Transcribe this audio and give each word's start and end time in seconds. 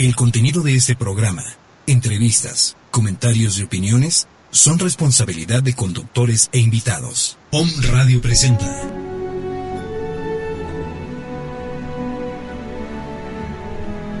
El 0.00 0.14
contenido 0.14 0.62
de 0.62 0.76
este 0.76 0.94
programa, 0.94 1.42
entrevistas, 1.88 2.76
comentarios 2.92 3.58
y 3.58 3.64
opiniones 3.64 4.28
son 4.52 4.78
responsabilidad 4.78 5.60
de 5.60 5.74
conductores 5.74 6.50
e 6.52 6.60
invitados. 6.60 7.36
Om 7.50 7.68
Radio 7.90 8.20
presenta. 8.20 8.64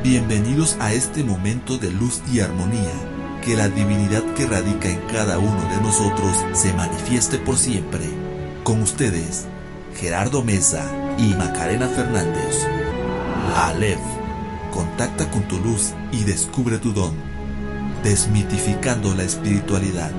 Bienvenidos 0.02 0.76
a 0.80 0.92
este 0.92 1.22
momento 1.22 1.78
de 1.78 1.92
luz 1.92 2.22
y 2.32 2.40
armonía. 2.40 3.40
Que 3.44 3.54
la 3.54 3.68
divinidad 3.68 4.24
que 4.34 4.46
radica 4.46 4.88
en 4.88 5.00
cada 5.02 5.38
uno 5.38 5.62
de 5.70 5.80
nosotros 5.80 6.44
se 6.54 6.72
manifieste 6.72 7.38
por 7.38 7.56
siempre. 7.56 8.04
Con 8.64 8.82
ustedes, 8.82 9.46
Gerardo 9.94 10.42
Mesa 10.42 10.90
y 11.18 11.34
Macarena 11.34 11.86
Fernández. 11.86 12.66
Aleph. 13.54 14.17
Contacta 14.72 15.30
con 15.30 15.42
tu 15.48 15.58
luz 15.58 15.94
y 16.12 16.24
descubre 16.24 16.78
tu 16.78 16.92
don, 16.92 17.14
desmitificando 18.02 19.14
la 19.14 19.24
espiritualidad. 19.24 20.12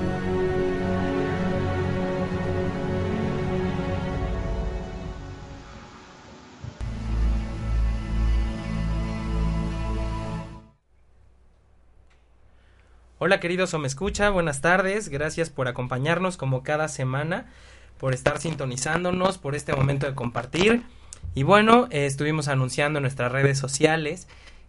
Hola 13.22 13.38
queridos 13.38 13.74
o 13.74 13.78
me 13.78 13.86
escucha, 13.86 14.30
buenas 14.30 14.62
tardes, 14.62 15.10
gracias 15.10 15.50
por 15.50 15.68
acompañarnos 15.68 16.38
como 16.38 16.62
cada 16.62 16.88
semana, 16.88 17.52
por 17.98 18.14
estar 18.14 18.40
sintonizándonos, 18.40 19.36
por 19.36 19.54
este 19.54 19.74
momento 19.74 20.06
de 20.06 20.14
compartir. 20.14 20.82
Y 21.34 21.44
bueno, 21.44 21.86
eh, 21.90 22.06
estuvimos 22.06 22.48
anunciando 22.48 22.98
en 22.98 23.04
nuestras 23.04 23.30
redes 23.30 23.58
sociales 23.58 24.26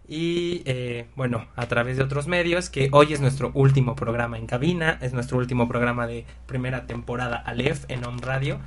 y 0.08 0.62
eh, 0.66 1.08
bueno, 1.16 1.48
a 1.56 1.68
través 1.68 1.98
de 1.98 2.04
otros 2.04 2.28
medios 2.28 2.70
que 2.70 2.90
hoy 2.92 3.14
es 3.14 3.22
nuestro 3.22 3.52
último 3.54 3.96
programa 3.96 4.38
en 4.38 4.46
cabina, 4.46 5.00
es 5.02 5.14
nuestro 5.14 5.38
último 5.38 5.68
programa 5.68 6.06
de 6.06 6.26
primera 6.46 6.86
temporada 6.86 7.38
Aleph 7.38 7.86
en 7.88 8.06
Home 8.06 8.22
Radio. 8.22 8.60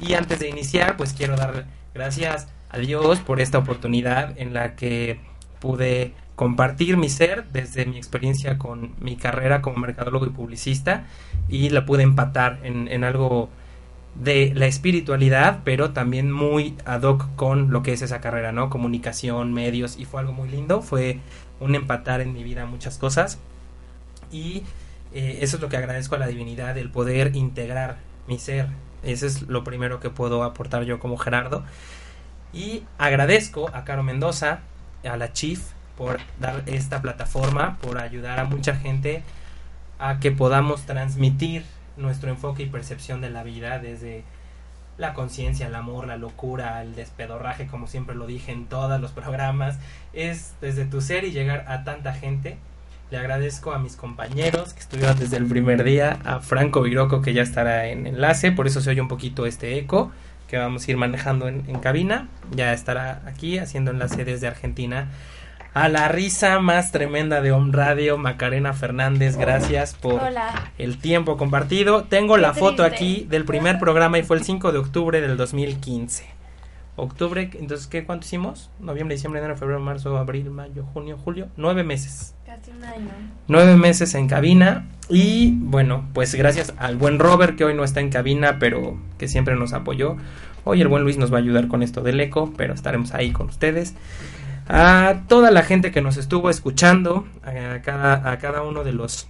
Y 0.00 0.14
antes 0.14 0.40
de 0.40 0.48
iniciar, 0.48 0.96
pues 0.96 1.12
quiero 1.12 1.36
dar 1.36 1.66
gracias 1.94 2.48
a 2.70 2.78
Dios 2.78 3.20
por 3.20 3.40
esta 3.40 3.58
oportunidad 3.58 4.38
en 4.38 4.52
la 4.52 4.74
que 4.74 5.20
pude 5.60 6.12
compartir 6.34 6.96
mi 6.96 7.08
ser 7.08 7.44
desde 7.52 7.86
mi 7.86 7.96
experiencia 7.96 8.58
con 8.58 8.94
mi 9.00 9.16
carrera 9.16 9.62
como 9.62 9.78
mercadólogo 9.78 10.26
y 10.26 10.30
publicista 10.30 11.06
y 11.48 11.70
la 11.70 11.86
pude 11.86 12.02
empatar 12.02 12.60
en, 12.62 12.88
en 12.88 13.04
algo 13.04 13.48
de 14.20 14.52
la 14.54 14.66
espiritualidad, 14.66 15.60
pero 15.64 15.90
también 15.90 16.32
muy 16.32 16.74
ad 16.84 17.02
hoc 17.02 17.34
con 17.36 17.70
lo 17.70 17.82
que 17.82 17.92
es 17.92 18.02
esa 18.02 18.20
carrera, 18.20 18.52
¿no? 18.52 18.70
Comunicación, 18.70 19.52
medios, 19.52 19.98
y 19.98 20.04
fue 20.04 20.20
algo 20.20 20.32
muy 20.32 20.48
lindo, 20.48 20.82
fue 20.82 21.20
un 21.60 21.74
empatar 21.74 22.20
en 22.20 22.32
mi 22.32 22.42
vida 22.42 22.66
muchas 22.66 22.98
cosas. 22.98 23.38
Y 24.32 24.62
eh, 25.12 25.38
eso 25.42 25.56
es 25.56 25.62
lo 25.62 25.68
que 25.68 25.76
agradezco 25.76 26.14
a 26.14 26.18
la 26.18 26.26
divinidad, 26.26 26.76
el 26.78 26.90
poder 26.90 27.36
integrar 27.36 27.98
mi 28.26 28.38
ser. 28.38 28.68
Eso 29.02 29.26
es 29.26 29.42
lo 29.42 29.64
primero 29.64 30.00
que 30.00 30.10
puedo 30.10 30.42
aportar 30.44 30.84
yo 30.84 30.98
como 30.98 31.16
Gerardo. 31.16 31.64
Y 32.52 32.84
agradezco 32.98 33.70
a 33.74 33.84
Caro 33.84 34.02
Mendoza, 34.02 34.60
a 35.04 35.16
la 35.16 35.32
Chief, 35.32 35.60
por 35.96 36.18
dar 36.40 36.62
esta 36.66 37.02
plataforma, 37.02 37.78
por 37.80 37.98
ayudar 37.98 38.38
a 38.40 38.44
mucha 38.44 38.74
gente 38.76 39.22
a 39.98 40.20
que 40.20 40.30
podamos 40.30 40.82
transmitir 40.82 41.64
nuestro 41.96 42.30
enfoque 42.30 42.64
y 42.64 42.66
percepción 42.66 43.20
de 43.20 43.30
la 43.30 43.42
vida 43.42 43.78
desde 43.78 44.24
la 44.98 45.12
conciencia, 45.12 45.66
el 45.66 45.74
amor, 45.74 46.06
la 46.06 46.16
locura, 46.16 46.82
el 46.82 46.94
despedorraje, 46.94 47.66
como 47.66 47.86
siempre 47.86 48.14
lo 48.14 48.26
dije 48.26 48.52
en 48.52 48.66
todos 48.66 49.00
los 49.00 49.12
programas, 49.12 49.78
es 50.12 50.54
desde 50.60 50.86
tu 50.86 51.00
ser 51.00 51.24
y 51.24 51.32
llegar 51.32 51.64
a 51.68 51.84
tanta 51.84 52.14
gente. 52.14 52.56
Le 53.10 53.18
agradezco 53.18 53.72
a 53.72 53.78
mis 53.78 53.94
compañeros 53.94 54.72
que 54.72 54.80
estuvieron 54.80 55.16
desde 55.18 55.36
el 55.36 55.46
primer 55.46 55.84
día, 55.84 56.18
a 56.24 56.40
Franco 56.40 56.82
Viroco 56.82 57.22
que 57.22 57.34
ya 57.34 57.42
estará 57.42 57.86
en 57.86 58.06
enlace, 58.06 58.52
por 58.52 58.66
eso 58.66 58.80
se 58.80 58.90
oye 58.90 59.00
un 59.00 59.08
poquito 59.08 59.46
este 59.46 59.78
eco 59.78 60.10
que 60.48 60.58
vamos 60.58 60.86
a 60.86 60.90
ir 60.90 60.96
manejando 60.96 61.48
en, 61.48 61.64
en 61.68 61.78
cabina, 61.80 62.28
ya 62.52 62.72
estará 62.72 63.22
aquí 63.26 63.58
haciendo 63.58 63.90
enlace 63.90 64.24
desde 64.24 64.46
Argentina 64.46 65.08
a 65.76 65.90
la 65.90 66.08
risa 66.08 66.58
más 66.58 66.90
tremenda 66.90 67.42
de 67.42 67.52
Home 67.52 67.70
Radio, 67.70 68.16
Macarena 68.16 68.72
Fernández, 68.72 69.36
gracias 69.36 69.92
por 69.94 70.22
el 70.78 70.96
tiempo 70.96 71.36
compartido. 71.36 72.04
Tengo 72.04 72.38
la 72.38 72.54
foto 72.54 72.82
aquí 72.82 73.26
del 73.28 73.44
primer 73.44 73.78
programa 73.78 74.18
y 74.18 74.22
fue 74.22 74.38
el 74.38 74.42
5 74.42 74.72
de 74.72 74.78
octubre 74.78 75.20
del 75.20 75.36
2015. 75.36 76.24
Octubre, 76.96 77.50
entonces, 77.52 77.88
¿qué 77.88 78.06
cuánto 78.06 78.24
hicimos? 78.24 78.70
Noviembre, 78.80 79.16
diciembre, 79.16 79.38
enero, 79.38 79.58
febrero, 79.58 79.78
marzo, 79.78 80.16
abril, 80.16 80.50
mayo, 80.50 80.86
junio, 80.94 81.18
julio. 81.22 81.48
Nueve 81.58 81.84
meses. 81.84 82.34
Casi 82.46 82.70
un 82.70 82.82
año. 82.82 83.10
Nueve 83.46 83.76
meses 83.76 84.14
en 84.14 84.28
cabina. 84.28 84.88
Y 85.10 85.58
bueno, 85.58 86.08
pues 86.14 86.34
gracias 86.34 86.72
al 86.78 86.96
buen 86.96 87.18
Robert, 87.18 87.54
que 87.54 87.66
hoy 87.66 87.74
no 87.74 87.84
está 87.84 88.00
en 88.00 88.08
cabina, 88.08 88.58
pero 88.58 88.98
que 89.18 89.28
siempre 89.28 89.56
nos 89.56 89.74
apoyó. 89.74 90.16
Hoy 90.64 90.80
el 90.80 90.88
buen 90.88 91.02
Luis 91.02 91.18
nos 91.18 91.30
va 91.30 91.36
a 91.36 91.40
ayudar 91.40 91.68
con 91.68 91.82
esto 91.82 92.00
del 92.00 92.18
eco, 92.18 92.54
pero 92.56 92.72
estaremos 92.72 93.12
ahí 93.12 93.30
con 93.30 93.50
ustedes 93.50 93.94
a 94.68 95.22
toda 95.28 95.50
la 95.50 95.62
gente 95.62 95.90
que 95.90 96.02
nos 96.02 96.16
estuvo 96.16 96.50
escuchando, 96.50 97.26
a 97.42 97.80
cada, 97.82 98.30
a 98.30 98.38
cada 98.38 98.62
uno 98.62 98.84
de 98.84 98.92
los 98.92 99.28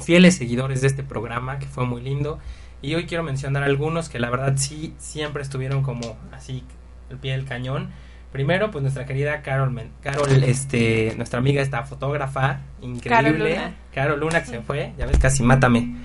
fieles 0.00 0.36
seguidores 0.36 0.80
de 0.80 0.88
este 0.88 1.02
programa, 1.02 1.58
que 1.58 1.66
fue 1.66 1.86
muy 1.86 2.00
lindo. 2.00 2.38
Y 2.82 2.94
hoy 2.94 3.06
quiero 3.06 3.22
mencionar 3.22 3.62
algunos 3.62 4.08
que 4.08 4.18
la 4.18 4.30
verdad 4.30 4.54
sí 4.56 4.94
siempre 4.98 5.42
estuvieron 5.42 5.82
como 5.82 6.16
así 6.32 6.64
el 7.10 7.18
pie 7.18 7.32
del 7.32 7.44
cañón. 7.44 7.90
Primero, 8.32 8.70
pues 8.70 8.82
nuestra 8.82 9.06
querida 9.06 9.40
Carol, 9.42 9.74
Carol 10.02 10.44
este, 10.44 11.14
nuestra 11.16 11.38
amiga 11.38 11.62
esta 11.62 11.84
fotógrafa 11.84 12.60
increíble, 12.82 13.58
Carol 13.94 14.20
Luna. 14.20 14.40
que 14.42 14.50
se 14.50 14.60
fue, 14.60 14.92
ya 14.98 15.06
ves, 15.06 15.18
casi 15.18 15.42
mátame. 15.42 15.96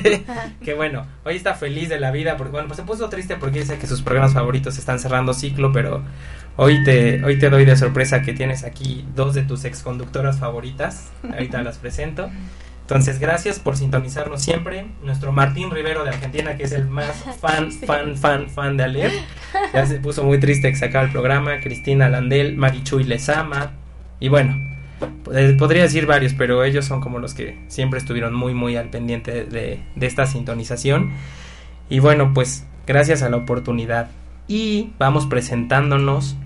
que 0.64 0.74
bueno, 0.74 1.06
hoy 1.24 1.36
está 1.36 1.54
feliz 1.54 1.88
de 1.88 2.00
la 2.00 2.10
vida, 2.10 2.36
porque 2.36 2.52
bueno, 2.52 2.68
pues 2.68 2.78
se 2.78 2.84
puso 2.84 3.08
triste 3.10 3.36
porque 3.36 3.60
dice 3.60 3.78
que 3.78 3.86
sus 3.86 4.00
programas 4.00 4.32
favoritos 4.32 4.78
están 4.78 4.98
cerrando 4.98 5.34
ciclo, 5.34 5.72
pero 5.72 6.02
Hoy 6.60 6.82
te, 6.82 7.22
hoy 7.22 7.38
te 7.38 7.50
doy 7.50 7.64
de 7.64 7.76
sorpresa 7.76 8.20
que 8.20 8.32
tienes 8.32 8.64
aquí 8.64 9.06
dos 9.14 9.32
de 9.32 9.42
tus 9.42 9.64
ex 9.64 9.80
conductoras 9.80 10.40
favoritas. 10.40 11.12
Ahorita 11.22 11.62
las 11.62 11.78
presento. 11.78 12.28
Entonces, 12.88 13.18
gracias 13.18 13.58
por 13.58 13.76
sintonizarnos 13.76 14.40
siempre. 14.40 14.86
Nuestro 15.02 15.30
Martín 15.30 15.70
Rivero 15.70 16.04
de 16.04 16.08
Argentina, 16.08 16.56
que 16.56 16.62
es 16.62 16.72
el 16.72 16.88
más 16.88 17.22
fan, 17.38 17.70
fan, 17.70 18.16
fan, 18.16 18.48
fan 18.48 18.78
de 18.78 18.84
Aler. 18.84 19.12
Ya 19.74 19.84
se 19.84 19.98
puso 19.98 20.24
muy 20.24 20.40
triste 20.40 20.70
que 20.70 20.76
se 20.76 20.86
el 20.86 21.12
programa. 21.12 21.60
Cristina 21.60 22.08
Landel, 22.08 22.56
Marichuy 22.56 23.04
Lezama. 23.04 23.72
Y 24.20 24.30
bueno, 24.30 24.56
podría 25.58 25.82
decir 25.82 26.06
varios, 26.06 26.32
pero 26.32 26.64
ellos 26.64 26.86
son 26.86 27.02
como 27.02 27.18
los 27.18 27.34
que 27.34 27.62
siempre 27.68 27.98
estuvieron 27.98 28.32
muy, 28.32 28.54
muy 28.54 28.74
al 28.76 28.88
pendiente 28.88 29.44
de, 29.44 29.82
de 29.94 30.06
esta 30.06 30.24
sintonización. 30.24 31.10
Y 31.90 31.98
bueno, 31.98 32.32
pues 32.32 32.66
gracias 32.86 33.20
a 33.20 33.28
la 33.28 33.36
oportunidad. 33.36 34.08
Y 34.46 34.94
vamos 34.98 35.26
presentándonos 35.26 36.36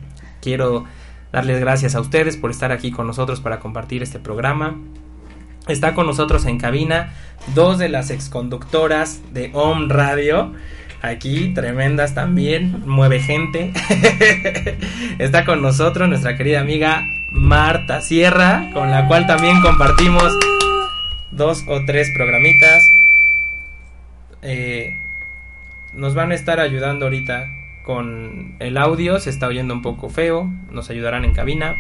quiero 0.41 0.87
darles 1.31 1.61
gracias 1.61 1.95
a 1.95 2.01
ustedes 2.01 2.37
por 2.37 2.51
estar 2.51 2.73
aquí 2.73 2.91
con 2.91 3.07
nosotros 3.07 3.41
para 3.41 3.61
compartir 3.61 4.03
este 4.03 4.19
programa. 4.19 4.77
Está 5.69 5.95
con 5.95 6.07
nosotros 6.07 6.45
en 6.47 6.59
cabina 6.59 7.13
dos 7.55 7.79
de 7.79 7.89
las 7.89 8.11
exconductoras 8.11 9.21
de 9.33 9.51
Home 9.55 9.87
Radio. 9.89 10.53
Aquí, 11.03 11.53
tremendas 11.55 12.15
también, 12.15 12.83
mueve 12.87 13.21
gente. 13.21 13.73
Está 15.19 15.45
con 15.45 15.63
nosotros 15.63 16.09
nuestra 16.09 16.37
querida 16.37 16.61
amiga 16.61 17.05
Marta 17.31 18.01
Sierra, 18.01 18.71
con 18.73 18.91
la 18.91 19.07
cual 19.09 19.27
también 19.27 19.61
compartimos 19.61 20.33
dos 21.31 21.65
o 21.67 21.85
tres 21.85 22.09
programitas. 22.15 22.83
Eh, 24.43 24.97
nos 25.93 26.15
van 26.15 26.33
a 26.33 26.35
estar 26.35 26.59
ayudando 26.61 27.07
ahorita 27.07 27.47
con 27.85 28.57
el 28.61 28.77
audio, 28.79 29.19
se 29.21 29.31
está 29.31 29.47
oyendo 29.47 29.75
un 29.75 29.83
poco 29.83 30.09
feo, 30.09 30.51
nos 30.71 30.91
ayudarán 30.91 31.25
en 31.25 31.35
cabina. 31.35 31.77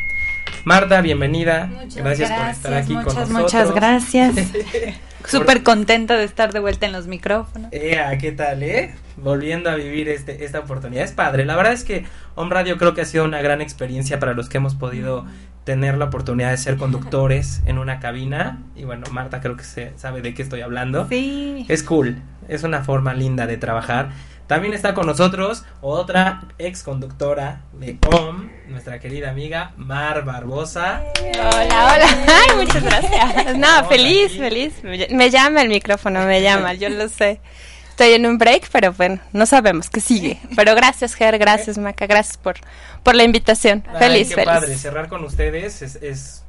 Marta, 0.65 1.01
bienvenida. 1.01 1.71
Gracias, 1.97 2.31
por 2.31 2.49
estar 2.49 2.75
aquí 2.75 2.95
con 2.95 3.05
nosotros. 3.05 3.31
Muchas 3.31 3.75
gracias. 3.75 4.35
Súper 5.27 5.63
contenta 5.63 6.17
de 6.17 6.25
estar 6.25 6.53
de 6.53 6.61
vuelta 6.61 6.87
en 6.87 6.93
los 6.93 7.07
micrófonos. 7.07 7.71
¿Qué 7.71 8.35
tal, 8.37 8.63
eh? 8.63 8.95
Volviendo 9.17 9.71
a 9.71 9.75
vivir 9.75 10.09
este, 10.09 10.45
esta 10.45 10.61
oportunidad. 10.61 11.05
Es 11.05 11.13
padre. 11.13 11.45
La 11.45 11.57
verdad 11.57 11.73
es 11.73 11.85
que 11.85 12.05
Home 12.35 12.53
Radio 12.53 12.79
creo 12.79 12.95
que 12.95 13.01
ha 13.01 13.05
sido 13.05 13.25
una 13.25 13.43
gran 13.43 13.61
experiencia 13.61 14.19
para 14.19 14.35
los 14.35 14.49
que 14.49 14.59
hemos 14.59 14.75
podido 14.75 15.27
tener 15.65 15.97
la 15.97 16.07
oportunidad 16.07 16.51
de 16.51 16.57
ser 16.57 16.77
conductores 16.79 17.63
en 17.67 17.79
una 17.79 17.99
cabina. 17.99 18.63
Y 18.77 18.85
bueno, 18.85 19.07
Marta 19.11 19.41
creo 19.41 19.57
que 19.57 19.65
se 19.65 19.93
sabe 19.97 20.23
de 20.23 20.35
qué 20.35 20.43
estoy 20.43 20.61
hablando. 20.61 21.09
Sí. 21.09 21.67
Es 21.69 21.83
cool. 21.83 22.23
Es 22.49 22.63
una 22.63 22.83
forma 22.85 23.15
linda 23.15 23.47
de 23.47 23.57
trabajar. 23.57 24.11
También 24.53 24.75
está 24.75 24.93
con 24.93 25.07
nosotros 25.07 25.65
otra 25.81 26.43
ex 26.59 26.83
conductora 26.83 27.63
de 27.73 27.97
OM, 28.07 28.51
nuestra 28.69 28.99
querida 29.01 29.31
amiga 29.31 29.73
Mar 29.79 30.27
Barbosa. 30.27 31.03
Hola, 31.33 31.95
hola. 31.95 32.07
Ay, 32.29 32.57
muchas 32.59 32.83
gracias. 32.83 33.57
No, 33.57 33.89
feliz, 33.89 34.37
feliz. 34.37 34.75
Me 35.11 35.31
llama 35.31 35.63
el 35.63 35.71
micrófono, 35.71 36.27
me 36.27 36.43
llama, 36.43 36.75
yo 36.75 36.91
lo 36.91 37.09
sé. 37.09 37.41
Estoy 37.89 38.13
en 38.13 38.27
un 38.27 38.37
break, 38.37 38.69
pero 38.71 38.93
bueno, 38.93 39.21
no 39.33 39.47
sabemos 39.47 39.89
qué 39.89 40.03
sigue. 40.03 40.39
Pero 40.55 40.75
gracias, 40.75 41.15
Ger, 41.15 41.39
gracias, 41.39 41.79
Maca, 41.79 42.07
gracias 42.07 42.37
por, 42.37 42.57
por 43.03 43.15
la 43.15 43.25
invitación. 43.25 43.83
feliz, 43.99 44.29
qué 44.29 44.35
feliz. 44.35 44.47
padre, 44.53 44.77
cerrar 44.77 45.09
con 45.09 45.25
ustedes 45.25 45.81
es, 45.81 45.97
es 45.97 46.45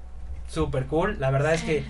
súper 0.50 0.88
cool. 0.88 1.22
La 1.22 1.32
verdad 1.32 1.54
es 1.54 1.62
que 1.62 1.86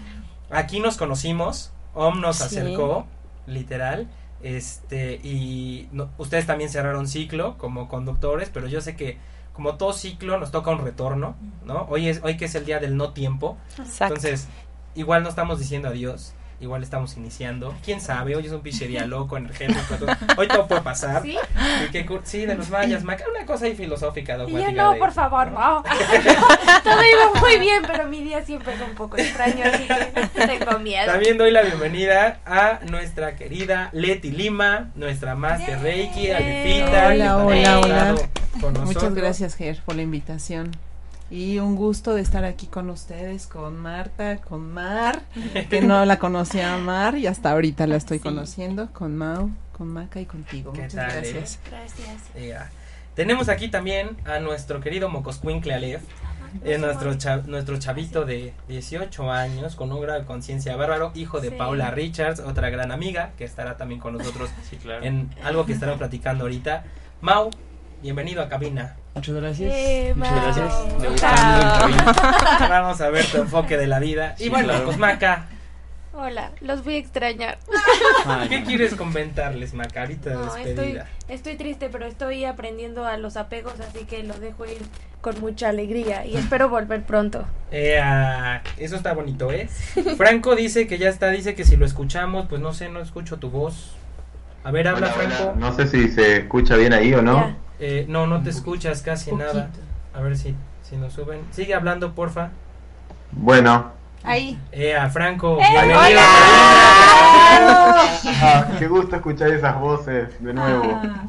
aquí 0.52 0.80
nos 0.80 0.96
conocimos, 0.98 1.72
Om 1.96 2.22
nos 2.22 2.38
Sí. 2.38 2.44
acercó, 2.44 3.08
literal. 3.48 4.08
Este, 4.44 5.16
y 5.24 5.88
no- 5.94 6.10
ustedes 6.18 6.46
también 6.46 6.70
cerraron 6.70 7.08
ciclo 7.08 7.58
como 7.58 7.88
conductores, 7.88 8.50
pero 8.54 8.68
yo 8.68 8.82
sé 8.82 8.96
que 8.96 9.18
como 9.54 9.76
todo 9.76 9.94
ciclo 9.94 10.38
nos 10.40 10.52
toca 10.52 10.72
un 10.72 10.80
retorno, 10.80 11.36
¿no? 11.66 11.84
Hoy 11.90 12.10
es 12.10 12.22
hoy 12.24 12.38
que 12.38 12.46
es 12.46 12.56
el 12.56 12.66
día 12.66 12.80
del 12.80 12.98
no 12.98 13.14
tiempo. 13.14 13.58
Exacto. 13.78 14.16
Entonces, 14.16 14.48
igual 14.96 15.24
no 15.24 15.30
estamos 15.30 15.60
diciendo 15.60 15.88
adiós, 15.90 16.34
igual 16.60 16.84
estamos 16.84 17.16
iniciando. 17.18 17.76
¿Quién 17.84 18.00
sabe? 18.02 18.36
Hoy 18.36 18.46
es 18.46 18.52
un 18.52 18.62
pinche 18.62 18.88
día 18.88 19.06
loco, 19.06 19.38
energético. 19.38 20.06
hoy 20.38 20.48
todo 20.48 20.68
puede 20.68 20.82
pasar. 20.82 21.22
¿Sí? 21.22 21.38
De 22.46 22.56
los 22.56 22.70
mayas, 22.70 23.04
Maca, 23.04 23.26
una 23.36 23.46
cosa 23.46 23.66
ahí 23.66 23.76
filosófica, 23.76 24.38
Y 24.48 24.52
yo 24.52 24.72
no, 24.72 24.94
de- 24.94 25.00
por 25.00 25.12
favor, 25.12 25.52
no. 25.52 25.84
Todo 26.84 27.02
iba 27.04 27.40
muy 27.40 27.58
bien, 27.60 27.84
pero 27.86 28.08
mi 28.08 28.22
día 28.22 28.44
siempre 28.44 28.74
es 28.74 28.82
un 28.82 28.96
poco 28.96 29.18
extraño, 29.18 29.64
así 29.66 29.88
que 29.88 30.48
tengo 30.48 30.80
miedo. 30.80 31.06
También 31.06 31.38
doy 31.38 31.52
la 31.52 31.62
bienvenida 31.62 32.40
a 32.46 32.80
nuestra 32.90 33.36
querida 33.36 33.90
Leti 33.94 34.32
Lima, 34.32 34.92
nuestra 34.96 35.36
Master 35.36 35.80
Reiki. 35.82 36.30
Hola, 36.30 36.38
que 36.38 36.86
también 36.92 37.68
hola, 37.68 37.74
ha 37.74 37.80
hola. 37.80 37.98
estado 38.12 38.30
con 38.62 38.74
Muchas 38.86 39.14
gracias, 39.14 39.56
Ger, 39.56 39.82
por 39.86 39.96
la 39.96 40.02
invitación. 40.02 40.72
Y 41.34 41.58
un 41.58 41.76
gusto 41.76 42.14
de 42.14 42.22
estar 42.22 42.44
aquí 42.46 42.68
con 42.68 42.92
ustedes, 42.92 43.48
con 43.48 43.76
Marta, 43.80 44.38
con 44.38 44.72
Mar, 44.72 45.24
que 45.68 45.82
no 45.82 46.06
la 46.06 46.20
conocía 46.20 46.76
a 46.76 46.78
Mar 46.78 47.18
y 47.18 47.26
hasta 47.26 47.50
ahorita 47.52 47.88
la 47.88 47.96
estoy 47.96 48.20
Sí. 48.20 48.24
conociendo, 48.24 48.92
con 48.94 49.18
Mau, 49.18 49.50
con 49.76 49.88
Maca 49.88 50.22
y 50.22 50.28
contigo. 50.28 50.74
¿Qué 50.74 50.82
Muchas 50.84 50.94
tal, 50.94 51.10
eh? 51.10 51.14
gracias. 51.34 51.60
Gracias. 51.72 52.22
Ya. 52.48 52.70
Tenemos 53.16 53.50
aquí 53.50 53.68
también 53.70 54.16
a 54.26 54.38
nuestro 54.40 54.80
querido 54.80 55.10
Mocoscuincle 55.10 55.74
Alef, 55.74 56.04
eh, 56.64 56.78
nuestro, 56.78 57.16
cha- 57.16 57.38
nuestro 57.48 57.80
chavito 57.80 58.26
de 58.26 58.54
18 58.68 59.32
años, 59.32 59.76
con 59.76 59.92
un 59.92 60.02
grado 60.02 60.20
de 60.20 60.26
conciencia 60.28 60.76
bárbaro, 60.76 61.12
hijo 61.16 61.40
de 61.42 61.50
Sí. 61.50 61.56
Paula 61.58 61.90
Richards, 61.90 62.42
otra 62.42 62.70
gran 62.70 62.92
amiga, 62.92 63.32
que 63.40 63.44
estará 63.44 63.76
también 63.76 64.00
con 64.00 64.14
nosotros 64.16 64.52
en 65.02 65.32
algo 65.44 65.66
que 65.66 65.74
estarán 65.74 65.98
platicando 65.98 66.44
ahorita. 66.44 66.84
Mau, 67.22 67.50
bienvenido 68.04 68.42
a 68.44 68.50
cabina. 68.50 68.96
Muchas 69.16 69.36
gracias. 69.36 69.74
Eh, 69.74 70.14
Muchas 70.16 70.36
gracias. 70.44 70.74
Cabina. 71.22 72.14
Vamos 72.70 73.02
a 73.02 73.10
ver 73.10 73.26
tu 73.26 73.38
enfoque 73.38 73.78
de 73.78 73.88
la 73.88 74.00
vida. 74.00 74.36
y 74.38 74.44
Sí, 74.44 74.50
bueno, 74.50 74.68
claro. 74.70 74.86
pues 74.86 74.98
Maca, 74.98 75.46
Hola, 76.16 76.52
los 76.62 76.84
voy 76.84 76.96
a 76.96 76.98
extrañar. 77.00 77.58
Ay, 78.28 78.48
¿qué 78.48 78.60
no. 78.60 78.68
quieres 78.68 78.94
comentarles, 78.94 79.74
Maca? 79.74 80.02
Ahorita 80.02 80.30
de 80.30 80.36
No, 80.36 80.46
estoy, 80.46 80.64
despedida. 80.66 81.08
estoy 81.28 81.56
triste, 81.56 81.90
pero 81.90 82.06
estoy 82.06 82.46
aprendiendo 82.46 83.06
a 83.08 83.18
los 83.18 83.36
apegos, 83.36 83.74
así 83.80 84.06
que 84.06 84.22
los 84.22 84.40
dejo 84.40 84.66
ir 84.68 84.78
con 85.22 85.40
mucha 85.42 85.70
alegría 85.70 86.24
y 86.26 86.36
espero 86.38 86.70
volver 86.70 87.02
pronto. 87.04 87.46
Eh, 87.72 88.00
ah, 88.00 88.62
eso 88.78 88.96
está 88.96 89.14
bonito, 89.14 89.52
¿eh? 89.52 89.68
Franco 90.18 90.56
dice 90.56 90.86
que 90.86 91.00
ya 91.00 91.10
está, 91.10 91.30
dice 91.32 91.56
que 91.56 91.64
si 91.66 91.78
lo 91.78 91.86
escuchamos, 91.86 92.46
pues 92.48 92.62
no 92.62 92.74
sé, 92.74 92.90
no 92.90 93.00
escucho 93.00 93.38
tu 93.38 93.50
voz. 93.50 93.96
A 94.64 94.70
ver, 94.72 94.88
habla 94.90 95.08
Hola, 95.08 95.16
hola. 95.18 95.36
Franco. 95.36 95.60
No 95.60 95.74
sé 95.74 95.88
si 95.88 96.10
se 96.10 96.38
escucha 96.38 96.76
bien 96.76 96.94
ahí 96.94 97.12
o 97.16 97.24
no. 97.24 97.38
Ya. 97.48 97.58
Eh, 97.86 98.06
no, 98.08 98.28
no 98.28 98.42
te 98.42 98.50
escuchas 98.50 99.02
casi 99.02 99.30
Poquito. 99.32 99.54
nada. 99.54 99.70
A 100.14 100.22
ver 100.22 100.38
si, 100.38 100.56
si 100.84 100.96
nos 100.96 101.12
suben. 101.12 101.42
Sigue 101.52 101.74
hablando, 101.74 102.14
porfa. 102.16 102.52
Bueno, 103.34 103.92
Ahí. 104.24 104.58
Eh, 104.72 104.96
a 104.96 105.10
Franco, 105.10 105.58
¡Eh, 105.60 105.66
bienvenido. 105.70 106.22
ah, 108.42 108.68
qué 108.80 108.88
gusto 108.88 109.18
escuchar 109.18 109.50
esas 109.50 109.78
voces 109.78 110.42
de 110.42 110.54
nuevo. 110.54 111.02
Ah, 111.04 111.26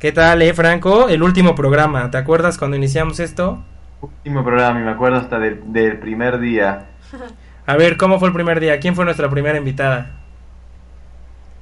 ¿Qué 0.00 0.10
tal, 0.10 0.42
eh, 0.42 0.52
Franco? 0.54 1.08
El 1.08 1.22
último 1.22 1.54
programa, 1.54 2.10
¿te 2.10 2.18
acuerdas 2.18 2.58
cuando 2.58 2.76
iniciamos 2.76 3.20
esto? 3.20 3.62
Último 4.00 4.42
programa, 4.42 4.80
y 4.80 4.82
me 4.82 4.90
acuerdo 4.90 5.18
hasta 5.18 5.38
del, 5.38 5.72
del 5.72 6.00
primer 6.00 6.40
día. 6.40 6.86
A 7.64 7.76
ver, 7.76 7.96
¿cómo 7.96 8.18
fue 8.18 8.26
el 8.26 8.34
primer 8.34 8.58
día? 8.58 8.80
¿Quién 8.80 8.96
fue 8.96 9.04
nuestra 9.04 9.30
primera 9.30 9.56
invitada? 9.56 10.23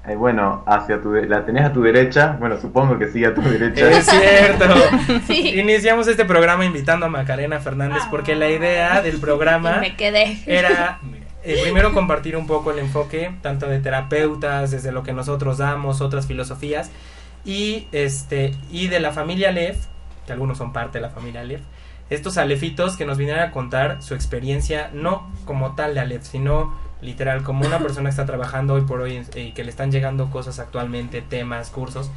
Eh, 0.04 0.16
bueno, 0.16 0.64
hacia 0.66 1.00
tu 1.00 1.12
la 1.12 1.44
tenés 1.44 1.64
a 1.64 1.72
tu 1.72 1.82
derecha. 1.82 2.37
Bueno, 2.40 2.60
supongo 2.60 2.99
que 2.99 3.08
sigue 3.08 3.26
a 3.26 3.34
tu 3.34 3.40
derecha. 3.43 3.88
Es 3.90 4.06
cierto. 4.06 4.64
Sí. 5.26 5.58
Iniciamos 5.58 6.08
este 6.08 6.25
programa 6.25 6.64
invitando 6.64 7.06
a 7.06 7.08
Macarena 7.08 7.60
Fernández 7.60 8.02
porque 8.10 8.34
la 8.34 8.49
idea 8.49 9.00
del 9.02 9.16
Y 9.16 9.19
programa 9.19 9.78
me 9.78 9.94
quedé. 9.94 10.38
era 10.46 10.99
eh, 11.44 11.58
primero 11.62 11.93
compartir 11.93 12.37
un 12.37 12.46
poco 12.46 12.70
el 12.72 12.78
enfoque 12.78 13.32
tanto 13.43 13.66
de 13.69 13.78
terapeutas 13.81 14.70
desde 14.70 14.90
lo 14.93 15.02
que 15.02 15.12
nosotros 15.12 15.58
damos 15.58 16.00
otras 16.00 16.26
filosofías 16.26 16.90
y 17.44 17.87
este 17.93 18.55
y 18.70 18.88
de 18.88 19.00
la 19.00 19.12
familia 19.12 19.50
Lev 19.52 19.76
que 20.26 20.32
algunos 20.32 20.58
son 20.58 20.72
parte 20.72 20.98
de 20.98 21.02
la 21.02 21.10
familia 21.10 21.43
Lev 21.44 21.60
estos 22.14 22.38
alefitos 22.38 22.96
que 22.96 23.04
nos 23.04 23.18
vinieron 23.18 23.42
a 23.42 23.50
contar 23.50 24.02
su 24.02 24.14
experiencia 24.14 24.90
no 24.92 25.30
como 25.44 25.74
tal 25.74 25.94
de 25.94 26.00
Aleph 26.00 26.24
sino 26.24 26.74
literal 27.00 27.42
como 27.42 27.66
una 27.66 27.78
persona 27.78 28.04
que 28.04 28.10
está 28.10 28.26
trabajando 28.26 28.74
hoy 28.74 28.82
por 28.82 29.00
hoy 29.00 29.22
y 29.34 29.52
que 29.52 29.64
le 29.64 29.70
están 29.70 29.90
llegando 29.90 30.30
cosas 30.30 30.58
actualmente 30.58 31.20
temas 31.22 31.70
cursos 31.70 32.10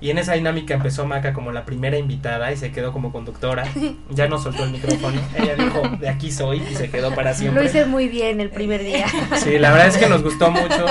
y 0.00 0.10
en 0.10 0.18
esa 0.18 0.34
dinámica 0.34 0.74
empezó 0.74 1.06
Maca 1.06 1.32
como 1.32 1.50
la 1.50 1.64
primera 1.64 1.98
invitada 1.98 2.52
y 2.52 2.56
se 2.56 2.70
quedó 2.70 2.92
como 2.92 3.10
conductora. 3.10 3.64
Ya 4.10 4.28
no 4.28 4.38
soltó 4.38 4.64
el 4.64 4.70
micrófono. 4.70 5.20
Ella 5.36 5.54
dijo, 5.54 5.82
de 6.00 6.08
aquí 6.08 6.30
soy 6.32 6.62
y 6.70 6.74
se 6.74 6.90
quedó 6.90 7.14
para 7.14 7.30
Lo 7.30 7.36
siempre. 7.36 7.64
hice 7.64 7.84
muy 7.84 8.08
bien 8.08 8.40
el 8.40 8.50
primer 8.50 8.82
día. 8.82 9.06
Sí, 9.36 9.58
la 9.58 9.70
verdad 9.70 9.88
es 9.88 9.98
que 9.98 10.08
nos 10.08 10.22
gustó 10.22 10.50
mucho. 10.50 10.86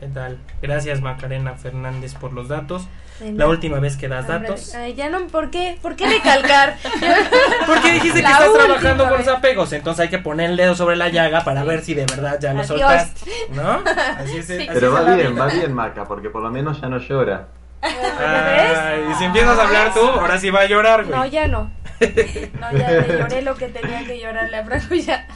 ¿Qué 0.00 0.06
tal? 0.08 0.38
Gracias, 0.60 1.00
Macarena 1.00 1.54
Fernández, 1.54 2.14
por 2.14 2.32
los 2.32 2.48
datos. 2.48 2.86
La 3.20 3.48
última 3.48 3.78
vez 3.80 3.96
que 3.96 4.08
das 4.08 4.28
datos. 4.28 4.74
ay, 4.74 4.92
ya 4.94 5.08
no, 5.08 5.26
¿por 5.28 5.50
qué? 5.50 5.78
¿Por 5.80 5.96
qué 5.96 6.06
recalcar? 6.06 6.76
¿Por 7.66 7.80
qué 7.80 7.92
dijiste 7.92 8.18
que 8.18 8.22
La 8.22 8.30
estás 8.32 8.52
trabajando 8.52 9.08
con 9.08 9.18
los 9.18 9.28
apegos? 9.28 9.72
Entonces 9.72 10.00
hay 10.02 10.08
que 10.10 10.18
poner 10.18 10.50
el 10.50 10.56
dedo 10.58 10.74
sobre 10.74 10.96
la 10.96 11.08
llaga 11.08 11.42
para 11.42 11.64
ver 11.64 11.80
si 11.82 11.94
de 11.94 12.04
verdad 12.04 12.38
ya 12.38 12.52
lo 12.52 12.60
Adiós. 12.60 12.66
soltaste. 12.78 13.30
¿No? 13.54 13.82
Así 14.18 14.36
es, 14.36 14.46
Sí. 14.46 14.52
así 14.54 14.68
Pero 14.70 14.92
va 14.92 15.14
bien, 15.14 15.38
va 15.38 15.46
bien, 15.46 15.72
Maca, 15.72 16.04
porque 16.04 16.28
por 16.28 16.42
lo 16.42 16.50
menos 16.50 16.78
ya 16.78 16.90
no 16.90 16.98
llora. 16.98 17.48
Ay, 17.82 19.00
y 19.10 19.14
si 19.14 19.24
empiezas 19.24 19.58
a 19.58 19.62
hablar 19.64 19.92
tú, 19.94 20.00
ahora 20.00 20.38
sí 20.38 20.50
va 20.50 20.60
a 20.60 20.66
llorar, 20.66 21.04
güey. 21.04 21.16
No, 21.16 21.26
ya 21.26 21.46
no. 21.48 21.70
No, 22.60 22.72
ya 22.76 22.90
le 22.90 23.18
lloré 23.18 23.42
lo 23.42 23.54
que 23.54 23.68
tenía 23.68 24.04
que 24.04 24.20
llorarle 24.20 24.58
a 24.58 24.64
Franco 24.64 24.94
ya. 24.94 25.26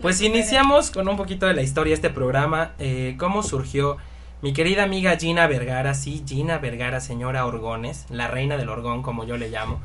Pues 0.00 0.20
iniciamos 0.20 0.90
con 0.90 1.08
un 1.08 1.16
poquito 1.16 1.46
de 1.46 1.54
la 1.54 1.62
historia 1.62 1.90
de 1.92 1.94
este 1.94 2.10
programa. 2.10 2.72
eh, 2.78 3.14
¿Cómo 3.18 3.42
surgió? 3.44 3.96
Mi 4.42 4.52
querida 4.52 4.82
amiga 4.82 5.16
Gina 5.16 5.46
Vergara, 5.46 5.94
sí, 5.94 6.22
Gina 6.26 6.58
Vergara, 6.58 7.00
señora 7.00 7.46
Orgones, 7.46 8.04
la 8.10 8.26
reina 8.28 8.56
del 8.56 8.68
Orgón, 8.68 9.02
como 9.02 9.24
yo 9.24 9.36
le 9.36 9.48
llamo. 9.48 9.80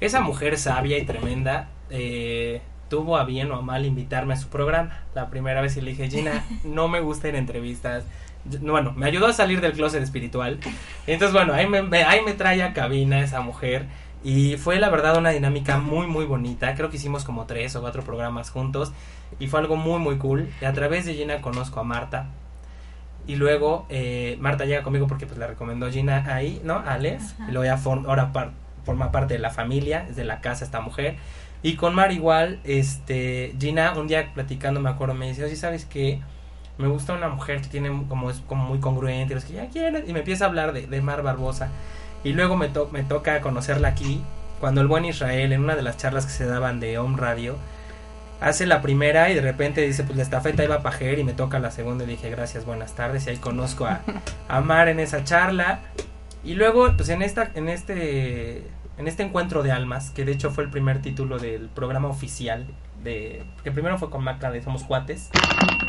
Esa 0.00 0.20
mujer 0.20 0.58
sabia 0.58 0.98
y 0.98 1.04
tremenda 1.04 1.68
eh, 1.90 2.60
tuvo 2.88 3.16
a 3.16 3.24
bien 3.24 3.50
o 3.50 3.56
a 3.56 3.62
mal 3.62 3.86
invitarme 3.86 4.34
a 4.34 4.36
su 4.36 4.48
programa. 4.48 5.00
La 5.14 5.30
primera 5.30 5.60
vez 5.62 5.76
y 5.76 5.80
le 5.80 5.90
dije, 5.92 6.08
Gina, 6.10 6.44
no 6.64 6.88
me 6.88 7.00
gusta 7.00 7.26
ir 7.28 7.34
a 7.34 7.38
entrevistas. 7.38 8.04
Bueno, 8.60 8.92
me 8.96 9.06
ayudó 9.06 9.26
a 9.26 9.32
salir 9.32 9.60
del 9.60 9.72
closet 9.72 10.02
espiritual. 10.02 10.58
Entonces, 11.06 11.32
bueno, 11.34 11.52
ahí 11.52 11.66
me, 11.66 11.82
me- 11.82 12.04
ahí 12.04 12.20
me 12.24 12.32
trae 12.32 12.62
a 12.62 12.72
cabina 12.72 13.20
esa 13.20 13.40
mujer. 13.40 13.86
Y 14.24 14.56
fue 14.56 14.80
la 14.80 14.88
verdad 14.90 15.16
una 15.16 15.30
dinámica 15.30 15.78
muy, 15.78 16.06
muy 16.06 16.24
bonita. 16.24 16.74
Creo 16.74 16.90
que 16.90 16.96
hicimos 16.96 17.24
como 17.24 17.46
tres 17.46 17.76
o 17.76 17.80
cuatro 17.80 18.02
programas 18.02 18.50
juntos. 18.50 18.92
Y 19.38 19.46
fue 19.48 19.60
algo 19.60 19.76
muy, 19.76 19.98
muy 20.00 20.16
cool. 20.18 20.48
Y 20.60 20.64
a 20.64 20.72
través 20.72 21.04
de 21.06 21.14
Gina 21.14 21.40
conozco 21.40 21.78
a 21.80 21.84
Marta. 21.84 22.26
Y 23.26 23.36
luego 23.36 23.84
eh, 23.90 24.38
Marta 24.40 24.64
llega 24.64 24.82
conmigo 24.82 25.06
porque 25.06 25.26
pues 25.26 25.38
la 25.38 25.46
recomendó 25.46 25.90
Gina 25.90 26.24
ahí, 26.34 26.60
¿no? 26.64 26.78
Alex. 26.78 27.34
Y 27.48 27.52
luego 27.52 27.64
ya 27.64 27.76
form- 27.76 28.06
ahora 28.08 28.32
par- 28.32 28.52
forma 28.84 29.12
parte 29.12 29.34
de 29.34 29.40
la 29.40 29.50
familia, 29.50 30.06
es 30.08 30.16
de 30.16 30.24
la 30.24 30.40
casa 30.40 30.64
esta 30.64 30.80
mujer. 30.80 31.16
Y 31.62 31.74
con 31.76 31.94
Mar 31.94 32.10
igual, 32.12 32.58
este, 32.64 33.54
Gina 33.60 33.92
un 33.98 34.06
día 34.08 34.32
platicando 34.32 34.80
me 34.80 34.88
acuerdo, 34.88 35.14
me 35.14 35.28
dice, 35.28 35.44
oye, 35.44 35.56
¿sabes 35.56 35.84
qué? 35.84 36.20
Me 36.78 36.88
gusta 36.88 37.12
una 37.12 37.28
mujer 37.28 37.60
que 37.60 37.68
tiene 37.68 37.88
como 38.08 38.30
es 38.30 38.40
como 38.46 38.64
muy 38.64 38.78
congruente, 38.78 39.34
los 39.34 39.44
que 39.44 39.54
ya 39.54 39.68
quieren, 39.68 40.04
y 40.08 40.12
me 40.12 40.20
empieza 40.20 40.44
a 40.44 40.48
hablar 40.48 40.72
de, 40.72 40.86
de 40.86 41.00
Mar 41.02 41.22
Barbosa. 41.22 41.68
Y 42.24 42.32
luego 42.32 42.56
me, 42.56 42.68
to- 42.68 42.88
me 42.92 43.02
toca 43.02 43.40
conocerla 43.40 43.88
aquí, 43.88 44.22
cuando 44.60 44.80
el 44.80 44.86
buen 44.88 45.04
Israel, 45.04 45.52
en 45.52 45.62
una 45.62 45.76
de 45.76 45.82
las 45.82 45.96
charlas 45.96 46.26
que 46.26 46.32
se 46.32 46.46
daban 46.46 46.80
de 46.80 46.98
Home 46.98 47.16
Radio, 47.16 47.56
hace 48.40 48.66
la 48.66 48.82
primera 48.82 49.30
y 49.30 49.34
de 49.34 49.40
repente 49.40 49.80
dice, 49.82 50.04
pues 50.04 50.16
la 50.16 50.22
estafeta 50.22 50.62
iba 50.64 50.76
a 50.76 50.82
pajer 50.82 51.18
y 51.18 51.24
me 51.24 51.32
toca 51.32 51.58
la 51.58 51.70
segunda 51.70 52.04
y 52.04 52.06
dije, 52.08 52.30
gracias, 52.30 52.64
buenas 52.64 52.94
tardes, 52.94 53.26
y 53.26 53.30
ahí 53.30 53.36
conozco 53.36 53.86
a, 53.86 54.00
a 54.48 54.60
Mar 54.60 54.88
en 54.88 55.00
esa 55.00 55.24
charla. 55.24 55.80
Y 56.44 56.54
luego, 56.54 56.92
pues 56.96 57.08
en 57.08 57.22
esta, 57.22 57.50
en 57.54 57.68
este, 57.68 58.58
en 58.96 59.08
este 59.08 59.24
encuentro 59.24 59.62
de 59.64 59.72
almas, 59.72 60.10
que 60.10 60.24
de 60.24 60.32
hecho 60.32 60.50
fue 60.50 60.64
el 60.64 60.70
primer 60.70 61.02
título 61.02 61.38
del 61.38 61.68
programa 61.68 62.08
oficial 62.08 62.66
de, 63.02 63.42
que 63.64 63.70
primero 63.70 63.98
fue 63.98 64.10
con 64.10 64.24
Maca 64.24 64.50
de 64.50 64.62
Somos 64.62 64.84
Cuates, 64.84 65.30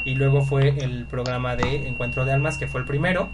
y 0.05 0.15
luego 0.15 0.41
fue 0.41 0.69
el 0.83 1.05
programa 1.05 1.55
de 1.55 1.87
Encuentro 1.87 2.25
de 2.25 2.33
Almas, 2.33 2.57
que 2.57 2.67
fue 2.67 2.81
el 2.81 2.85
primero. 2.85 3.29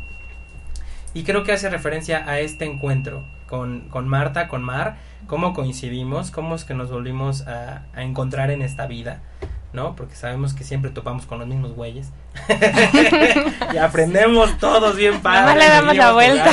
Y 1.14 1.24
creo 1.24 1.44
que 1.44 1.54
hace 1.54 1.70
referencia 1.70 2.30
a 2.30 2.40
este 2.40 2.66
encuentro 2.66 3.24
con, 3.48 3.88
con 3.90 4.08
Marta, 4.08 4.48
con 4.48 4.64
Mar, 4.64 4.98
cómo 5.28 5.54
coincidimos, 5.54 6.32
cómo 6.32 6.56
es 6.56 6.66
que 6.66 6.74
nos 6.74 6.92
volvimos 6.92 7.48
a 7.48 7.84
encontrar 7.96 8.52
en 8.52 8.62
esta 8.62 8.86
vida, 8.86 9.22
¿no? 9.76 9.96
Porque 9.96 10.16
sabemos 10.16 10.54
que 10.54 10.64
siempre 10.64 10.90
topamos 10.90 11.26
con 11.26 11.40
los 11.40 11.48
mismos 11.48 11.74
güeyes. 11.74 12.08
y 13.74 13.78
aprendemos 13.78 14.58
todos 14.58 14.96
bien 14.96 15.22
padre. 15.22 15.60
Le 15.60 15.68
damos 15.68 15.96
la 15.96 16.12
vuelta. 16.14 16.52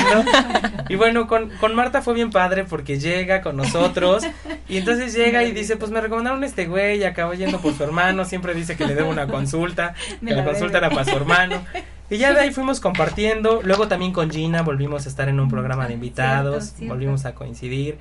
Y 0.89 0.97
bueno, 0.97 1.27
con, 1.27 1.49
con 1.51 1.75
Marta 1.75 2.03
fue 2.03 2.15
bien 2.15 2.31
padre 2.31 2.65
porque 2.65 2.99
llega 2.99 3.41
con 3.41 3.57
nosotros 3.57 4.25
y 4.69 4.77
entonces 4.77 5.15
llega 5.15 5.45
y 5.45 5.53
dice, 5.53 5.77
pues 5.77 5.91
me 5.91 6.01
recomendaron 6.01 6.45
este 6.45 6.67
güey 6.67 6.99
y 6.99 7.05
acabó 7.05 7.35
yendo 7.35 7.61
por 7.61 7.75
su 7.75 7.85
hermano, 7.85 8.25
siempre 8.25 8.55
dice 8.55 8.77
que 8.77 8.85
le 8.85 8.95
debo 8.95 9.09
una 9.09 9.27
consulta, 9.27 9.95
Me 10.21 10.31
que 10.31 10.37
la 10.37 10.43
la 10.43 10.51
consulta 10.51 10.79
era 10.79 10.91
para 10.91 11.05
su 11.05 11.17
hermano. 11.17 11.65
Y 12.11 12.19
ya 12.19 12.35
de 12.35 12.41
ahí 12.41 12.53
fuimos 12.53 12.81
compartiendo, 12.81 13.61
luego 13.65 13.89
también 13.89 14.13
con 14.13 14.31
Gina 14.31 14.61
volvimos 14.61 15.07
a 15.07 15.09
estar 15.09 15.31
en 15.31 15.41
un 15.41 15.49
programa 15.49 15.87
de 15.87 15.95
invitados, 15.95 16.65
Cierto, 16.65 16.79
cierto. 16.79 16.95
volvimos 16.95 17.25
a 17.25 17.35
coincidir. 17.35 17.97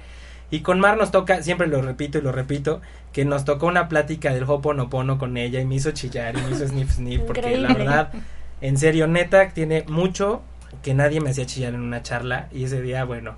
Y 0.51 0.59
con 0.59 0.79
Mar 0.79 0.97
nos 0.97 1.11
toca, 1.11 1.41
siempre 1.41 1.67
lo 1.67 1.81
repito 1.81 2.17
y 2.17 2.21
lo 2.21 2.31
repito, 2.31 2.81
que 3.13 3.25
nos 3.25 3.45
tocó 3.45 3.67
una 3.67 3.87
plática 3.87 4.33
del 4.33 4.43
Hoponopono 4.43 5.17
con 5.17 5.37
ella 5.37 5.61
y 5.61 5.65
me 5.65 5.75
hizo 5.75 5.91
chillar 5.91 6.37
y 6.37 6.41
me 6.41 6.51
hizo 6.51 6.67
sniff 6.67 6.91
sniff 6.91 7.21
porque 7.21 7.57
la 7.57 7.73
verdad, 7.73 8.11
en 8.59 8.77
serio, 8.77 9.07
neta, 9.07 9.49
tiene 9.49 9.85
mucho 9.87 10.41
que 10.83 10.93
nadie 10.93 11.21
me 11.21 11.29
hacía 11.29 11.45
chillar 11.45 11.73
en 11.73 11.81
una 11.81 12.03
charla 12.03 12.49
y 12.51 12.65
ese 12.65 12.81
día, 12.81 13.05
bueno, 13.05 13.35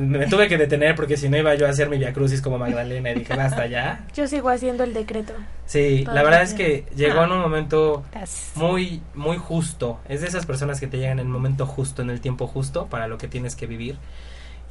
me 0.00 0.26
tuve 0.26 0.48
que 0.48 0.58
detener 0.58 0.96
porque 0.96 1.16
si 1.16 1.28
no 1.28 1.36
iba 1.36 1.54
yo 1.54 1.66
a 1.66 1.70
hacer 1.70 1.88
mi 1.88 1.98
viacrucis 1.98 2.42
como 2.42 2.58
Magdalena 2.58 3.12
y 3.12 3.20
dije, 3.20 3.36
basta 3.36 3.66
ya. 3.66 4.04
Yo 4.14 4.26
sigo 4.26 4.48
haciendo 4.48 4.82
el 4.82 4.92
decreto. 4.92 5.34
Sí, 5.66 6.04
la 6.04 6.22
verdad 6.22 6.42
es 6.42 6.54
que 6.54 6.84
llegó 6.96 7.22
en 7.24 7.32
un 7.32 7.40
momento 7.40 8.04
Gracias. 8.10 8.52
muy, 8.56 9.02
muy 9.14 9.36
justo. 9.36 10.00
Es 10.08 10.22
de 10.22 10.26
esas 10.26 10.46
personas 10.46 10.80
que 10.80 10.88
te 10.88 10.98
llegan 10.98 11.20
en 11.20 11.26
el 11.26 11.32
momento 11.32 11.64
justo, 11.66 12.02
en 12.02 12.10
el 12.10 12.20
tiempo 12.20 12.48
justo 12.48 12.86
para 12.86 13.06
lo 13.06 13.18
que 13.18 13.28
tienes 13.28 13.54
que 13.54 13.66
vivir. 13.66 13.98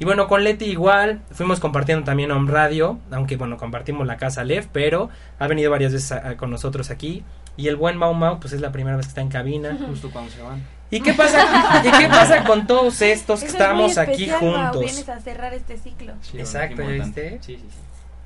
Y 0.00 0.04
bueno, 0.04 0.28
con 0.28 0.44
Leti 0.44 0.66
igual, 0.66 1.20
fuimos 1.32 1.58
compartiendo 1.60 2.04
también 2.04 2.30
Home 2.30 2.50
Radio, 2.50 2.98
aunque 3.10 3.36
bueno, 3.36 3.56
compartimos 3.56 4.06
la 4.06 4.16
casa 4.16 4.44
Lev, 4.44 4.68
pero 4.72 5.08
ha 5.38 5.46
venido 5.48 5.70
varias 5.72 5.92
veces 5.92 6.12
a- 6.12 6.28
a- 6.30 6.36
con 6.36 6.50
nosotros 6.50 6.90
aquí. 6.90 7.24
Y 7.56 7.66
el 7.66 7.74
buen 7.74 7.96
Mau 7.96 8.14
Mau, 8.14 8.38
pues 8.38 8.52
es 8.52 8.60
la 8.60 8.70
primera 8.70 8.96
vez 8.96 9.06
que 9.06 9.10
está 9.10 9.20
en 9.20 9.28
cabina. 9.28 9.76
Justo 9.88 10.10
cuando 10.12 10.30
se 10.30 10.40
van. 10.42 10.62
¿Y 10.90 11.00
qué 11.00 11.12
pasa, 11.12 11.82
¿y 11.84 11.90
qué 11.98 12.08
pasa 12.08 12.44
con 12.44 12.66
todos 12.68 13.02
estos 13.02 13.40
que 13.40 13.46
Eso 13.46 13.56
es 13.56 13.74
muy 13.74 13.86
estamos 13.86 13.98
aquí 13.98 14.26
Mau, 14.28 14.38
juntos? 14.38 14.80
Vienes 14.80 15.08
a 15.08 15.18
cerrar 15.20 15.52
este 15.52 15.76
ciclo. 15.76 16.12
Sí, 16.22 16.38
Exacto, 16.38 16.76
qué 16.76 16.82
¿ya 16.84 16.88
importante. 16.90 17.30
viste? 17.32 17.44
Sí, 17.44 17.56
sí, 17.56 17.66
sí. 17.68 17.76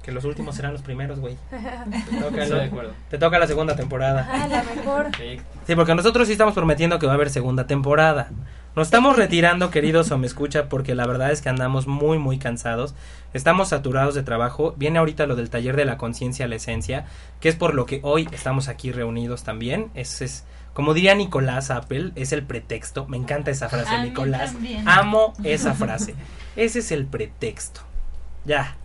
Que 0.02 0.12
los 0.12 0.25
últimos 0.25 0.55
serán 0.57 0.73
los 0.73 0.83
primeros, 0.83 1.21
güey. 1.21 1.37
Te 3.11 3.19
toca, 3.19 3.38
la 3.38 3.47
segunda 3.47 3.76
temporada. 3.76 4.29
Ah, 4.31 4.47
la 4.49 4.62
mejor. 4.62 5.11
Sí. 5.17 5.41
Sí, 5.67 5.75
porque 5.76 5.95
nosotros 5.95 6.26
sí 6.26 6.33
estamos 6.33 6.55
prometiendo 6.55 6.99
que 6.99 7.07
va 7.07 7.12
a 7.12 7.14
haber 7.14 7.31
segunda 7.31 7.67
temporada. 7.67 8.29
Nos 8.75 8.87
estamos 8.87 9.17
retirando, 9.17 9.71
queridos 9.71 10.11
o 10.12 10.19
me 10.19 10.26
escucha, 10.26 10.71
porque 10.71 10.95
la 10.95 11.07
verdad 11.07 11.31
es 11.31 11.43
que 11.43 11.50
andamos 11.50 11.87
muy, 11.87 12.19
muy 12.19 12.38
cansados. 12.38 12.95
Estamos 13.35 13.69
saturados 13.69 14.14
de 14.14 14.23
trabajo. 14.23 14.75
Viene 14.79 14.99
ahorita 14.99 15.26
lo 15.26 15.37
del 15.37 15.50
taller 15.50 15.76
de 15.76 15.85
la 15.85 15.99
conciencia 15.99 16.47
a 16.47 16.49
la 16.49 16.55
esencia, 16.55 17.05
que 17.41 17.50
es 17.50 17.55
por 17.55 17.75
lo 17.75 17.85
que 17.85 18.00
hoy 18.02 18.26
estamos 18.33 18.69
aquí 18.69 18.91
reunidos 18.91 19.45
también. 19.45 19.91
Es, 19.95 20.23
es 20.23 20.47
como 20.73 20.95
diría 20.95 21.14
Nicolás 21.14 21.71
Apple, 21.71 22.12
es 22.14 22.33
el 22.33 22.45
pretexto. 22.45 23.07
Me 23.09 23.19
encanta 23.19 23.50
esa 23.50 23.69
frase, 23.69 23.95
A 23.95 24.02
Nicolás. 24.02 24.55
Amo 24.87 25.35
esa 25.45 25.75
frase. 25.75 26.14
Ese 26.57 26.79
es 26.79 26.93
el 26.93 27.05
pretexto. 27.05 27.83
Ya. 28.47 28.76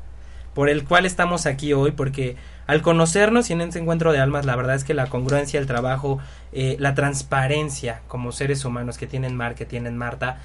Por 0.53 0.67
el 0.67 0.83
cual 0.83 1.05
estamos 1.05 1.45
aquí 1.45 1.71
hoy, 1.71 1.91
porque 1.91 2.35
al 2.67 2.81
conocernos 2.81 3.49
y 3.49 3.53
en 3.53 3.61
ese 3.61 3.79
encuentro 3.79 4.11
de 4.11 4.19
almas, 4.19 4.45
la 4.45 4.55
verdad 4.55 4.75
es 4.75 4.83
que 4.83 4.93
la 4.93 5.07
congruencia, 5.07 5.59
el 5.59 5.67
trabajo, 5.67 6.19
eh, 6.51 6.75
la 6.79 6.93
transparencia 6.95 8.01
como 8.07 8.31
seres 8.31 8.63
humanos 8.65 8.97
que 8.97 9.07
tienen 9.07 9.35
Mar, 9.35 9.55
que 9.55 9.65
tienen 9.65 9.97
Marta, 9.97 10.39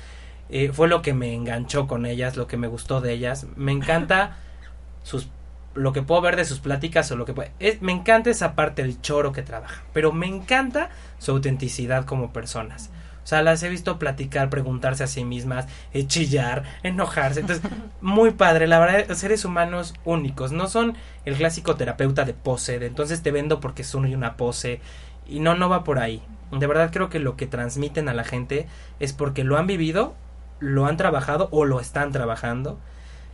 eh, 0.49 0.71
fue 0.73 0.89
lo 0.89 1.03
que 1.03 1.15
me 1.15 1.35
enganchó 1.35 1.87
con 1.87 2.07
ellas, 2.07 2.37
lo 2.37 2.47
que 2.47 2.57
me 2.57 2.67
gustó 2.69 3.01
de 3.01 3.13
ellas. 3.13 3.47
Me 3.57 3.73
encanta 3.73 4.37
sus 5.03 5.29
lo 5.75 5.95
que 5.95 6.03
puedo 6.03 6.21
ver 6.21 6.37
de 6.37 6.45
sus 6.45 6.61
pláticas 6.61 7.11
o 7.13 7.17
lo 7.17 7.25
que 7.25 7.33
puede, 7.33 7.51
es- 7.59 7.81
me 7.81 7.93
encanta 7.93 8.29
esa 8.29 8.55
parte 8.55 8.83
del 8.83 9.01
choro 9.01 9.33
que 9.33 9.41
trabaja, 9.43 9.83
pero 9.95 10.13
me 10.13 10.27
encanta 10.27 10.91
su 11.19 11.31
autenticidad 11.33 12.05
como 12.05 12.31
personas. 12.33 12.91
O 13.25 13.27
sea, 13.27 13.43
las 13.43 13.63
he 13.63 13.69
visto 13.69 13.99
platicar, 13.99 14.51
preguntarse 14.51 15.05
a 15.05 15.07
sí 15.07 15.25
mismas, 15.25 15.67
eh, 15.93 16.07
chillar, 16.07 16.65
enojarse. 16.83 17.41
Entonces, 17.41 17.71
muy 18.01 18.33
padre. 18.33 18.67
La 18.67 18.81
verdad, 18.81 19.15
seres 19.15 19.45
humanos 19.45 19.95
únicos. 20.05 20.53
No 20.53 20.69
son 20.69 20.97
el 21.25 21.37
clásico 21.37 21.77
terapeuta 21.77 22.25
de 22.25 22.35
pose. 22.35 22.79
De 22.79 22.87
entonces 22.87 23.23
te 23.23 23.31
vendo 23.31 23.61
porque 23.61 23.85
soy 23.85 24.15
una 24.15 24.37
pose. 24.37 24.81
Y 25.27 25.41
no, 25.41 25.55
no 25.55 25.69
va 25.69 25.85
por 25.85 25.99
ahí. 25.99 26.23
De 26.51 26.67
verdad 26.67 26.91
creo 26.93 27.09
que 27.09 27.21
lo 27.21 27.37
que 27.37 27.47
transmiten 27.47 28.09
a 28.09 28.15
la 28.15 28.25
gente 28.25 28.67
es 29.01 29.13
porque 29.13 29.45
lo 29.45 29.57
han 29.57 29.67
vivido, 29.67 30.15
lo 30.59 30.87
han 30.87 30.97
trabajado 30.97 31.49
o 31.53 31.65
lo 31.65 31.81
están 31.81 32.13
trabajando. 32.13 32.79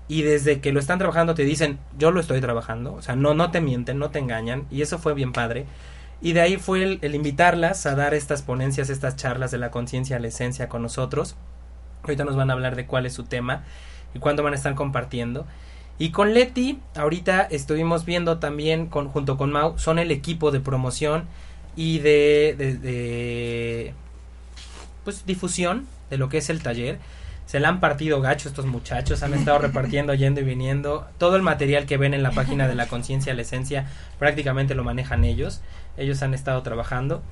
Y 0.07 0.23
desde 0.23 0.61
que 0.61 0.73
lo 0.73 0.80
están 0.80 0.99
trabajando 0.99 1.35
te 1.35 1.45
dicen, 1.45 1.78
yo 1.99 2.11
lo 2.11 2.21
estoy 2.21 2.40
trabajando. 2.40 2.95
O 2.95 3.02
sea, 3.02 3.16
no, 3.16 3.35
no 3.35 3.50
te 3.50 3.61
mienten, 3.61 3.99
no 3.99 4.11
te 4.11 4.18
engañan. 4.18 4.66
Y 4.71 4.83
eso 4.83 4.99
fue 4.99 5.14
bien 5.14 5.33
padre. 5.33 5.66
Y 6.21 6.33
de 6.33 6.41
ahí 6.41 6.57
fue 6.57 6.99
el, 7.01 7.15
invitarlas 7.15 7.87
a 7.87 7.95
dar 7.95 8.15
estas 8.15 8.43
ponencias, 8.43 8.91
estas 8.91 9.17
charlas 9.17 9.51
de 9.51 9.59
la 9.59 9.71
conciencia 9.71 10.17
a 10.17 10.21
la 10.21 10.29
esencia 10.29 10.69
con 10.69 10.83
nosotros. 10.83 11.37
Ahorita 12.03 12.25
nos 12.25 12.37
van 12.37 12.51
a 12.51 12.55
hablar 12.55 12.77
de 12.77 12.87
cuál 12.87 13.07
es 13.07 13.13
su 13.13 13.25
tema 13.25 13.65
y 14.15 14.19
cuándo 14.19 14.43
van 14.43 14.53
a 14.53 14.57
estar 14.57 14.75
compartiendo. 14.75 15.47
Y 15.99 16.11
con 16.11 16.35
Leti, 16.35 16.81
ahorita 16.97 17.43
estuvimos 17.43 18.05
viendo 18.05 18.39
también 18.39 18.87
con, 18.87 19.09
junto 19.09 19.37
con 19.37 19.51
Mau, 19.51 19.79
son 19.79 19.99
el 19.99 20.11
equipo 20.11 20.51
de 20.51 20.61
promoción 20.61 21.25
y 21.77 21.99
de, 21.99 22.55
de, 22.57 22.77
de, 22.77 23.95
pues 25.05 25.27
difusión 25.27 25.87
de 26.11 26.19
lo 26.19 26.29
que 26.29 26.39
es 26.39 26.51
el 26.51 26.63
taller. 26.63 26.99
Se 27.49 27.61
la 27.61 27.71
han 27.71 27.81
partido 27.81 28.21
gacho 28.21 28.47
estos 28.50 28.67
muchachos, 28.67 29.23
han 29.23 29.33
estado 29.33 29.59
repartiendo, 29.59 30.12
yendo 30.12 30.43
y 30.43 30.45
viniendo. 30.45 31.07
Todo 31.17 31.35
el 31.35 31.40
material 31.40 31.87
que 31.87 31.97
ven 31.97 32.12
en 32.12 32.23
la 32.23 32.31
página 32.31 32.69
de 32.69 32.75
la 32.75 32.88
conciencia, 32.88 33.33
la 33.33 33.40
esencia, 33.40 33.87
prácticamente 34.19 34.75
lo 34.75 34.85
manejan 34.85 35.25
ellos. 35.25 35.62
Ellos 35.97 36.21
han 36.21 36.35
estado 36.35 36.62
trabajando. 36.62 37.23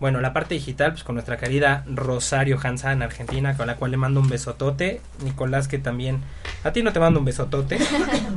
Bueno, 0.00 0.22
la 0.22 0.32
parte 0.32 0.54
digital, 0.54 0.92
pues 0.92 1.04
con 1.04 1.14
nuestra 1.14 1.36
querida 1.36 1.84
Rosario 1.86 2.58
Hansa 2.58 2.90
en 2.92 3.02
Argentina, 3.02 3.54
con 3.54 3.66
la 3.66 3.76
cual 3.76 3.90
le 3.90 3.98
mando 3.98 4.20
un 4.20 4.30
besotote. 4.30 5.02
Nicolás, 5.22 5.68
que 5.68 5.78
también. 5.78 6.20
A 6.64 6.72
ti 6.72 6.82
no 6.82 6.94
te 6.94 7.00
mando 7.00 7.18
un 7.18 7.26
besotote, 7.26 7.78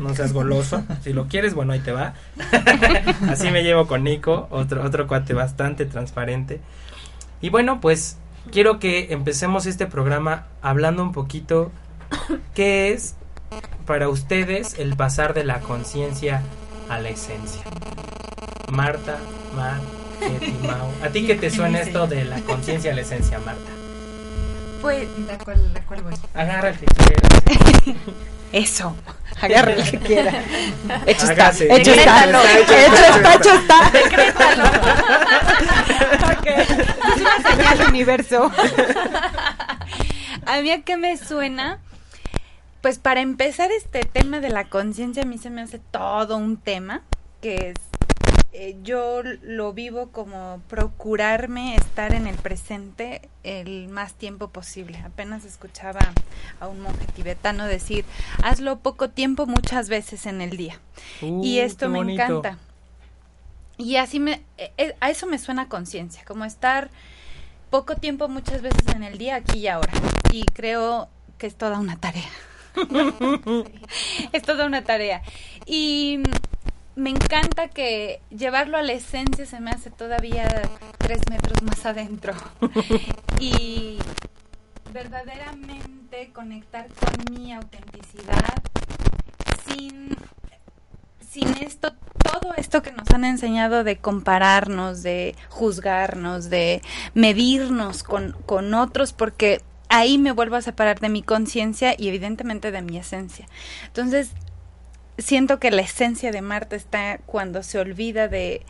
no 0.02 0.14
seas 0.14 0.34
goloso. 0.34 0.84
Si 1.06 1.14
lo 1.14 1.30
quieres, 1.30 1.54
bueno, 1.54 1.72
ahí 1.72 1.80
te 1.80 1.94
va. 1.94 2.16
Así 3.30 3.50
me 3.50 3.64
llevo 3.64 3.88
con 3.88 4.04
Nico, 4.04 4.50
otro, 4.52 4.84
otro 4.84 5.08
cuate 5.08 5.34
bastante 5.34 5.86
transparente. 5.86 6.60
Y 7.40 7.48
bueno, 7.48 7.80
pues 7.80 8.18
quiero 8.52 8.80
que 8.80 9.14
empecemos 9.14 9.66
este 9.66 9.86
programa 9.86 10.48
hablando 10.62 11.04
un 11.04 11.12
poquito 11.12 11.72
qué 12.54 12.92
es 12.92 13.16
para 13.86 14.10
ustedes 14.10 14.80
el 14.80 14.96
pasar 14.96 15.34
de 15.34 15.44
la 15.44 15.60
conciencia 15.60 16.42
a 16.90 17.00
la 17.00 17.10
esencia. 17.10 17.62
Marta, 18.72 19.18
Mar, 19.56 19.80
Mau. 20.68 20.92
¿A 21.04 21.10
ti 21.10 21.26
qué 21.26 21.36
te 21.36 21.50
suena 21.50 21.82
esto 21.82 22.08
de 22.08 22.26
la 22.26 22.40
conciencia 22.42 22.92
a 22.92 22.96
la 22.96 23.02
esencia, 23.02 23.40
Marta? 23.40 23.72
Pues, 24.82 25.08
¿de 25.28 25.38
cuál, 25.38 25.74
de 25.74 25.82
cuál 25.82 26.02
voy? 26.02 26.14
Agarra 26.34 26.70
el 26.70 26.78
que 26.78 26.86
quieras. 26.86 27.98
Eso. 28.52 28.96
Agarre 29.42 29.74
el 29.74 29.92
que 29.92 29.98
quiera. 30.00 30.44
Hecho 31.06 31.32
está. 31.32 31.50
Hecho 31.50 31.64
está. 31.64 31.78
Hecho 31.78 31.94
está. 31.94 33.36
Hecho 33.36 33.54
está. 33.54 33.90
Decrétalo. 33.92 34.64
Es 36.46 37.22
una 37.22 37.50
señal 37.50 37.90
universo. 37.90 38.52
a 40.46 40.62
mí 40.62 40.72
a 40.72 40.82
qué 40.84 40.98
me 40.98 41.18
suena. 41.18 41.80
Pues 42.82 43.00
para 43.00 43.22
empezar 43.22 43.72
este 43.72 44.02
tema 44.02 44.42
de 44.42 44.50
la 44.50 44.66
conciencia 44.66 45.24
a 45.24 45.26
mí 45.26 45.38
se 45.38 45.50
me 45.50 45.62
hace 45.62 45.80
todo 45.80 46.36
un 46.36 46.58
tema 46.58 47.02
que 47.42 47.70
es 47.70 47.78
eh, 48.56 48.78
yo 48.84 49.24
lo 49.42 49.74
vivo 49.74 50.10
como 50.12 50.62
procurarme 50.70 51.76
estar 51.76 52.14
en 52.14 52.28
el 52.28 52.36
presente 52.36 53.28
el 53.44 53.88
más 53.88 54.14
tiempo 54.14 54.50
posible. 54.50 55.00
Apenas 55.04 55.44
escuchaba 55.44 56.00
a 56.60 56.68
un 56.68 56.80
monje 56.80 57.06
tibetano 57.16 57.66
decir, 57.66 58.06
hazlo 58.44 58.78
poco 58.78 59.10
tiempo 59.10 59.48
muchas 59.48 59.90
veces 59.90 60.28
en 60.28 60.40
el 60.40 60.56
día. 60.56 60.80
Uh, 61.24 61.44
y 61.44 61.60
esto 61.60 61.88
qué 61.88 61.90
me 61.94 61.98
bonito. 61.98 62.22
encanta. 62.22 62.60
Y 63.84 63.98
así 63.98 64.22
me, 64.22 64.42
eh, 64.58 64.72
eh, 64.78 64.96
a 65.02 65.10
eso 65.10 65.28
me 65.28 65.38
suena 65.38 65.68
conciencia, 65.68 66.24
como 66.24 66.46
estar 66.46 66.90
poco 67.70 67.98
tiempo 67.98 68.30
muchas 68.30 68.62
veces 68.62 68.88
en 68.96 69.04
el 69.04 69.18
día, 69.18 69.36
aquí 69.36 69.60
y 69.60 69.68
ahora. 69.68 69.92
Y 70.32 70.46
creo 70.54 71.10
que 71.38 71.48
es 71.48 71.56
toda 71.58 71.80
una 71.80 71.98
tarea. 71.98 72.30
es 74.32 74.42
toda 74.44 74.68
una 74.68 74.86
tarea. 74.86 75.22
Y 75.66 76.24
me 76.96 77.10
encanta 77.10 77.68
que 77.68 78.22
llevarlo 78.30 78.78
a 78.78 78.84
la 78.84 78.94
esencia 78.94 79.46
se 79.46 79.60
me 79.60 79.72
hace 79.72 79.92
todavía 79.92 80.48
tres 80.98 81.20
metros 81.30 81.62
más 81.62 81.86
adentro. 81.86 82.34
y 83.42 83.98
verdaderamente 84.94 86.32
conectar 86.32 86.88
con 86.88 87.36
mi 87.36 87.52
autenticidad 87.52 88.64
sin, 89.68 90.16
sin 91.20 91.50
esto, 91.62 91.94
todo 92.34 92.54
esto 92.58 92.82
que 92.82 92.92
nos 92.92 93.10
han 93.12 93.26
enseñado 93.26 93.84
de 93.84 93.98
compararnos, 93.98 95.04
de 95.04 95.36
juzgarnos, 95.50 96.50
de 96.50 96.82
medirnos 97.14 98.02
con, 98.04 98.36
con 98.46 98.74
otros, 98.74 99.14
porque 99.14 99.62
ahí 99.90 100.18
me 100.18 100.32
vuelvo 100.32 100.56
a 100.56 100.62
separar 100.62 101.00
de 101.00 101.10
mi 101.10 101.22
conciencia 101.22 101.94
y 101.96 102.08
evidentemente 102.08 102.72
de 102.72 102.82
mi 102.82 102.98
esencia. 102.98 103.48
Entonces, 103.86 104.32
siento 105.20 105.60
que 105.60 105.70
la 105.70 105.84
esencia 105.84 106.32
de 106.32 106.42
Marta 106.42 106.76
está 106.76 107.20
cuando 107.26 107.62
se 107.62 107.78
olvida 107.78 108.28
de, 108.28 108.66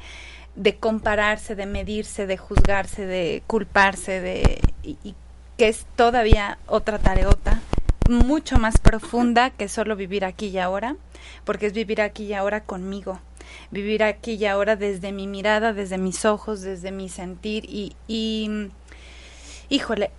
de 0.56 0.76
compararse, 0.76 1.56
de 1.56 1.66
medirse, 1.66 2.28
de 2.28 2.38
juzgarse, 2.38 3.06
de 3.06 3.44
culparse, 3.48 4.20
de 4.20 4.62
y, 4.84 5.16
que 5.58 5.70
es 5.70 5.86
todavía 5.96 6.58
otra 6.68 7.00
tareota 7.00 7.62
mucho 8.10 8.58
más 8.58 8.80
profunda 8.80 9.52
que 9.52 9.70
solo 9.70 9.96
vivir 9.96 10.26
aquí 10.26 10.48
y 10.48 10.58
ahora, 10.58 10.98
porque 11.46 11.68
es 11.68 11.74
vivir 11.74 12.02
aquí 12.02 12.26
y 12.26 12.34
ahora 12.34 12.62
conmigo, 12.62 13.20
vivir 13.72 14.04
aquí 14.04 14.34
y 14.34 14.46
ahora 14.46 14.76
desde 14.76 15.12
mi 15.12 15.28
mirada, 15.28 15.74
desde 15.74 15.98
mis 15.98 16.26
ojos, 16.26 16.62
desde 16.62 16.92
mi 16.92 17.10
sentir 17.10 17.66
y, 17.66 17.94
y 18.08 18.70
híjole, 19.70 20.12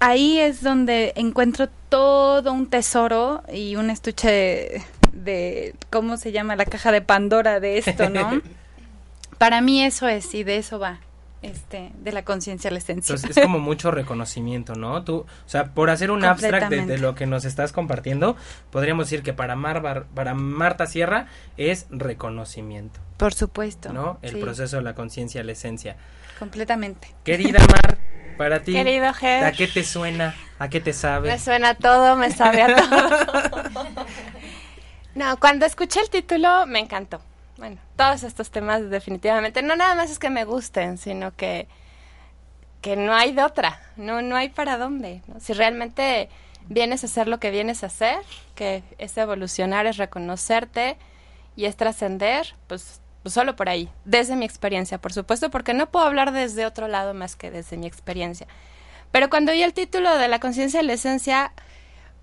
ahí 0.00 0.38
es 0.38 0.62
donde 0.62 1.12
encuentro 1.16 1.68
todo 1.88 2.52
un 2.52 2.68
tesoro 2.68 3.42
y 3.52 3.76
un 3.76 3.90
estuche 3.90 4.82
de, 5.12 5.74
¿cómo 5.90 6.16
se 6.16 6.32
llama? 6.32 6.56
La 6.56 6.64
caja 6.64 6.92
de 6.92 7.00
Pandora 7.00 7.60
de 7.60 7.78
esto, 7.78 8.10
¿no? 8.10 8.42
Para 9.38 9.60
mí 9.60 9.82
eso 9.82 10.08
es 10.08 10.34
y 10.34 10.44
de 10.44 10.56
eso 10.56 10.78
va. 10.78 11.00
Este, 11.42 11.92
de 12.00 12.12
la 12.12 12.24
conciencia 12.24 12.70
a 12.70 12.72
la 12.72 12.78
esencia. 12.78 13.14
Entonces 13.14 13.36
es 13.36 13.42
como 13.42 13.58
mucho 13.58 13.90
reconocimiento, 13.90 14.74
¿no? 14.74 15.04
Tú, 15.04 15.18
o 15.18 15.48
sea, 15.48 15.74
por 15.74 15.90
hacer 15.90 16.10
un 16.10 16.24
abstract 16.24 16.70
de, 16.70 16.98
lo 16.98 17.14
que 17.14 17.26
nos 17.26 17.44
estás 17.44 17.72
compartiendo, 17.72 18.36
podríamos 18.70 19.06
decir 19.06 19.22
que 19.22 19.32
para, 19.32 19.54
Mar, 19.54 20.06
para 20.14 20.34
Marta 20.34 20.86
Sierra 20.86 21.26
es 21.56 21.86
reconocimiento. 21.90 23.00
Por 23.18 23.34
supuesto. 23.34 23.92
¿No? 23.92 24.18
El 24.22 24.40
proceso 24.40 24.76
de 24.76 24.82
la 24.82 24.94
conciencia 24.94 25.42
a 25.42 25.44
la 25.44 25.52
esencia. 25.52 25.96
Completamente. 26.38 27.14
Querida 27.22 27.60
Mar, 27.60 27.98
para 28.38 28.62
ti, 28.62 28.72
Querido 28.72 29.12
Ger. 29.12 29.44
¿a 29.44 29.52
qué 29.52 29.66
te 29.66 29.84
suena? 29.84 30.34
¿A 30.58 30.68
qué 30.68 30.80
te 30.80 30.92
sabe? 30.92 31.30
Me 31.30 31.38
suena 31.38 31.74
todo, 31.74 32.16
me 32.16 32.30
sabe 32.30 32.62
a 32.62 32.76
todo. 32.76 33.84
no, 35.14 35.38
cuando 35.38 35.66
escuché 35.66 36.00
el 36.00 36.10
título 36.10 36.66
me 36.66 36.80
encantó. 36.80 37.20
Bueno, 37.56 37.78
todos 37.96 38.22
estos 38.22 38.50
temas 38.50 38.90
definitivamente, 38.90 39.62
no 39.62 39.76
nada 39.76 39.94
más 39.94 40.10
es 40.10 40.18
que 40.18 40.30
me 40.30 40.44
gusten, 40.44 40.98
sino 40.98 41.34
que, 41.34 41.68
que 42.82 42.96
no 42.96 43.14
hay 43.14 43.32
de 43.32 43.42
otra, 43.42 43.80
no, 43.96 44.20
no 44.22 44.36
hay 44.36 44.50
para 44.50 44.76
dónde. 44.76 45.22
Si 45.40 45.52
realmente 45.52 46.28
vienes 46.68 47.02
a 47.02 47.06
hacer 47.06 47.28
lo 47.28 47.40
que 47.40 47.50
vienes 47.50 47.82
a 47.82 47.86
hacer, 47.86 48.18
que 48.54 48.82
es 48.98 49.16
evolucionar, 49.16 49.86
es 49.86 49.96
reconocerte 49.96 50.96
y 51.56 51.64
es 51.64 51.76
trascender, 51.76 52.54
pues 52.66 53.00
pues 53.26 53.34
solo 53.34 53.56
por 53.56 53.68
ahí, 53.68 53.88
desde 54.04 54.36
mi 54.36 54.44
experiencia, 54.44 54.98
por 54.98 55.12
supuesto, 55.12 55.50
porque 55.50 55.74
no 55.74 55.90
puedo 55.90 56.06
hablar 56.06 56.30
desde 56.30 56.64
otro 56.64 56.86
lado 56.86 57.12
más 57.12 57.34
que 57.34 57.50
desde 57.50 57.76
mi 57.76 57.88
experiencia. 57.88 58.46
Pero 59.10 59.28
cuando 59.30 59.50
oí 59.50 59.64
el 59.64 59.74
título 59.74 60.16
de 60.16 60.28
la 60.28 60.38
conciencia 60.38 60.78
de 60.78 60.86
la 60.86 60.92
esencia, 60.92 61.52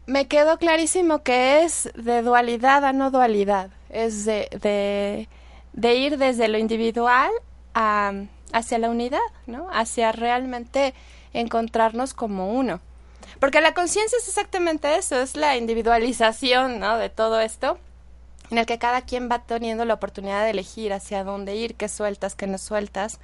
me 0.05 0.27
quedó 0.27 0.57
clarísimo 0.57 1.23
que 1.23 1.63
es 1.63 1.89
de 1.95 2.21
dualidad 2.21 2.83
a 2.85 2.93
no 2.93 3.11
dualidad, 3.11 3.69
es 3.89 4.25
de, 4.25 5.27
de, 5.73 5.95
ir 5.95 6.17
desde 6.17 6.47
lo 6.47 6.57
individual 6.57 7.31
a, 7.73 8.13
hacia 8.51 8.79
la 8.79 8.89
unidad, 8.89 9.19
¿no? 9.47 9.67
Hacia 9.71 10.11
realmente 10.11 10.93
encontrarnos 11.33 12.13
como 12.13 12.53
uno. 12.53 12.81
Porque 13.39 13.61
la 13.61 13.73
conciencia 13.73 14.17
es 14.17 14.27
exactamente 14.27 14.95
eso, 14.95 15.19
es 15.19 15.35
la 15.35 15.57
individualización, 15.57 16.79
¿no? 16.79 16.97
De 16.97 17.09
todo 17.09 17.39
esto 17.39 17.77
en 18.51 18.59
el 18.59 18.65
que 18.65 18.77
cada 18.77 19.01
quien 19.01 19.29
va 19.31 19.39
teniendo 19.39 19.83
la 19.85 19.95
oportunidad 19.95 20.43
de 20.43 20.51
elegir 20.51 20.93
hacia 20.93 21.23
dónde 21.23 21.55
ir, 21.55 21.75
qué 21.75 21.87
sueltas, 21.89 22.35
qué 22.35 22.45
no 22.45 22.57
sueltas, 22.57 23.19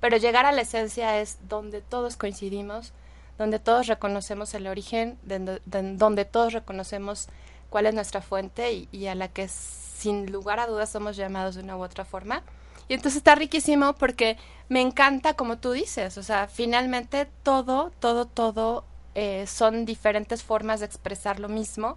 pero 0.00 0.18
llegar 0.18 0.44
a 0.44 0.52
la 0.52 0.62
esencia 0.62 1.18
es 1.20 1.38
donde 1.48 1.80
todos 1.80 2.16
coincidimos, 2.16 2.92
donde 3.38 3.58
todos 3.58 3.86
reconocemos 3.86 4.54
el 4.54 4.66
origen, 4.66 5.18
donde 5.24 6.24
todos 6.24 6.52
reconocemos 6.52 7.28
cuál 7.70 7.86
es 7.86 7.94
nuestra 7.94 8.22
fuente 8.22 8.88
y, 8.90 9.06
a 9.06 9.14
la 9.14 9.28
que 9.28 9.48
sin 9.48 10.30
lugar 10.32 10.60
a 10.60 10.66
dudas 10.66 10.90
somos 10.90 11.16
llamados 11.16 11.54
de 11.54 11.62
una 11.62 11.76
u 11.76 11.82
otra 11.82 12.04
forma. 12.04 12.42
Y 12.88 12.94
entonces 12.94 13.18
está 13.18 13.34
riquísimo 13.34 13.94
porque 13.94 14.36
me 14.68 14.80
encanta 14.80 15.34
como 15.34 15.58
tú 15.58 15.72
dices, 15.72 16.18
o 16.18 16.22
sea, 16.22 16.46
finalmente 16.46 17.26
todo, 17.42 17.90
todo, 17.98 18.26
todo 18.26 18.84
eh, 19.14 19.46
son 19.46 19.84
diferentes 19.84 20.42
formas 20.42 20.80
de 20.80 20.86
expresar 20.86 21.40
lo 21.40 21.48
mismo 21.48 21.96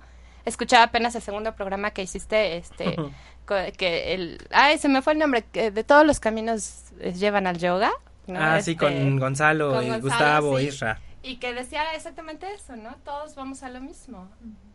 escuchaba 0.49 0.83
apenas 0.83 1.15
el 1.15 1.21
segundo 1.21 1.53
programa 1.53 1.91
que 1.91 2.03
hiciste, 2.03 2.57
este, 2.57 2.95
que 3.77 4.13
el, 4.13 4.37
ay, 4.51 4.77
se 4.77 4.89
me 4.89 5.01
fue 5.01 5.13
el 5.13 5.19
nombre, 5.19 5.43
que 5.51 5.71
de 5.71 5.83
todos 5.83 6.05
los 6.05 6.19
caminos 6.19 6.85
eh, 6.99 7.13
llevan 7.13 7.47
al 7.47 7.57
yoga. 7.57 7.91
Ah, 8.35 8.59
sí, 8.61 8.75
con 8.75 8.93
este, 8.93 9.19
Gonzalo 9.19 9.81
y 9.81 9.99
Gustavo, 9.99 10.59
Isra. 10.59 10.99
Y 11.21 11.37
que 11.37 11.53
decía 11.53 11.93
exactamente 11.95 12.51
eso, 12.53 12.75
¿no? 12.75 12.95
Todos 13.03 13.35
vamos 13.35 13.63
a 13.63 13.69
lo 13.69 13.81
mismo. 13.81 14.29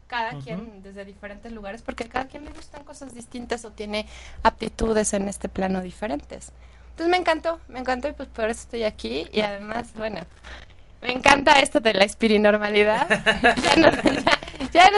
Cada 0.06 0.38
quien 0.40 0.82
desde 0.82 1.04
diferentes 1.04 1.50
lugares, 1.50 1.82
porque 1.82 2.06
cada 2.08 2.26
quien 2.26 2.44
le 2.44 2.52
gustan 2.52 2.84
cosas 2.84 3.14
distintas 3.14 3.64
o 3.64 3.70
tiene 3.70 4.06
aptitudes 4.42 5.14
en 5.14 5.28
este 5.28 5.48
plano 5.48 5.80
diferentes. 5.80 6.52
Entonces 6.90 7.10
me 7.10 7.16
encantó, 7.16 7.58
me 7.68 7.80
encantó 7.80 8.08
y 8.08 8.12
pues 8.12 8.28
por 8.28 8.50
eso 8.50 8.60
estoy 8.60 8.84
aquí. 8.84 9.26
Y 9.32 9.40
además, 9.40 9.92
bueno, 9.96 10.20
me 11.04 11.12
encanta 11.12 11.58
esto 11.60 11.80
de 11.80 11.92
la 11.92 12.04
espirinormalidad. 12.04 13.06
ya, 14.72 14.90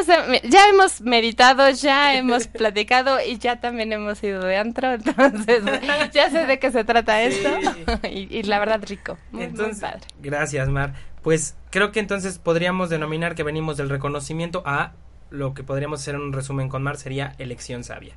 ya, 0.45 0.69
hemos 0.69 1.01
meditado, 1.01 1.69
ya 1.71 2.15
hemos 2.15 2.47
platicado 2.47 3.19
y 3.21 3.39
ya 3.39 3.61
también 3.61 3.93
hemos 3.93 4.23
ido 4.23 4.45
de 4.45 4.57
antro, 4.57 4.93
entonces 4.93 5.65
ya 6.13 6.31
sé 6.31 6.47
de 6.47 6.61
qué 6.61 6.71
se 6.71 6.85
trata 6.85 7.23
esto. 7.23 7.51
y, 8.09 8.43
la 8.45 8.61
verdad, 8.61 8.81
rico. 8.87 9.19
Muy, 9.33 9.49
padre. 9.49 10.03
Gracias, 10.21 10.69
Mar. 10.69 10.95
Pues 11.27 11.57
creo 11.71 11.91
que 11.91 11.99
entonces 11.99 12.39
podríamos 12.39 12.89
denominar 12.89 13.35
que 13.35 13.43
venimos 13.43 13.77
del 13.77 13.89
reconocimiento 13.89 14.63
a 14.65 14.93
lo 15.29 15.55
que 15.55 15.65
podríamos 15.65 16.01
hacer 16.01 16.15
en 16.15 16.21
un 16.21 16.33
resumen 16.33 16.69
con 16.69 16.85
Mar 16.85 16.99
sería 16.99 17.35
elección 17.39 17.83
sabia. 17.83 18.15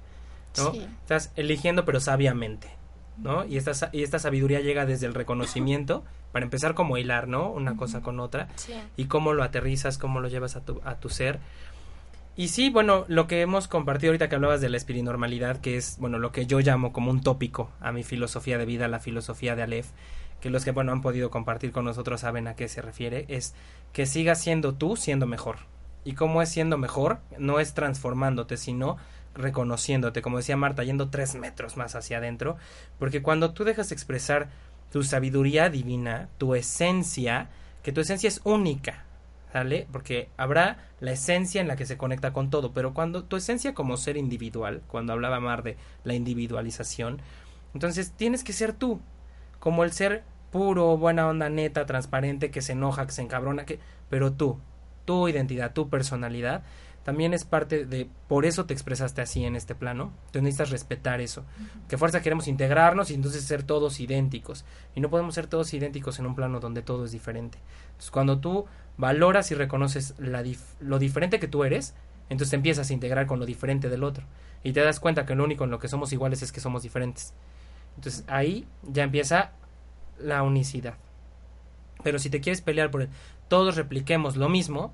¿no? 0.56 0.74
Estás 0.74 1.32
eligiendo 1.36 1.86
pero 1.86 2.02
sabiamente. 2.02 2.69
¿no? 3.17 3.45
Y 3.45 3.58
esta, 3.58 3.89
y 3.93 4.04
esta 4.04 4.19
sabiduría 4.19 4.60
llega 4.60 4.86
desde 4.86 5.08
el 5.08 5.15
reconocimiento, 5.15 6.04
para 6.32 6.45
empezar 6.45 6.76
como 6.76 6.98
hilar, 7.00 7.28
¿no? 7.28 7.50
Una 7.50 7.76
cosa 7.76 8.02
con 8.02 8.19
otra, 8.19 8.48
y 8.95 9.06
cómo 9.06 9.34
lo 9.34 9.41
aterrizas, 9.41 9.98
cómo 9.98 10.19
lo 10.19 10.28
llevas 10.28 10.56
a 10.56 10.63
tu, 10.63 10.80
a 10.86 11.00
tu 11.00 11.10
ser. 11.10 11.39
Y 12.36 12.50
sí, 12.50 12.69
bueno, 12.69 13.06
lo 13.08 13.26
que 13.26 13.41
hemos 13.41 13.67
compartido 13.67 14.12
ahorita 14.12 14.30
que 14.30 14.36
hablabas 14.36 14.62
de 14.62 14.69
la 14.69 14.78
espirinormalidad, 14.78 15.62
que 15.62 15.78
es, 15.78 15.98
bueno, 15.98 16.19
lo 16.19 16.32
que 16.32 16.45
yo 16.45 16.60
llamo 16.60 16.93
como 16.93 17.10
un 17.10 17.22
tópico 17.24 17.72
a 17.82 17.91
mi 17.91 18.04
filosofía 18.04 18.60
de 18.60 18.67
vida, 18.67 18.88
la 18.88 19.00
filosofía 19.00 19.56
de 19.56 19.63
Aleph, 19.63 19.88
que 20.41 20.49
los 20.49 20.63
que, 20.63 20.71
bueno, 20.71 20.91
han 20.91 21.02
podido 21.02 21.30
compartir 21.30 21.71
con 21.71 21.86
nosotros 21.86 22.21
saben 22.21 22.47
a 22.47 22.56
qué 22.56 22.67
se 22.67 22.82
refiere, 22.82 23.25
es 23.28 23.54
que 23.93 24.06
sigas 24.06 24.41
siendo 24.41 24.73
tú 24.73 24.95
siendo 24.95 25.25
mejor. 25.25 25.58
Y 26.06 26.13
cómo 26.13 26.41
es 26.41 26.49
siendo 26.49 26.78
mejor, 26.78 27.19
no 27.38 27.60
es 27.60 27.73
transformándote, 27.73 28.58
sino 28.58 28.97
reconociéndote, 29.36 30.21
como 30.21 30.38
decía 30.38 30.58
Marta, 30.58 30.84
yendo 30.84 31.10
tres 31.10 31.36
metros 31.36 31.78
más 31.78 31.95
hacia 31.95 32.17
adentro, 32.17 32.58
porque 32.97 33.21
cuando 33.21 33.54
tú 33.54 33.63
dejas 33.63 33.91
expresar 33.91 34.49
tu 34.91 35.04
sabiduría 35.04 35.69
divina, 35.69 36.30
tu 36.38 36.56
esencia, 36.56 37.49
que 37.84 37.91
tu 37.91 38.02
esencia 38.02 38.28
es 38.28 38.41
única, 38.43 39.06
¿sale? 39.54 39.88
Porque 39.91 40.30
habrá 40.38 40.89
la 40.99 41.12
esencia 41.12 41.62
en 41.62 41.67
la 41.67 41.75
que 41.75 41.86
se 41.86 41.97
conecta 41.97 42.34
con 42.34 42.49
todo, 42.49 42.73
pero 42.73 42.93
cuando 42.93 43.23
tu 43.23 43.36
esencia 43.36 43.73
como 43.73 43.97
ser 43.97 44.17
individual, 44.17 44.82
cuando 44.88 45.13
hablaba 45.13 45.39
Mar 45.39 45.63
de 45.63 45.78
la 46.04 46.13
individualización, 46.13 47.21
entonces 47.73 48.12
tienes 48.12 48.43
que 48.43 48.54
ser 48.54 48.73
tú, 48.73 48.99
como 49.60 49.84
el 49.84 49.91
ser 49.91 50.23
puro, 50.52 50.98
buena 50.98 51.28
onda, 51.28 51.50
neta, 51.50 51.86
transparente, 51.86 52.52
que 52.52 52.62
se 52.62 52.74
enoja, 52.74 53.06
que 53.06 53.12
se 53.12 53.22
encabrona, 53.22 53.66
que, 53.66 53.80
pero 54.10 54.34
tú, 54.34 54.60
tu 55.06 55.28
identidad, 55.28 55.74
tu 55.74 55.90
personalidad, 55.90 56.64
también 57.04 57.34
es 57.34 57.46
parte 57.46 57.86
de, 57.86 58.10
por 58.28 58.46
eso 58.46 58.66
te 58.66 58.74
expresaste 58.74 59.22
así 59.22 59.44
en 59.46 59.56
este 59.56 59.74
plano, 59.74 60.12
tú 60.32 60.42
necesitas 60.42 60.70
respetar 60.70 61.22
eso, 61.22 61.44
que 61.88 61.98
fuerza 61.98 62.22
queremos 62.22 62.48
integrarnos 62.48 63.10
y 63.10 63.16
entonces 63.16 63.44
ser 63.44 63.64
todos 63.64 64.00
idénticos, 64.00 64.66
y 64.96 65.02
no 65.02 65.10
podemos 65.10 65.34
ser 65.36 65.48
todos 65.48 65.74
idénticos 65.74 66.20
en 66.20 66.26
un 66.26 66.36
plano 66.36 66.60
donde 66.60 66.82
todo 66.82 67.06
es 67.06 67.12
diferente. 67.12 67.58
Entonces 67.88 68.12
cuando 68.12 68.40
tú 68.40 68.66
valoras 68.98 69.50
y 69.52 69.56
reconoces 69.56 70.14
la 70.20 70.44
lo 70.82 71.00
diferente 71.00 71.40
que 71.40 71.48
tú 71.48 71.64
eres, 71.64 71.96
entonces 72.30 72.52
te 72.52 72.58
empiezas 72.58 72.90
a 72.90 72.94
integrar 72.94 73.26
con 73.26 73.40
lo 73.40 73.46
diferente 73.46 73.90
del 73.90 74.04
otro, 74.04 74.26
y 74.64 74.74
te 74.74 74.82
das 74.82 75.00
cuenta 75.00 75.26
que 75.26 75.36
lo 75.36 75.44
único 75.44 75.64
en 75.64 75.72
lo 75.72 75.80
que 75.80 75.88
somos 75.88 76.12
iguales 76.12 76.42
es 76.42 76.52
que 76.52 76.60
somos 76.60 76.84
diferentes. 76.84 77.34
Entonces 77.96 78.24
ahí 78.28 78.68
ya 78.84 79.04
empieza 79.04 79.52
la 80.22 80.44
unicidad. 80.44 80.96
Pero 82.04 82.20
si 82.20 82.30
te 82.30 82.40
quieres 82.40 82.62
pelear 82.62 82.92
por 82.92 83.02
el 83.02 83.10
todos 83.50 83.76
repliquemos 83.76 84.38
lo 84.38 84.48
mismo, 84.48 84.94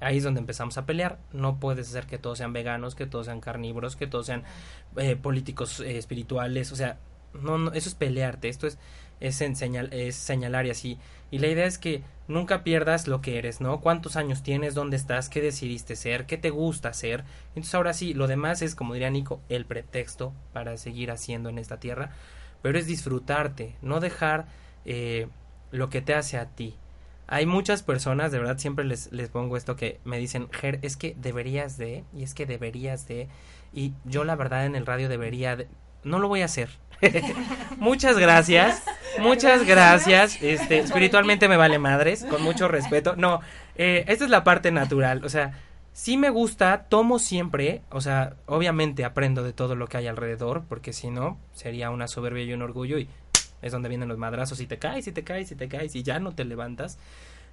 ahí 0.00 0.18
es 0.18 0.24
donde 0.24 0.40
empezamos 0.40 0.78
a 0.78 0.86
pelear. 0.86 1.18
No 1.32 1.58
puedes 1.58 1.88
hacer 1.88 2.06
que 2.06 2.16
todos 2.16 2.38
sean 2.38 2.52
veganos, 2.52 2.94
que 2.94 3.06
todos 3.06 3.26
sean 3.26 3.40
carnívoros, 3.40 3.96
que 3.96 4.06
todos 4.06 4.26
sean 4.26 4.44
eh, 4.96 5.16
políticos 5.16 5.80
eh, 5.80 5.98
espirituales. 5.98 6.72
O 6.72 6.76
sea, 6.76 6.98
no, 7.34 7.58
no, 7.58 7.72
eso 7.72 7.88
es 7.88 7.94
pelearte. 7.96 8.48
Esto 8.48 8.68
es, 8.68 8.78
es, 9.20 9.40
enseñal, 9.40 9.92
es 9.92 10.14
señalar 10.14 10.66
y 10.66 10.70
así. 10.70 10.98
Y 11.30 11.40
la 11.40 11.48
idea 11.48 11.66
es 11.66 11.76
que 11.76 12.02
nunca 12.28 12.62
pierdas 12.62 13.08
lo 13.08 13.20
que 13.20 13.38
eres, 13.38 13.60
¿no? 13.60 13.80
¿Cuántos 13.80 14.14
años 14.16 14.44
tienes? 14.44 14.74
¿Dónde 14.74 14.96
estás? 14.96 15.28
¿Qué 15.28 15.42
decidiste 15.42 15.96
ser? 15.96 16.24
¿Qué 16.26 16.38
te 16.38 16.50
gusta 16.50 16.90
hacer? 16.90 17.24
Entonces 17.48 17.74
ahora 17.74 17.94
sí, 17.94 18.14
lo 18.14 18.28
demás 18.28 18.62
es, 18.62 18.76
como 18.76 18.94
diría 18.94 19.10
Nico, 19.10 19.40
el 19.48 19.66
pretexto 19.66 20.32
para 20.52 20.76
seguir 20.76 21.10
haciendo 21.10 21.48
en 21.48 21.58
esta 21.58 21.80
tierra. 21.80 22.12
Pero 22.62 22.78
es 22.78 22.86
disfrutarte, 22.86 23.76
no 23.82 24.00
dejar 24.00 24.46
eh, 24.84 25.28
lo 25.70 25.90
que 25.90 26.00
te 26.02 26.14
hace 26.14 26.38
a 26.38 26.46
ti 26.46 26.76
hay 27.30 27.44
muchas 27.44 27.82
personas, 27.82 28.32
de 28.32 28.38
verdad 28.38 28.56
siempre 28.56 28.86
les, 28.86 29.12
les 29.12 29.28
pongo 29.28 29.58
esto 29.58 29.76
que 29.76 30.00
me 30.04 30.16
dicen, 30.16 30.48
Ger, 30.50 30.78
es 30.80 30.96
que 30.96 31.14
deberías 31.18 31.76
de, 31.76 32.04
y 32.16 32.22
es 32.22 32.32
que 32.32 32.46
deberías 32.46 33.06
de, 33.06 33.28
y 33.72 33.92
yo 34.06 34.24
la 34.24 34.34
verdad 34.34 34.64
en 34.64 34.74
el 34.74 34.86
radio 34.86 35.10
debería 35.10 35.54
de, 35.54 35.68
no 36.04 36.18
lo 36.18 36.28
voy 36.28 36.40
a 36.40 36.46
hacer. 36.46 36.70
muchas 37.78 38.18
gracias, 38.18 38.82
muchas 39.18 39.66
gracias, 39.66 40.42
este, 40.42 40.78
espiritualmente 40.78 41.48
me 41.48 41.58
vale 41.58 41.78
madres, 41.78 42.24
con 42.24 42.42
mucho 42.42 42.66
respeto, 42.66 43.14
no, 43.14 43.40
eh, 43.76 44.04
esta 44.08 44.24
es 44.24 44.30
la 44.30 44.42
parte 44.42 44.72
natural, 44.72 45.22
o 45.22 45.28
sea, 45.28 45.52
sí 45.98 46.16
me 46.16 46.30
gusta, 46.30 46.84
tomo 46.88 47.18
siempre, 47.18 47.82
o 47.90 48.00
sea, 48.00 48.36
obviamente 48.46 49.04
aprendo 49.04 49.42
de 49.42 49.52
todo 49.52 49.74
lo 49.74 49.88
que 49.88 49.96
hay 49.96 50.06
alrededor, 50.06 50.62
porque 50.68 50.92
si 50.92 51.10
no, 51.10 51.38
sería 51.52 51.90
una 51.90 52.06
soberbia 52.06 52.44
y 52.44 52.52
un 52.52 52.62
orgullo 52.62 52.98
y 52.98 53.08
es 53.62 53.72
donde 53.72 53.88
vienen 53.88 54.08
los 54.08 54.16
madrazos 54.16 54.60
y 54.60 54.68
te 54.68 54.78
caes 54.78 55.08
y 55.08 55.12
te 55.12 55.24
caes 55.24 55.50
y 55.50 55.56
te 55.56 55.68
caes 55.68 55.96
y 55.96 56.04
ya 56.04 56.20
no 56.20 56.36
te 56.36 56.44
levantas. 56.44 56.98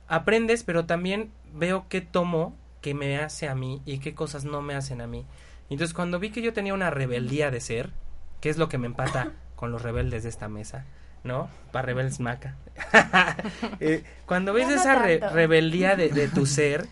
Aprendes, 0.08 0.64
pero 0.64 0.86
también 0.86 1.32
veo 1.56 1.88
qué 1.90 2.02
tomo 2.02 2.56
que 2.82 2.94
me 2.94 3.18
hace 3.18 3.48
a 3.48 3.56
mí 3.56 3.82
y 3.84 3.98
qué 3.98 4.14
cosas 4.14 4.46
no 4.46 4.62
me 4.62 4.76
hacen 4.76 5.02
a 5.02 5.08
mí. 5.08 5.26
Entonces 5.72 5.96
cuando 5.96 6.20
vi 6.20 6.30
que 6.30 6.44
yo 6.44 6.54
tenía 6.54 6.76
una 6.76 6.92
rebeldía 6.92 7.50
de 7.50 7.62
ser, 7.62 7.94
que 8.42 8.50
es 8.50 8.60
lo 8.60 8.70
que 8.70 8.78
me 8.78 8.86
empata 8.86 9.32
con 9.56 9.72
los 9.72 9.82
rebeldes 9.82 10.22
de 10.22 10.30
esta 10.30 10.50
mesa, 10.50 10.86
¿no? 11.24 11.50
Para 11.72 11.88
rebeldes 11.88 12.20
maca. 12.20 12.56
Eh, 13.80 14.04
cuando 14.28 14.54
ves 14.54 14.70
esa 14.70 14.96
rebeldía 15.02 15.96
de, 15.96 16.10
de 16.10 16.28
tu 16.28 16.46
ser, 16.46 16.88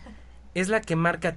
es 0.54 0.68
la 0.68 0.80
que 0.80 0.96
marca 0.96 1.36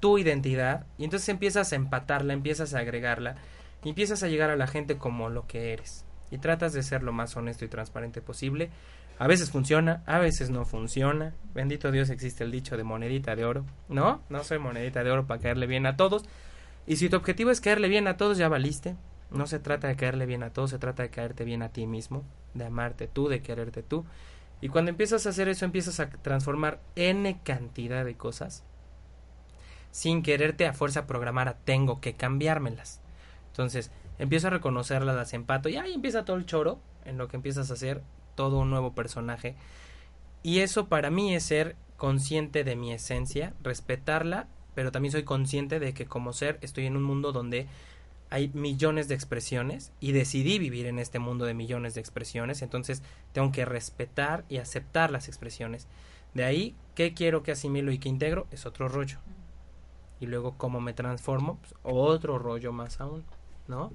tu 0.00 0.18
identidad 0.18 0.86
y 0.96 1.04
entonces 1.04 1.28
empiezas 1.28 1.72
a 1.72 1.76
empatarla, 1.76 2.32
empiezas 2.32 2.74
a 2.74 2.80
agregarla 2.80 3.36
y 3.84 3.90
empiezas 3.90 4.22
a 4.22 4.28
llegar 4.28 4.50
a 4.50 4.56
la 4.56 4.66
gente 4.66 4.96
como 4.96 5.28
lo 5.28 5.46
que 5.46 5.72
eres 5.72 6.04
y 6.30 6.38
tratas 6.38 6.72
de 6.72 6.82
ser 6.82 7.02
lo 7.02 7.12
más 7.12 7.36
honesto 7.36 7.64
y 7.64 7.68
transparente 7.68 8.20
posible. 8.20 8.70
A 9.18 9.26
veces 9.26 9.50
funciona, 9.50 10.02
a 10.06 10.18
veces 10.18 10.50
no 10.50 10.64
funciona. 10.64 11.34
Bendito 11.52 11.90
Dios 11.90 12.10
existe 12.10 12.44
el 12.44 12.52
dicho 12.52 12.76
de 12.76 12.84
monedita 12.84 13.34
de 13.34 13.44
oro. 13.44 13.64
No, 13.88 14.22
no 14.28 14.44
soy 14.44 14.58
monedita 14.58 15.02
de 15.02 15.10
oro 15.10 15.26
para 15.26 15.40
caerle 15.40 15.66
bien 15.66 15.86
a 15.86 15.96
todos. 15.96 16.24
Y 16.86 16.96
si 16.96 17.08
tu 17.08 17.16
objetivo 17.16 17.50
es 17.50 17.60
caerle 17.60 17.88
bien 17.88 18.06
a 18.06 18.16
todos, 18.16 18.38
ya 18.38 18.48
valiste. 18.48 18.96
No 19.30 19.46
se 19.46 19.58
trata 19.58 19.88
de 19.88 19.96
caerle 19.96 20.24
bien 20.24 20.42
a 20.42 20.50
todos, 20.50 20.70
se 20.70 20.78
trata 20.78 21.02
de 21.02 21.10
caerte 21.10 21.44
bien 21.44 21.62
a 21.62 21.68
ti 21.70 21.86
mismo, 21.86 22.24
de 22.54 22.64
amarte 22.64 23.08
tú, 23.08 23.28
de 23.28 23.42
quererte 23.42 23.82
tú. 23.82 24.06
Y 24.60 24.68
cuando 24.68 24.90
empiezas 24.90 25.26
a 25.26 25.30
hacer 25.30 25.48
eso, 25.48 25.64
empiezas 25.64 26.00
a 26.00 26.10
transformar 26.10 26.80
N 26.96 27.40
cantidad 27.44 28.04
de 28.04 28.16
cosas 28.16 28.64
sin 29.90 30.22
quererte 30.22 30.66
a 30.66 30.72
fuerza 30.72 31.06
programar 31.06 31.48
a 31.48 31.54
tengo 31.54 32.00
que 32.00 32.14
cambiármelas. 32.14 33.00
Entonces, 33.48 33.90
empiezo 34.18 34.48
a 34.48 34.50
reconocerlas, 34.50 35.16
las 35.16 35.32
empato 35.32 35.68
y 35.68 35.76
ahí 35.76 35.94
empieza 35.94 36.24
todo 36.24 36.36
el 36.36 36.46
choro 36.46 36.78
en 37.04 37.18
lo 37.18 37.28
que 37.28 37.36
empiezas 37.36 37.70
a 37.70 37.74
hacer 37.74 38.02
todo 38.34 38.58
un 38.58 38.70
nuevo 38.70 38.94
personaje. 38.94 39.56
Y 40.42 40.60
eso 40.60 40.88
para 40.88 41.10
mí 41.10 41.34
es 41.34 41.42
ser 41.42 41.76
consciente 41.96 42.62
de 42.64 42.76
mi 42.76 42.92
esencia, 42.92 43.54
respetarla, 43.62 44.46
pero 44.74 44.92
también 44.92 45.12
soy 45.12 45.24
consciente 45.24 45.80
de 45.80 45.92
que 45.94 46.06
como 46.06 46.32
ser 46.32 46.58
estoy 46.60 46.86
en 46.86 46.96
un 46.96 47.02
mundo 47.02 47.32
donde 47.32 47.66
hay 48.30 48.50
millones 48.54 49.08
de 49.08 49.14
expresiones 49.14 49.92
y 50.00 50.12
decidí 50.12 50.58
vivir 50.58 50.86
en 50.86 50.98
este 50.98 51.18
mundo 51.18 51.44
de 51.44 51.54
millones 51.54 51.94
de 51.94 52.00
expresiones, 52.00 52.62
entonces 52.62 53.02
tengo 53.32 53.52
que 53.52 53.64
respetar 53.64 54.44
y 54.48 54.58
aceptar 54.58 55.10
las 55.10 55.28
expresiones. 55.28 55.86
De 56.34 56.44
ahí, 56.44 56.74
¿qué 56.94 57.14
quiero 57.14 57.42
que 57.42 57.52
asimilo 57.52 57.90
y 57.90 57.98
que 57.98 58.08
integro? 58.08 58.46
Es 58.50 58.66
otro 58.66 58.88
rollo. 58.88 59.18
Y 60.20 60.26
luego, 60.26 60.56
¿cómo 60.58 60.80
me 60.80 60.92
transformo? 60.92 61.58
Pues, 61.60 61.74
otro 61.82 62.38
rollo 62.38 62.72
más 62.72 63.00
aún, 63.00 63.24
¿no? 63.66 63.92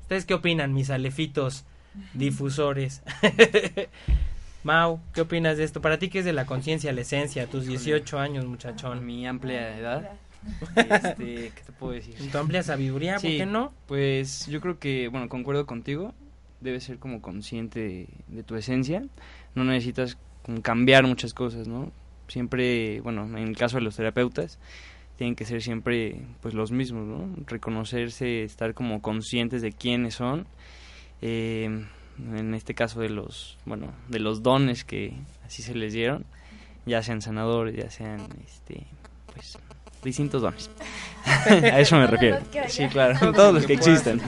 ¿Ustedes 0.00 0.26
qué 0.26 0.34
opinan, 0.34 0.74
mis 0.74 0.90
alefitos 0.90 1.64
difusores? 2.14 3.02
Mau, 4.64 5.00
¿qué 5.12 5.22
opinas 5.22 5.56
de 5.56 5.64
esto? 5.64 5.80
Para 5.80 5.98
ti, 5.98 6.08
¿qué 6.08 6.20
es 6.20 6.24
de 6.24 6.32
la 6.32 6.46
conciencia, 6.46 6.92
la 6.92 7.00
esencia? 7.00 7.48
Tus 7.48 7.66
18 7.66 8.18
años, 8.20 8.46
muchachón. 8.46 9.04
Mi 9.04 9.26
amplia 9.26 9.76
edad. 9.76 10.12
Este, 10.76 11.14
¿Qué 11.54 11.62
te 11.66 11.72
puedo 11.72 11.92
decir? 11.92 12.14
tu 12.30 12.38
amplia 12.38 12.62
sabiduría, 12.62 13.14
¿por 13.14 13.22
qué 13.22 13.46
no? 13.46 13.72
Pues 13.86 14.46
yo 14.46 14.60
creo 14.60 14.78
que, 14.78 15.08
bueno, 15.08 15.28
concuerdo 15.28 15.66
contigo. 15.66 16.14
Debes 16.60 16.84
ser 16.84 16.98
como 16.98 17.20
consciente 17.20 18.08
de, 18.28 18.42
tu 18.44 18.54
esencia. 18.54 19.04
No 19.54 19.64
necesitas 19.64 20.16
cambiar 20.62 21.06
muchas 21.06 21.34
cosas, 21.34 21.66
¿no? 21.66 21.90
Siempre, 22.28 23.00
bueno, 23.00 23.24
en 23.24 23.48
el 23.48 23.56
caso 23.56 23.78
de 23.78 23.82
los 23.82 23.96
terapeutas, 23.96 24.58
tienen 25.16 25.34
que 25.34 25.44
ser 25.44 25.60
siempre 25.60 26.22
pues 26.40 26.54
los 26.54 26.70
mismos, 26.70 27.06
¿no? 27.06 27.34
Reconocerse, 27.46 28.44
estar 28.44 28.74
como 28.74 29.02
conscientes 29.02 29.60
de 29.60 29.72
quiénes 29.72 30.14
son. 30.14 30.46
Eh, 31.20 31.84
en 32.18 32.54
este 32.54 32.74
caso 32.74 33.00
de 33.00 33.08
los, 33.08 33.58
bueno, 33.64 33.92
de 34.08 34.20
los 34.20 34.42
dones 34.42 34.84
que 34.84 35.14
así 35.44 35.62
se 35.62 35.74
les 35.74 35.92
dieron, 35.92 36.24
ya 36.86 37.02
sean 37.02 37.22
sanadores, 37.22 37.76
ya 37.76 37.90
sean, 37.90 38.28
este, 38.44 38.86
pues, 39.32 39.58
distintos 40.02 40.42
dones. 40.42 40.70
a 41.46 41.80
eso 41.80 41.96
me 41.96 42.06
refiero. 42.06 42.38
Sí, 42.68 42.86
claro, 42.88 43.32
todos 43.32 43.54
los 43.54 43.66
que 43.66 43.74
existen. 43.74 44.20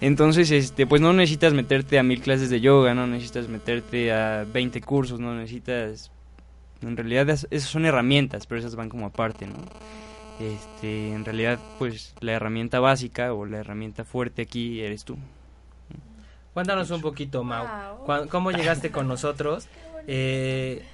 Entonces, 0.00 0.50
este, 0.50 0.86
pues 0.86 1.00
no 1.00 1.12
necesitas 1.12 1.52
meterte 1.52 1.98
a 1.98 2.02
mil 2.02 2.20
clases 2.20 2.50
de 2.50 2.60
yoga, 2.60 2.94
no 2.94 3.06
necesitas 3.06 3.48
meterte 3.48 4.12
a 4.12 4.44
20 4.52 4.80
cursos, 4.80 5.20
no 5.20 5.34
necesitas 5.34 6.10
en 6.82 6.96
realidad 6.96 7.28
esas 7.30 7.70
son 7.70 7.86
herramientas, 7.86 8.46
pero 8.46 8.58
esas 8.58 8.74
van 8.74 8.90
como 8.90 9.06
aparte, 9.06 9.46
¿no? 9.46 9.54
este, 10.40 11.12
en 11.12 11.24
realidad 11.24 11.58
pues 11.78 12.14
la 12.20 12.32
herramienta 12.32 12.80
básica 12.80 13.32
o 13.32 13.46
la 13.46 13.58
herramienta 13.58 14.04
fuerte 14.04 14.42
aquí 14.42 14.80
eres 14.80 15.04
tú. 15.04 15.16
Cuéntanos 16.52 16.90
un 16.90 17.00
poquito, 17.00 17.42
Mau. 17.42 17.66
¿Cómo 18.30 18.52
llegaste 18.52 18.90
con 18.90 19.08
nosotros? 19.08 19.66
Eh, 20.06 20.84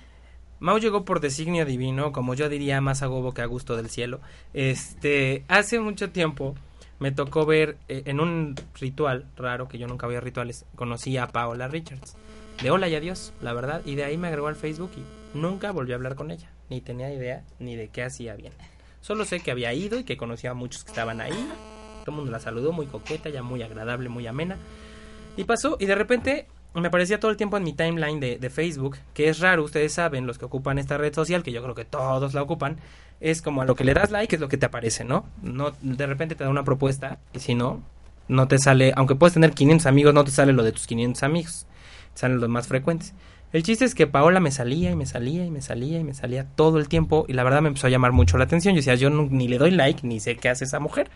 Mau 0.60 0.78
llegó 0.78 1.06
por 1.06 1.20
designio 1.20 1.64
divino, 1.64 2.12
como 2.12 2.34
yo 2.34 2.50
diría, 2.50 2.82
más 2.82 3.02
a 3.02 3.06
gobo 3.06 3.32
que 3.32 3.40
a 3.40 3.46
gusto 3.46 3.76
del 3.76 3.88
cielo. 3.88 4.20
Este, 4.52 5.42
hace 5.48 5.80
mucho 5.80 6.10
tiempo 6.10 6.54
me 6.98 7.12
tocó 7.12 7.46
ver 7.46 7.78
eh, 7.88 8.02
en 8.04 8.20
un 8.20 8.54
ritual 8.78 9.24
raro, 9.36 9.68
que 9.68 9.78
yo 9.78 9.86
nunca 9.86 10.04
había 10.04 10.20
rituales, 10.20 10.66
conocí 10.76 11.16
a 11.16 11.28
Paola 11.28 11.66
Richards. 11.66 12.14
De 12.62 12.70
hola 12.70 12.88
y 12.88 12.94
adiós, 12.94 13.32
la 13.40 13.54
verdad, 13.54 13.80
y 13.86 13.94
de 13.94 14.04
ahí 14.04 14.18
me 14.18 14.28
agregó 14.28 14.48
al 14.48 14.54
Facebook 14.54 14.90
y 14.98 15.38
nunca 15.38 15.72
volví 15.72 15.92
a 15.92 15.94
hablar 15.94 16.14
con 16.14 16.30
ella. 16.30 16.50
Ni 16.68 16.82
tenía 16.82 17.10
idea 17.10 17.42
ni 17.58 17.74
de 17.74 17.88
qué 17.88 18.02
hacía 18.02 18.34
bien. 18.34 18.52
Solo 19.00 19.24
sé 19.24 19.40
que 19.40 19.50
había 19.50 19.72
ido 19.72 19.98
y 19.98 20.04
que 20.04 20.18
conocía 20.18 20.50
a 20.50 20.54
muchos 20.54 20.84
que 20.84 20.90
estaban 20.90 21.22
ahí. 21.22 21.48
Todo 22.00 22.10
el 22.10 22.16
mundo 22.16 22.30
la 22.30 22.38
saludó, 22.38 22.72
muy 22.72 22.84
coqueta, 22.84 23.30
ya 23.30 23.42
muy 23.42 23.62
agradable, 23.62 24.10
muy 24.10 24.26
amena. 24.26 24.58
Y 25.38 25.44
pasó, 25.44 25.78
y 25.80 25.86
de 25.86 25.94
repente 25.94 26.48
me 26.74 26.88
aparecía 26.88 27.18
todo 27.18 27.30
el 27.30 27.36
tiempo 27.36 27.56
en 27.56 27.64
mi 27.64 27.72
timeline 27.72 28.20
de, 28.20 28.50
Facebook, 28.50 28.98
que 29.12 29.28
es 29.28 29.40
raro, 29.40 29.64
ustedes 29.64 29.92
saben, 29.92 30.26
los 30.26 30.38
que 30.38 30.44
ocupan 30.44 30.78
esta 30.78 30.96
red 30.98 31.12
social, 31.12 31.42
que 31.42 31.52
yo 31.52 31.62
creo 31.62 31.74
que 31.74 31.84
todos 31.84 32.34
la 32.34 32.42
ocupan, 32.42 32.76
es 33.20 33.42
como 33.42 33.62
a 33.62 33.64
lo 33.64 33.74
que 33.74 33.84
le 33.84 33.92
das 33.92 34.10
like 34.10 34.34
es 34.34 34.40
lo 34.40 34.48
que 34.48 34.56
te 34.56 34.66
aparece, 34.66 35.04
¿no? 35.04 35.26
no 35.42 35.72
de 35.82 36.06
repente 36.06 36.34
te 36.34 36.44
da 36.44 36.50
una 36.50 36.64
propuesta 36.64 37.18
y 37.34 37.40
si 37.40 37.54
no, 37.54 37.82
no 38.28 38.48
te 38.48 38.58
sale, 38.58 38.92
aunque 38.96 39.14
puedes 39.14 39.34
tener 39.34 39.52
500 39.52 39.86
amigos, 39.86 40.14
no 40.14 40.24
te 40.24 40.30
sale 40.30 40.52
lo 40.52 40.62
de 40.62 40.72
tus 40.72 40.86
500 40.86 41.22
amigos, 41.24 41.66
salen 42.14 42.40
los 42.40 42.48
más 42.48 42.68
frecuentes. 42.68 43.14
El 43.52 43.64
chiste 43.64 43.84
es 43.84 43.96
que 43.96 44.06
Paola 44.06 44.38
me 44.38 44.52
salía 44.52 44.92
y 44.92 44.96
me 44.96 45.06
salía 45.06 45.44
y 45.44 45.50
me 45.50 45.60
salía 45.60 45.98
y 45.98 46.04
me 46.04 46.14
salía 46.14 46.46
todo 46.54 46.78
el 46.78 46.88
tiempo 46.88 47.24
y 47.26 47.32
la 47.32 47.42
verdad 47.42 47.62
me 47.62 47.68
empezó 47.68 47.88
a 47.88 47.90
llamar 47.90 48.12
mucho 48.12 48.38
la 48.38 48.44
atención. 48.44 48.74
Yo 48.74 48.78
decía, 48.78 48.94
yo 48.94 49.10
ni 49.10 49.48
le 49.48 49.58
doy 49.58 49.72
like 49.72 50.06
ni 50.06 50.20
sé 50.20 50.36
qué 50.36 50.48
hace 50.48 50.64
esa 50.64 50.78
mujer. 50.78 51.10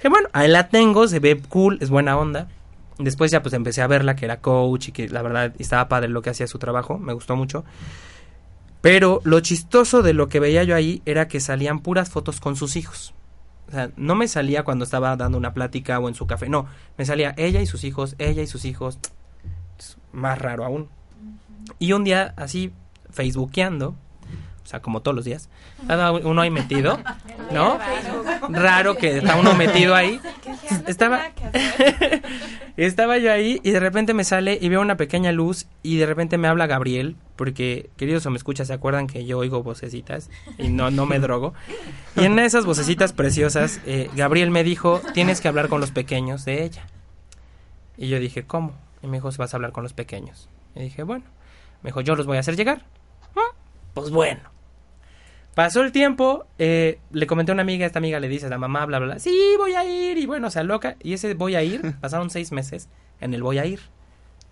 Que 0.00 0.08
bueno, 0.08 0.28
ahí 0.32 0.48
la 0.48 0.68
tengo, 0.68 1.08
se 1.08 1.18
ve 1.18 1.38
cool, 1.48 1.76
es 1.82 1.90
buena 1.90 2.16
onda. 2.16 2.48
Después 2.98 3.30
ya 3.30 3.42
pues 3.42 3.54
empecé 3.54 3.82
a 3.82 3.86
verla 3.86 4.16
que 4.16 4.24
era 4.24 4.40
coach 4.40 4.88
y 4.88 4.92
que 4.92 5.08
la 5.08 5.22
verdad 5.22 5.54
estaba 5.58 5.88
padre 5.88 6.08
lo 6.08 6.22
que 6.22 6.30
hacía 6.30 6.46
su 6.46 6.58
trabajo, 6.58 6.98
me 6.98 7.12
gustó 7.12 7.36
mucho. 7.36 7.64
Pero 8.80 9.20
lo 9.24 9.40
chistoso 9.40 10.02
de 10.02 10.14
lo 10.14 10.28
que 10.28 10.40
veía 10.40 10.64
yo 10.64 10.74
ahí 10.74 11.02
era 11.04 11.28
que 11.28 11.40
salían 11.40 11.80
puras 11.80 12.10
fotos 12.10 12.40
con 12.40 12.56
sus 12.56 12.76
hijos. 12.76 13.14
O 13.68 13.70
sea, 13.70 13.90
no 13.96 14.14
me 14.14 14.28
salía 14.28 14.64
cuando 14.64 14.84
estaba 14.84 15.14
dando 15.16 15.36
una 15.36 15.52
plática 15.52 15.98
o 15.98 16.08
en 16.08 16.14
su 16.14 16.26
café, 16.26 16.48
no, 16.48 16.66
me 16.96 17.04
salía 17.04 17.34
ella 17.36 17.60
y 17.60 17.66
sus 17.66 17.84
hijos, 17.84 18.14
ella 18.18 18.42
y 18.42 18.46
sus 18.46 18.64
hijos. 18.64 18.98
Más 20.12 20.38
raro 20.38 20.64
aún. 20.64 20.88
Y 21.78 21.92
un 21.92 22.02
día, 22.02 22.34
así, 22.36 22.72
facebookeando, 23.10 23.94
sea, 24.68 24.80
como 24.80 25.00
todos 25.00 25.14
los 25.14 25.24
días. 25.24 25.48
Uno 26.24 26.40
ahí 26.42 26.50
metido, 26.50 26.98
¿no? 27.52 27.78
Raro 28.50 28.96
que 28.96 29.18
está 29.18 29.36
uno 29.36 29.54
metido 29.54 29.94
ahí. 29.94 30.20
Estaba, 30.86 31.20
estaba 32.76 33.18
yo 33.18 33.32
ahí 33.32 33.60
y 33.62 33.70
de 33.70 33.80
repente 33.80 34.14
me 34.14 34.24
sale 34.24 34.58
y 34.60 34.68
veo 34.68 34.80
una 34.80 34.96
pequeña 34.96 35.32
luz 35.32 35.66
y 35.82 35.96
de 35.96 36.06
repente 36.06 36.38
me 36.38 36.48
habla 36.48 36.66
Gabriel, 36.66 37.16
porque, 37.36 37.90
queridos 37.96 38.24
o 38.26 38.30
me 38.30 38.36
escucha, 38.36 38.64
¿se 38.64 38.72
acuerdan 38.72 39.06
que 39.06 39.24
yo 39.26 39.38
oigo 39.38 39.62
vocecitas 39.62 40.30
y 40.58 40.68
no, 40.68 40.90
no 40.90 41.06
me 41.06 41.18
drogo? 41.18 41.54
Y 42.16 42.24
en 42.24 42.38
esas 42.38 42.64
vocecitas 42.64 43.12
preciosas, 43.12 43.80
eh, 43.86 44.10
Gabriel 44.14 44.50
me 44.50 44.64
dijo, 44.64 45.00
tienes 45.14 45.40
que 45.40 45.48
hablar 45.48 45.68
con 45.68 45.80
los 45.80 45.90
pequeños 45.90 46.44
de 46.44 46.64
ella. 46.64 46.86
Y 47.96 48.08
yo 48.08 48.18
dije, 48.20 48.44
¿cómo? 48.44 48.74
Y 49.02 49.06
me 49.06 49.18
dijo, 49.18 49.30
vas 49.36 49.54
a 49.54 49.56
hablar 49.56 49.72
con 49.72 49.82
los 49.82 49.92
pequeños. 49.92 50.48
Y 50.74 50.80
dije, 50.80 51.02
bueno. 51.02 51.24
Me 51.82 51.88
dijo, 51.88 52.00
yo 52.00 52.16
los 52.16 52.26
voy 52.26 52.36
a 52.36 52.40
hacer 52.40 52.56
llegar. 52.56 52.84
"Ah, 53.36 53.54
Pues 53.94 54.10
bueno. 54.10 54.40
Pasó 55.58 55.82
el 55.82 55.90
tiempo, 55.90 56.46
eh, 56.60 57.00
le 57.10 57.26
comenté 57.26 57.50
a 57.50 57.54
una 57.54 57.62
amiga, 57.62 57.84
esta 57.84 57.98
amiga 57.98 58.20
le 58.20 58.28
dice 58.28 58.46
a 58.46 58.48
la 58.48 58.58
mamá, 58.58 58.86
bla, 58.86 59.00
bla, 59.00 59.08
bla, 59.08 59.18
sí, 59.18 59.36
voy 59.58 59.74
a 59.74 59.84
ir, 59.84 60.16
y 60.16 60.24
bueno, 60.24 60.46
o 60.46 60.50
sea, 60.50 60.62
loca, 60.62 60.94
y 61.02 61.14
ese 61.14 61.34
voy 61.34 61.56
a 61.56 61.64
ir, 61.64 61.96
pasaron 62.00 62.30
seis 62.30 62.52
meses 62.52 62.88
en 63.20 63.34
el 63.34 63.42
voy 63.42 63.58
a 63.58 63.66
ir. 63.66 63.80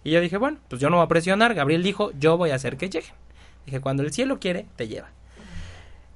Y 0.03 0.11
yo 0.11 0.21
dije, 0.21 0.37
bueno, 0.37 0.59
pues 0.67 0.83
yo 0.83 0.91
no 0.91 0.97
voy 0.97 1.05
a 1.05 1.09
presionar, 1.09 1.55
Gabriel 1.55 1.85
dijo, 1.85 2.11
yo 2.19 2.37
voy 2.37 2.51
a 2.51 2.57
hacer 2.57 2.77
que 2.77 2.91
lleguen. 2.91 3.13
Dije, 3.67 3.81
cuando 3.81 4.03
el 4.03 4.13
cielo 4.13 4.41
quiere, 4.41 4.67
te 4.75 4.89
lleva. 4.89 5.11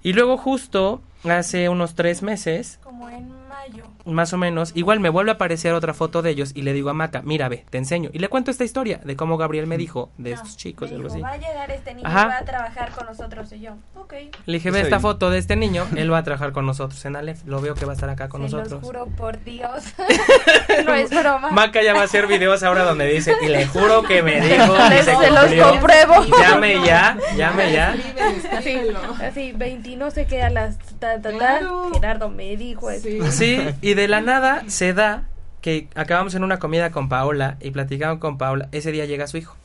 Y 0.03 0.13
luego 0.13 0.37
justo, 0.37 1.03
hace 1.23 1.69
unos 1.69 1.95
tres 1.95 2.25
meses, 2.25 2.81
Como 2.83 3.09
en 3.09 3.29
mayo. 3.69 3.85
más 4.05 4.33
o 4.33 4.39
menos, 4.39 4.73
igual 4.75 5.01
me 5.01 5.09
vuelve 5.09 5.31
a 5.31 5.35
aparecer 5.35 5.73
otra 5.75 5.95
foto 5.95 6.23
de 6.23 6.31
ellos 6.31 6.53
y 6.55 6.63
le 6.63 6.73
digo 6.73 6.91
a 6.91 6.95
Maca, 6.95 7.23
mira, 7.23 7.49
ve, 7.49 7.65
te 7.71 7.79
enseño. 7.79 8.11
Y 8.13 8.19
le 8.19 8.29
cuento 8.29 8.51
esta 8.51 8.65
historia 8.65 9.01
de 9.05 9.17
cómo 9.17 9.37
Gabriel 9.37 9.67
me 9.67 9.77
dijo 9.77 10.11
de 10.19 10.33
estos 10.33 10.57
chicos 10.57 10.89
y 10.91 10.93
Me 10.93 10.97
algo 10.97 11.15
dijo, 11.15 11.27
así. 11.27 11.41
va 11.41 11.47
a 11.47 11.51
llegar 11.51 11.71
este 11.71 11.95
niño 11.95 12.07
Ajá. 12.09 12.23
y 12.23 12.29
va 12.29 12.39
a 12.39 12.45
trabajar 12.45 12.91
con 12.93 13.07
nosotros. 13.07 13.53
Y 13.53 13.61
yo, 13.61 13.73
ok. 13.95 14.15
Le 14.47 14.53
dije, 14.55 14.71
ve 14.71 14.79
esta 14.81 14.97
bien. 14.97 15.01
foto 15.03 15.31
de 15.31 15.39
este 15.39 15.57
niño, 15.57 15.87
él 15.97 16.13
va 16.13 16.19
a 16.19 16.23
trabajar 16.25 16.53
con 16.53 16.67
nosotros 16.67 17.05
en 17.05 17.17
Aleph. 17.17 17.45
Lo 17.45 17.61
veo 17.61 17.75
que 17.75 17.85
va 17.85 17.93
a 17.93 17.95
estar 17.95 18.09
acá 18.11 18.29
con 18.29 18.41
Se 18.43 18.45
los 18.45 18.53
nosotros. 18.65 18.83
juro 18.83 19.07
por 19.17 19.43
Dios. 19.45 19.85
no 20.87 20.95
es 20.95 21.11
broma. 21.11 21.51
Maca 21.51 21.83
ya 21.83 21.95
va 21.95 22.01
a 22.01 22.05
hacer 22.05 22.27
videos 22.27 22.63
ahora 22.63 22.85
donde 22.85 23.07
dice, 23.07 23.35
y 23.43 23.47
le 23.47 23.67
juro 23.67 24.03
que 24.03 24.23
me 24.23 24.41
dijo, 24.47 24.77
se 24.89 25.03
se 25.05 25.31
los 25.31 25.67
compruebo. 25.69 26.15
Llame 26.41 26.85
ya, 26.85 27.17
llame 27.37 27.73
ya. 27.73 27.95
Así, 28.57 28.79
así, 29.23 29.53
20 29.53 29.97
no 29.97 30.11
sé 30.11 30.27
qué 30.27 30.43
a 30.43 30.51
las 30.51 30.77
ta, 30.99 31.21
ta, 31.21 31.31
ta. 31.31 31.33
Claro. 31.33 31.91
Gerardo 31.93 32.29
me 32.29 32.57
dijo 32.57 32.91
eso. 32.91 33.09
Sí. 33.09 33.21
Sí, 33.31 33.50
y 33.81 33.95
de 33.95 34.09
la 34.09 34.21
nada 34.21 34.65
se 34.69 34.93
da 34.93 35.25
que 35.61 35.89
acabamos 35.95 36.35
en 36.35 36.45
una 36.45 36.59
comida 36.59 36.91
con 36.91 37.09
Paola 37.09 37.57
y 37.61 37.71
platicamos 37.71 38.19
con 38.19 38.39
Paola. 38.39 38.69
Ese 38.73 38.93
día 38.93 39.05
llega 39.07 39.27
su 39.27 39.37
hijo. 39.37 39.57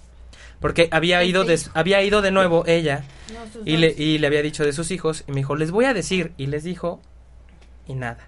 Porque 0.60 0.88
había 0.92 1.24
ido 1.24 1.44
de, 1.44 1.60
había 1.74 2.02
ido 2.02 2.22
de 2.22 2.32
nuevo 2.32 2.64
ella 2.66 3.04
No, 3.32 3.62
y 3.66 3.78
le, 3.78 3.94
y 3.98 4.18
le 4.18 4.28
había 4.28 4.42
dicho 4.42 4.64
de 4.64 4.74
sus 4.74 4.90
hijos 4.92 5.24
y 5.28 5.32
me 5.32 5.38
dijo, 5.38 5.56
les 5.56 5.72
voy 5.72 5.86
a 5.86 5.94
decir. 5.94 6.32
Y 6.38 6.48
les 6.48 6.64
dijo 6.64 7.02
y 7.88 7.94
nada. 7.94 8.28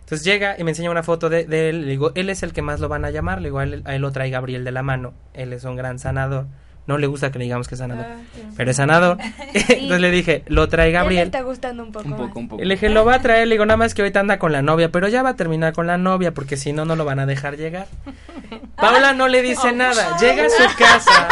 Entonces 0.00 0.24
llega 0.24 0.56
y 0.58 0.64
me 0.64 0.70
enseña 0.70 0.90
una 0.90 1.02
foto 1.02 1.28
de, 1.28 1.44
de 1.44 1.68
él. 1.68 1.82
Le 1.82 1.88
digo, 1.88 2.12
él 2.14 2.30
es 2.30 2.42
el 2.42 2.52
que 2.52 2.62
más 2.62 2.80
lo 2.80 2.88
van 2.88 3.04
a 3.04 3.10
llamar. 3.10 3.40
Le 3.40 3.48
digo, 3.48 3.58
a 3.58 3.64
él, 3.64 3.82
a 3.84 3.94
él 3.94 4.02
lo 4.02 4.10
trae 4.12 4.30
Gabriel 4.30 4.64
de 4.64 4.72
la 4.72 4.82
mano. 4.82 5.12
Él 5.34 5.52
es 5.52 5.64
un 5.64 5.76
gran 5.76 5.98
sanador. 5.98 6.46
No 6.88 6.98
le 6.98 7.06
gusta 7.06 7.30
que 7.30 7.38
le 7.38 7.44
digamos 7.44 7.68
que 7.68 7.74
es 7.76 7.78
sanador. 7.78 8.06
Ah, 8.08 8.16
sí. 8.34 8.42
Pero 8.56 8.70
es 8.72 8.76
sanador. 8.76 9.18
Entonces 9.54 10.00
le 10.00 10.10
dije, 10.10 10.42
lo 10.48 10.68
trae 10.68 10.90
Ya 10.90 11.00
Gabriel. 11.02 11.26
está 11.26 11.42
gustando 11.42 11.84
un 11.84 11.92
poco 11.92 12.06
Un 12.06 12.10
más. 12.12 12.20
poco, 12.20 12.38
un 12.40 12.48
poco. 12.48 12.64
Le 12.64 12.74
dije, 12.74 12.88
lo 12.88 13.04
va 13.04 13.14
a 13.14 13.22
traer, 13.22 13.46
le 13.46 13.54
digo, 13.54 13.64
nada 13.66 13.76
más 13.76 13.94
que 13.94 14.02
ahorita 14.02 14.18
anda 14.20 14.38
con 14.40 14.50
la 14.52 14.62
novia, 14.62 14.90
pero 14.90 15.06
ya 15.06 15.22
va 15.22 15.28
a 15.30 15.36
terminar 15.36 15.72
con 15.74 15.86
la 15.86 15.98
novia, 15.98 16.32
porque 16.34 16.56
si 16.56 16.72
no, 16.72 16.84
no 16.84 16.96
lo 16.96 17.04
van 17.04 17.20
a 17.20 17.26
dejar 17.26 17.56
llegar. 17.56 17.86
Paula 18.76 19.12
no 19.12 19.28
le 19.28 19.42
dice 19.42 19.72
nada, 19.72 20.16
llega 20.18 20.46
a 20.46 20.48
su 20.50 20.76
casa. 20.76 21.28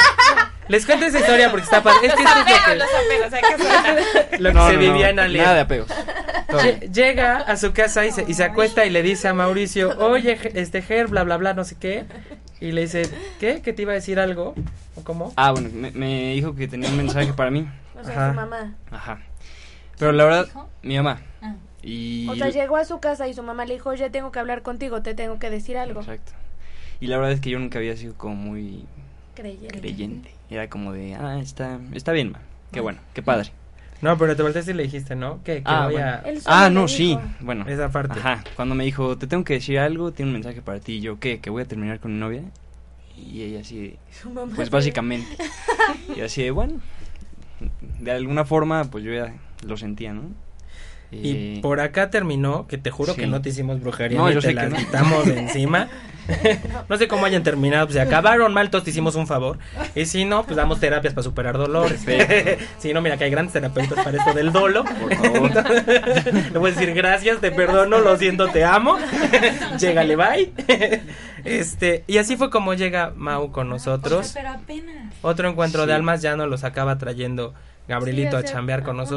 Les 0.68 0.84
cuento 0.84 1.06
esa 1.06 1.20
historia 1.20 1.48
porque 1.50 1.62
está 1.64 1.80
padre. 1.82 2.08
Es 2.08 2.14
que 2.14 2.22
esto 2.22 2.38
es 2.38 2.38
lo 2.38 2.44
que, 2.64 2.76
Los 2.76 2.88
apegos, 2.88 3.32
hay 3.32 3.40
que 3.40 3.54
hacer. 3.54 4.40
lo 4.40 4.48
que 4.50 4.54
No, 4.54 4.66
se 4.66 4.72
no, 4.74 4.78
vivía 4.80 5.12
no, 5.12 5.22
en. 5.22 5.32
Nada 5.36 5.54
de 5.54 5.60
apegos. 5.60 5.88
Llega 6.92 7.36
a 7.36 7.56
su 7.56 7.72
casa 7.72 8.04
y 8.04 8.10
se, 8.12 8.24
y 8.26 8.34
se 8.34 8.42
acuesta 8.44 8.84
y 8.84 8.90
le 8.90 9.02
dice 9.02 9.28
a 9.28 9.34
Mauricio, 9.34 9.96
oye, 9.98 10.36
este 10.54 10.82
Ger, 10.82 11.06
bla, 11.06 11.22
bla, 11.22 11.36
bla, 11.36 11.54
no 11.54 11.64
sé 11.64 11.76
qué. 11.78 12.04
Y 12.60 12.72
le 12.72 12.82
dice, 12.82 13.02
¿qué? 13.38 13.60
¿Que 13.62 13.72
te 13.72 13.82
iba 13.82 13.92
a 13.92 13.96
decir 13.96 14.18
algo? 14.18 14.54
¿O 14.96 15.02
cómo? 15.04 15.32
Ah, 15.36 15.52
bueno, 15.52 15.68
me, 15.72 15.90
me 15.90 16.32
dijo 16.32 16.54
que 16.54 16.66
tenía 16.68 16.88
un 16.88 16.96
mensaje 16.96 17.32
para 17.34 17.50
mí. 17.50 17.66
O 18.00 18.04
sea, 18.04 18.12
Ajá. 18.14 18.28
su 18.30 18.36
mamá. 18.36 18.74
Ajá. 18.90 19.20
Pero 19.98 20.12
la 20.12 20.24
verdad, 20.24 20.44
dijo? 20.46 20.68
mi 20.82 20.96
mamá. 20.96 21.20
Ah. 21.42 21.54
Y... 21.82 22.26
O 22.28 22.34
sea, 22.34 22.48
llegó 22.50 22.76
a 22.76 22.84
su 22.84 22.98
casa 22.98 23.28
y 23.28 23.34
su 23.34 23.42
mamá 23.42 23.64
le 23.64 23.74
dijo, 23.74 23.92
ya 23.94 24.10
tengo 24.10 24.32
que 24.32 24.38
hablar 24.38 24.62
contigo, 24.62 25.02
te 25.02 25.14
tengo 25.14 25.38
que 25.38 25.50
decir 25.50 25.76
algo. 25.78 26.00
Exacto. 26.00 26.32
Y 27.00 27.08
la 27.08 27.16
verdad 27.18 27.32
es 27.32 27.40
que 27.40 27.50
yo 27.50 27.58
nunca 27.58 27.78
había 27.78 27.96
sido 27.96 28.14
como 28.14 28.34
muy 28.34 28.84
Creyente. 29.34 29.78
creyente. 29.78 30.30
Era 30.48 30.68
como 30.70 30.92
de, 30.92 31.14
ah, 31.14 31.38
está, 31.40 31.78
está 31.92 32.12
bien, 32.12 32.32
ma. 32.32 32.40
Qué 32.72 32.80
bueno, 32.80 32.98
qué 33.14 33.22
padre. 33.22 33.50
No, 34.02 34.18
pero 34.18 34.36
te 34.36 34.42
volteaste 34.42 34.72
y 34.72 34.74
le 34.74 34.82
dijiste, 34.84 35.16
¿no? 35.16 35.42
Que, 35.42 35.56
que 35.56 35.62
Ah, 35.64 35.84
voy 35.86 35.94
bueno. 35.94 36.08
a... 36.08 36.22
Ah, 36.64 36.70
no, 36.70 36.86
sí. 36.88 37.18
Bueno. 37.40 37.64
Esa 37.66 37.90
parte. 37.90 38.18
Ajá. 38.18 38.44
Cuando 38.54 38.74
me 38.74 38.84
dijo, 38.84 39.16
te 39.16 39.26
tengo 39.26 39.42
que 39.44 39.54
decir 39.54 39.78
algo, 39.78 40.12
tiene 40.12 40.30
un 40.30 40.34
mensaje 40.34 40.60
para 40.62 40.80
ti. 40.80 40.94
Y 40.94 41.00
yo, 41.00 41.18
¿qué? 41.18 41.40
¿Que 41.40 41.50
voy 41.50 41.62
a 41.62 41.66
terminar 41.66 41.98
con 42.00 42.12
mi 42.14 42.20
novia? 42.20 42.42
Y 43.16 43.42
ella 43.42 43.60
así, 43.60 43.80
de, 43.80 43.98
Su 44.12 44.30
mamá 44.30 44.52
pues 44.54 44.70
básicamente. 44.70 45.28
Y 46.16 46.20
así 46.20 46.42
de, 46.42 46.50
bueno, 46.50 46.80
de 48.00 48.10
alguna 48.12 48.44
forma, 48.44 48.84
pues 48.84 49.02
yo 49.04 49.12
ya 49.12 49.34
lo 49.66 49.76
sentía, 49.76 50.12
¿no? 50.12 50.22
Y 51.12 51.30
Eh, 51.56 51.58
por 51.62 51.80
acá 51.80 52.10
terminó, 52.10 52.66
que 52.66 52.78
te 52.78 52.90
juro 52.90 53.14
que 53.14 53.26
no 53.26 53.40
te 53.42 53.50
hicimos 53.50 53.80
brujería, 53.80 54.18
No, 54.18 54.28
ni 54.28 54.34
yo 54.34 54.40
te 54.40 54.48
sé 54.48 54.54
las 54.54 54.64
que 54.64 54.70
no. 54.70 54.76
quitamos 54.76 55.26
de 55.26 55.38
encima. 55.38 55.88
no 56.88 56.96
sé 56.96 57.06
cómo 57.06 57.24
hayan 57.24 57.44
terminado, 57.44 57.86
pues 57.86 57.94
se 57.94 58.00
acabaron 58.00 58.52
mal, 58.52 58.68
todos 58.68 58.82
te 58.82 58.90
hicimos 58.90 59.14
un 59.14 59.28
favor. 59.28 59.58
Y 59.94 60.06
si 60.06 60.24
no, 60.24 60.42
pues 60.42 60.56
damos 60.56 60.80
terapias 60.80 61.14
para 61.14 61.22
superar 61.22 61.56
dolores. 61.56 62.04
Si 62.78 62.92
no, 62.92 63.00
mira 63.00 63.16
que 63.16 63.24
hay 63.24 63.30
grandes 63.30 63.52
terapeutas 63.52 64.04
para 64.04 64.18
esto 64.18 64.34
del 64.34 64.50
dolo. 64.52 64.84
Por 64.84 65.14
favor. 65.14 65.50
Le 66.52 66.58
voy 66.58 66.70
a 66.70 66.74
decir 66.74 66.92
gracias, 66.94 67.40
te 67.40 67.52
perdono, 67.52 68.00
lo 68.00 68.16
siento, 68.16 68.48
te 68.48 68.64
amo. 68.64 68.96
Llégale, 69.78 70.16
bye. 70.16 70.52
este, 71.44 72.02
y 72.08 72.18
así 72.18 72.36
fue 72.36 72.50
como 72.50 72.74
llega 72.74 73.12
Mau 73.16 73.52
con 73.52 73.68
nosotros. 73.68 74.32
pero 74.34 74.48
apenas. 74.50 75.14
Otro 75.22 75.48
encuentro 75.48 75.82
Sí. 75.82 75.86
de 75.88 75.94
almas 75.94 76.22
ya 76.22 76.36
nos 76.36 76.48
los 76.48 76.64
acaba 76.64 76.98
trayendo 76.98 77.54
Gabrielito 77.88 78.40
Sí, 78.40 78.46
a 78.46 78.48
chambear 78.52 78.82
con 78.82 78.96
mes. 78.96 79.08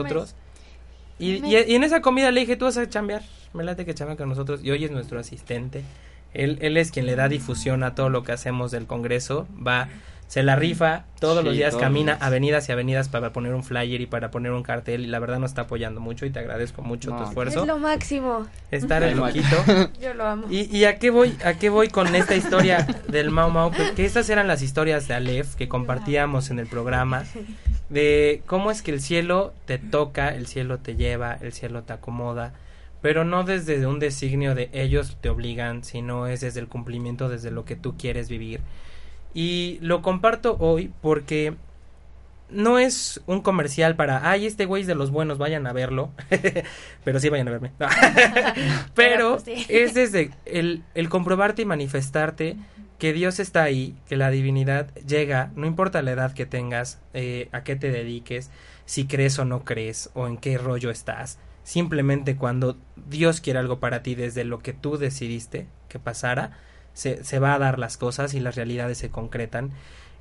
Y, 1.19 1.45
y- 1.45 1.75
en 1.75 1.84
esa 1.84 2.01
comida 2.01 2.32
le 2.32 2.41
dije, 2.41 2.55
tú 2.55 2.65
vas 2.65 2.77
a 2.77 2.88
chambear, 2.89 3.21
me 3.53 3.63
late 3.63 3.86
que 3.86 3.93
chambea 3.93 4.15
con 4.15 4.29
nosotros. 4.29 4.62
Y 4.63 4.71
hoy 4.71 4.86
es 4.86 4.91
nuestro 4.91 5.19
asistente. 5.19 5.84
Él, 6.34 6.58
él 6.62 6.77
es 6.77 6.91
quien 6.91 7.05
le 7.05 7.15
da 7.15 7.27
difusión 7.27 7.84
a 7.84 7.95
todo 7.95 8.10
lo 8.10 8.23
que 8.23 8.32
hacemos 8.32 8.71
del 8.71 8.86
Congreso. 8.86 9.47
Va, 9.65 9.89
se 10.29 10.43
la 10.43 10.55
rifa, 10.55 11.05
todos 11.19 11.39
Sí, 11.39 11.45
los 11.45 11.55
días 11.55 11.71
todos 11.71 11.81
camina 11.81 12.15
avenidas 12.21 12.69
y 12.69 12.71
avenidas 12.71 13.09
para 13.09 13.33
poner 13.33 13.55
un 13.55 13.63
flyer 13.63 13.99
y 13.99 14.05
para 14.05 14.29
poner 14.29 14.51
un 14.51 14.61
cartel. 14.61 15.03
Y 15.03 15.07
la 15.07 15.17
verdad 15.17 15.39
nos 15.39 15.49
está 15.49 15.63
apoyando 15.63 16.01
mucho 16.01 16.27
y 16.27 16.29
te 16.29 16.37
agradezco 16.37 16.83
mucho 16.83 17.09
tu 17.17 17.23
esfuerzo. 17.23 17.61
Es 17.61 17.67
lo 17.67 17.79
máximo. 17.79 18.45
Estar 18.69 19.01
el 19.01 19.17
Lo 19.17 19.25
loquito. 19.25 19.57
Yo 19.99 20.13
lo 20.13 20.27
amo. 20.27 20.45
¿Y, 20.47 20.65
y 20.65 20.85
a 20.85 20.99
qué 20.99 21.09
voy 21.09 21.35
a 21.43 21.55
qué 21.55 21.69
voy 21.69 21.87
con 21.87 22.13
esta 22.13 22.35
historia 22.35 22.85
del 23.07 23.31
Mau 23.31 23.49
Mau? 23.49 23.71
Que, 23.71 23.93
que 23.95 24.05
estas 24.05 24.29
eran 24.29 24.47
las 24.47 24.61
historias 24.61 25.07
de 25.07 25.15
Aleph 25.15 25.55
que 25.55 25.67
compartíamos 25.67 26.51
en 26.51 26.59
el 26.59 26.67
programa 26.67 27.23
de 27.89 28.43
cómo 28.45 28.69
es 28.69 28.83
que 28.83 28.91
el 28.91 29.01
cielo 29.01 29.55
te 29.65 29.79
toca, 29.79 30.29
el 30.29 30.45
cielo 30.45 30.77
te 30.77 30.95
lleva, 30.95 31.39
el 31.41 31.53
cielo 31.53 31.81
te 31.81 31.93
acomoda, 31.93 32.53
pero 33.01 33.25
no 33.25 33.43
desde 33.45 33.87
un 33.87 33.97
designio 33.97 34.53
de 34.53 34.69
ellos 34.73 35.17
te 35.21 35.29
obligan, 35.29 35.83
sino 35.83 36.27
es 36.27 36.41
desde 36.41 36.59
el 36.59 36.67
cumplimiento, 36.67 37.29
desde 37.29 37.49
lo 37.49 37.65
que 37.65 37.75
tú 37.75 37.97
quieres 37.97 38.29
vivir. 38.29 38.61
Y 39.33 39.79
lo 39.81 40.01
comparto 40.01 40.57
hoy 40.59 40.91
porque 41.01 41.53
no 42.49 42.79
es 42.79 43.21
un 43.27 43.41
comercial 43.41 43.95
para, 43.95 44.29
ay, 44.29 44.45
este 44.45 44.65
güey 44.65 44.81
es 44.81 44.87
de 44.87 44.95
los 44.95 45.11
buenos, 45.11 45.37
vayan 45.37 45.67
a 45.67 45.73
verlo. 45.73 46.11
Pero 47.03 47.19
sí 47.19 47.29
vayan 47.29 47.47
a 47.47 47.51
verme. 47.51 47.71
Pero 48.95 49.39
pues 49.43 49.43
sí. 49.43 49.65
es 49.69 49.93
desde 49.93 50.31
el, 50.45 50.83
el 50.95 51.09
comprobarte 51.09 51.61
y 51.61 51.65
manifestarte 51.65 52.57
que 52.99 53.13
Dios 53.13 53.39
está 53.39 53.63
ahí, 53.63 53.95
que 54.07 54.17
la 54.17 54.29
divinidad 54.29 54.93
llega, 54.95 55.51
no 55.55 55.65
importa 55.65 56.01
la 56.01 56.11
edad 56.11 56.33
que 56.33 56.45
tengas, 56.45 56.99
eh, 57.13 57.47
a 57.53 57.63
qué 57.63 57.77
te 57.77 57.91
dediques, 57.91 58.51
si 58.85 59.07
crees 59.07 59.39
o 59.39 59.45
no 59.45 59.63
crees, 59.63 60.09
o 60.13 60.27
en 60.27 60.37
qué 60.37 60.57
rollo 60.57 60.91
estás. 60.91 61.39
Simplemente 61.63 62.35
cuando 62.35 62.77
Dios 63.07 63.39
quiere 63.39 63.59
algo 63.59 63.79
para 63.79 64.03
ti 64.03 64.15
desde 64.15 64.43
lo 64.43 64.59
que 64.59 64.73
tú 64.73 64.97
decidiste 64.97 65.67
que 65.87 65.97
pasara, 65.97 66.57
se, 66.99 67.39
va 67.39 67.53
a 67.53 67.59
dar 67.59 67.79
las 67.79 67.97
cosas 67.97 68.33
y 68.33 68.39
las 68.39 68.55
realidades 68.55 68.97
se 68.97 69.09
concretan. 69.09 69.71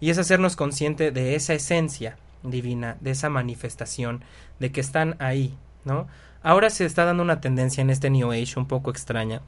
Y 0.00 0.10
es 0.10 0.18
hacernos 0.18 0.56
consciente 0.56 1.10
de 1.10 1.34
esa 1.34 1.54
esencia 1.54 2.16
divina, 2.42 2.96
de 3.00 3.10
esa 3.10 3.28
manifestación, 3.28 4.22
de 4.60 4.70
que 4.70 4.80
están 4.80 5.16
ahí, 5.18 5.56
¿no? 5.84 6.06
Ahora 6.42 6.70
se 6.70 6.84
está 6.84 7.04
dando 7.04 7.22
una 7.22 7.40
tendencia 7.40 7.82
en 7.82 7.90
este 7.90 8.10
New 8.10 8.30
Age 8.30 8.58
un 8.58 8.66
poco 8.66 8.90
extraña, 8.90 9.42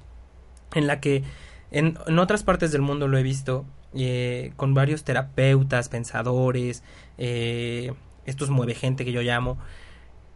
en 0.74 0.88
la 0.88 1.00
que 1.00 1.22
en, 1.70 1.96
en 2.06 2.18
otras 2.18 2.42
partes 2.42 2.72
del 2.72 2.82
mundo 2.82 3.06
lo 3.06 3.16
he 3.16 3.22
visto 3.22 3.64
eh, 3.92 4.52
con 4.56 4.72
varios 4.72 5.02
terapeutas, 5.02 5.88
pensadores, 5.88 6.84
eh, 7.18 7.92
estos 8.24 8.48
mueve 8.48 8.74
gente 8.74 9.04
que 9.04 9.10
yo 9.12 9.22
llamo, 9.22 9.58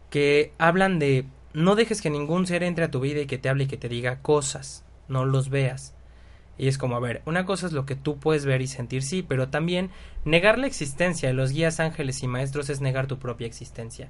que 0.09 0.51
hablan 0.57 0.99
de 0.99 1.25
no 1.53 1.75
dejes 1.75 2.01
que 2.01 2.09
ningún 2.09 2.47
ser 2.47 2.63
entre 2.63 2.85
a 2.85 2.91
tu 2.91 2.99
vida 2.99 3.21
y 3.21 3.27
que 3.27 3.37
te 3.37 3.47
hable 3.47 3.63
y 3.63 3.67
que 3.67 3.77
te 3.77 3.87
diga 3.87 4.21
cosas, 4.21 4.83
no 5.07 5.23
los 5.23 5.49
veas. 5.49 5.94
Y 6.57 6.67
es 6.67 6.77
como, 6.77 6.95
a 6.95 6.99
ver, 6.99 7.21
una 7.25 7.45
cosa 7.45 7.67
es 7.67 7.73
lo 7.73 7.85
que 7.85 7.95
tú 7.95 8.17
puedes 8.17 8.45
ver 8.45 8.61
y 8.61 8.67
sentir, 8.67 9.03
sí, 9.03 9.23
pero 9.23 9.49
también 9.49 9.89
negar 10.23 10.57
la 10.57 10.67
existencia 10.67 11.29
de 11.29 11.35
los 11.35 11.51
guías 11.51 11.79
ángeles 11.79 12.23
y 12.23 12.27
maestros 12.27 12.69
es 12.69 12.81
negar 12.81 13.07
tu 13.07 13.19
propia 13.19 13.47
existencia. 13.47 14.09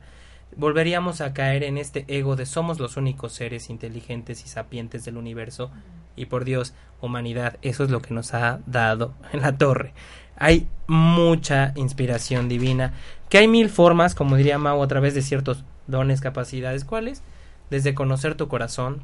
volveríamos 0.58 1.22
a 1.22 1.34
caer 1.34 1.64
en 1.64 1.78
este 1.78 2.06
ego 2.08 2.36
de 2.36 2.46
somos 2.46 2.80
los 2.80 2.98
únicos 2.98 3.34
seres 3.34 3.70
inteligentes 3.70 4.46
y 4.46 4.48
sapientes 4.48 5.04
del 5.04 5.18
universo 5.18 5.72
y 6.16 6.26
por 6.28 6.46
Dios, 6.46 6.74
humanidad, 7.02 7.58
eso 7.62 7.84
es 7.84 7.90
lo 7.90 8.02
que 8.02 8.14
nos 8.14 8.34
ha 8.34 8.60
dado 8.66 9.14
en 9.34 9.42
la 9.42 9.58
torre. 9.58 9.94
Hay 10.38 10.68
mucha 10.88 11.72
inspiración 11.76 12.50
divina, 12.50 12.94
que 13.30 13.38
hay 13.38 13.48
mil 13.48 13.70
formas, 13.70 14.16
como 14.16 14.36
diría 14.36 14.58
Mau, 14.58 14.82
a 14.84 14.88
través 14.88 15.14
de 15.14 15.22
ciertos 15.22 15.64
dones, 15.88 16.22
capacidades, 16.22 16.86
¿cuáles? 16.86 17.22
Desde 17.70 17.96
conocer 17.96 18.36
tu 18.36 18.48
corazón, 18.48 19.04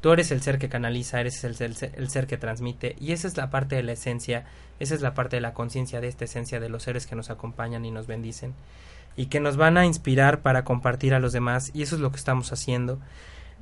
tú 0.00 0.12
eres 0.12 0.30
el 0.30 0.42
ser 0.42 0.58
que 0.58 0.68
canaliza, 0.68 1.20
eres 1.20 1.44
el, 1.44 1.56
el, 1.60 1.76
el 1.94 2.10
ser 2.10 2.26
que 2.26 2.38
transmite, 2.38 2.96
y 3.00 3.12
esa 3.12 3.28
es 3.28 3.36
la 3.36 3.50
parte 3.50 3.76
de 3.76 3.82
la 3.82 3.92
esencia, 3.92 4.44
esa 4.78 4.94
es 4.94 5.00
la 5.00 5.14
parte 5.14 5.36
de 5.36 5.42
la 5.42 5.54
conciencia 5.54 6.00
de 6.00 6.08
esta 6.08 6.24
esencia 6.24 6.60
de 6.60 6.68
los 6.68 6.82
seres 6.82 7.06
que 7.06 7.16
nos 7.16 7.30
acompañan 7.30 7.84
y 7.84 7.90
nos 7.90 8.06
bendicen 8.06 8.54
y 9.16 9.26
que 9.26 9.40
nos 9.40 9.56
van 9.56 9.76
a 9.76 9.86
inspirar 9.86 10.40
para 10.40 10.64
compartir 10.64 11.14
a 11.14 11.20
los 11.20 11.32
demás 11.32 11.70
y 11.74 11.82
eso 11.82 11.96
es 11.96 12.00
lo 12.00 12.10
que 12.10 12.16
estamos 12.16 12.52
haciendo. 12.52 12.98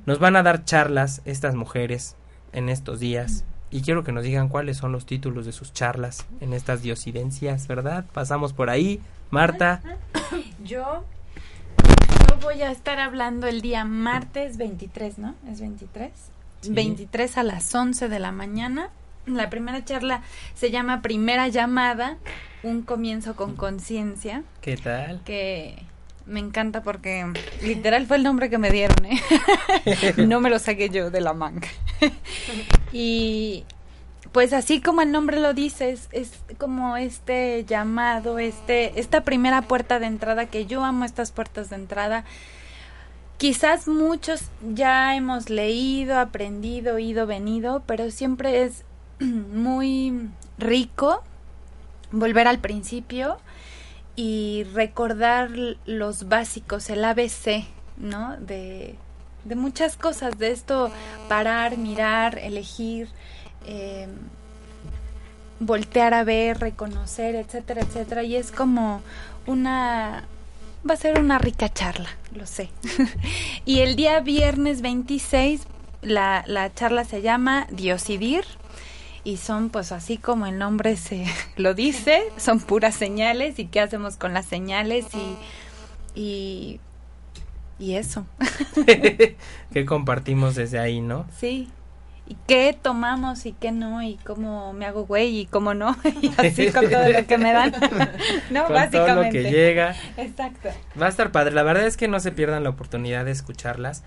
Nos 0.05 0.19
van 0.19 0.35
a 0.35 0.43
dar 0.43 0.63
charlas 0.63 1.21
estas 1.25 1.55
mujeres 1.55 2.15
en 2.53 2.69
estos 2.69 2.99
días 2.99 3.43
y 3.71 3.81
quiero 3.81 4.03
que 4.03 4.11
nos 4.11 4.23
digan 4.23 4.49
cuáles 4.49 4.77
son 4.77 4.91
los 4.91 5.05
títulos 5.05 5.45
de 5.45 5.51
sus 5.51 5.73
charlas 5.73 6.25
en 6.39 6.53
estas 6.53 6.81
diosidencias, 6.81 7.67
¿verdad? 7.67 8.05
Pasamos 8.13 8.53
por 8.53 8.69
ahí. 8.69 9.01
Marta. 9.31 9.81
Yo, 10.63 11.03
voy 12.41 12.61
a 12.61 12.71
estar 12.71 12.99
hablando 12.99 13.47
el 13.47 13.61
día 13.61 13.83
martes 13.85 14.57
23, 14.57 15.19
¿no? 15.19 15.35
¿Es 15.49 15.59
23? 15.59 16.11
23 16.69 17.37
a 17.37 17.43
las 17.43 17.73
11 17.73 18.09
de 18.09 18.19
la 18.19 18.31
mañana. 18.31 18.89
La 19.25 19.49
primera 19.49 19.83
charla 19.85 20.21
se 20.55 20.71
llama 20.71 21.01
Primera 21.01 21.47
llamada, 21.47 22.17
un 22.63 22.81
comienzo 22.81 23.35
con 23.35 23.55
conciencia. 23.55 24.43
¿Qué 24.61 24.77
tal? 24.77 25.21
Que 25.23 25.83
me 26.25 26.39
encanta 26.39 26.81
porque 26.81 27.25
literal 27.61 28.07
fue 28.07 28.17
el 28.17 28.23
nombre 28.23 28.49
que 28.49 28.57
me 28.57 28.71
dieron, 28.71 29.05
¿eh? 29.05 29.21
no 30.17 30.39
me 30.39 30.49
lo 30.49 30.59
saqué 30.59 30.89
yo 30.89 31.11
de 31.11 31.21
la 31.21 31.33
manga. 31.33 31.67
y 32.93 33.65
pues 34.31 34.53
así 34.53 34.81
como 34.81 35.01
el 35.01 35.11
nombre 35.11 35.39
lo 35.39 35.53
dice, 35.53 35.91
es, 35.91 36.07
es, 36.11 36.43
como 36.57 36.97
este 36.97 37.65
llamado, 37.65 38.39
este, 38.39 38.99
esta 38.99 39.23
primera 39.23 39.63
puerta 39.63 39.99
de 39.99 40.05
entrada, 40.05 40.45
que 40.45 40.65
yo 40.65 40.83
amo 40.83 41.05
estas 41.05 41.31
puertas 41.31 41.69
de 41.69 41.77
entrada. 41.77 42.25
Quizás 43.37 43.87
muchos 43.87 44.41
ya 44.73 45.15
hemos 45.15 45.49
leído, 45.49 46.19
aprendido, 46.19 46.99
ido, 46.99 47.25
venido, 47.25 47.83
pero 47.85 48.11
siempre 48.11 48.63
es 48.63 48.83
muy 49.19 50.29
rico 50.57 51.23
volver 52.11 52.47
al 52.47 52.59
principio 52.59 53.37
y 54.15 54.65
recordar 54.73 55.49
los 55.85 56.27
básicos, 56.27 56.89
el 56.89 57.05
ABC, 57.05 57.65
¿no? 57.97 58.35
De, 58.37 58.95
de 59.45 59.55
muchas 59.55 59.95
cosas, 59.95 60.37
de 60.37 60.51
esto, 60.51 60.91
parar, 61.29 61.77
mirar, 61.77 62.37
elegir, 62.37 63.07
eh, 63.65 64.07
voltear 65.59 66.13
a 66.13 66.23
ver, 66.23 66.59
reconocer, 66.59 67.35
etcétera, 67.35 67.81
etcétera. 67.81 68.23
Y 68.23 68.35
es 68.35 68.51
como 68.51 69.01
una... 69.45 70.25
Va 70.89 70.93
a 70.93 70.97
ser 70.97 71.19
una 71.19 71.39
rica 71.39 71.67
charla, 71.67 72.09
lo 72.33 72.45
sé. 72.45 72.69
y 73.65 73.79
el 73.79 73.95
día 73.95 74.21
viernes 74.21 74.81
26, 74.81 75.63
la, 76.01 76.43
la 76.47 76.73
charla 76.73 77.03
se 77.03 77.21
llama 77.21 77.67
Diosidir, 77.69 78.45
y 79.25 79.35
son 79.35 79.69
pues 79.69 79.91
así 79.91 80.17
como 80.17 80.45
el 80.45 80.57
nombre 80.57 80.95
se 80.95 81.25
lo 81.57 81.73
dice, 81.73 82.23
son 82.37 82.61
puras 82.61 82.95
señales 82.95 83.59
y 83.59 83.65
qué 83.65 83.81
hacemos 83.81 84.15
con 84.15 84.33
las 84.33 84.45
señales 84.45 85.07
y 85.13 85.35
y, 86.15 86.79
y 87.77 87.95
eso. 87.95 88.25
que 89.73 89.85
compartimos 89.85 90.55
desde 90.55 90.79
ahí, 90.79 91.01
¿no? 91.01 91.25
Sí. 91.37 91.69
Y 92.29 92.37
qué 92.47 92.77
tomamos 92.79 93.45
y 93.45 93.53
qué 93.53 93.71
no 93.71 94.01
y 94.01 94.15
cómo 94.23 94.71
me 94.71 94.85
hago 94.85 95.05
güey 95.05 95.39
y 95.39 95.45
cómo 95.47 95.73
no 95.73 95.97
y 96.21 96.31
así 96.37 96.71
con 96.71 96.89
todo 96.89 97.09
lo 97.09 97.27
que 97.27 97.37
me 97.37 97.51
dan. 97.51 97.71
no, 98.51 98.65
con 98.65 98.73
básicamente. 98.73 99.07
Todo 99.07 99.23
lo 99.23 99.31
que 99.31 99.43
llega. 99.51 99.95
Exacto. 100.15 100.69
Va 100.99 101.07
a 101.07 101.09
estar 101.09 101.31
padre. 101.31 101.51
La 101.53 101.63
verdad 101.63 101.85
es 101.85 101.97
que 101.97 102.07
no 102.07 102.19
se 102.19 102.31
pierdan 102.31 102.63
la 102.63 102.69
oportunidad 102.69 103.25
de 103.25 103.31
escucharlas. 103.31 104.03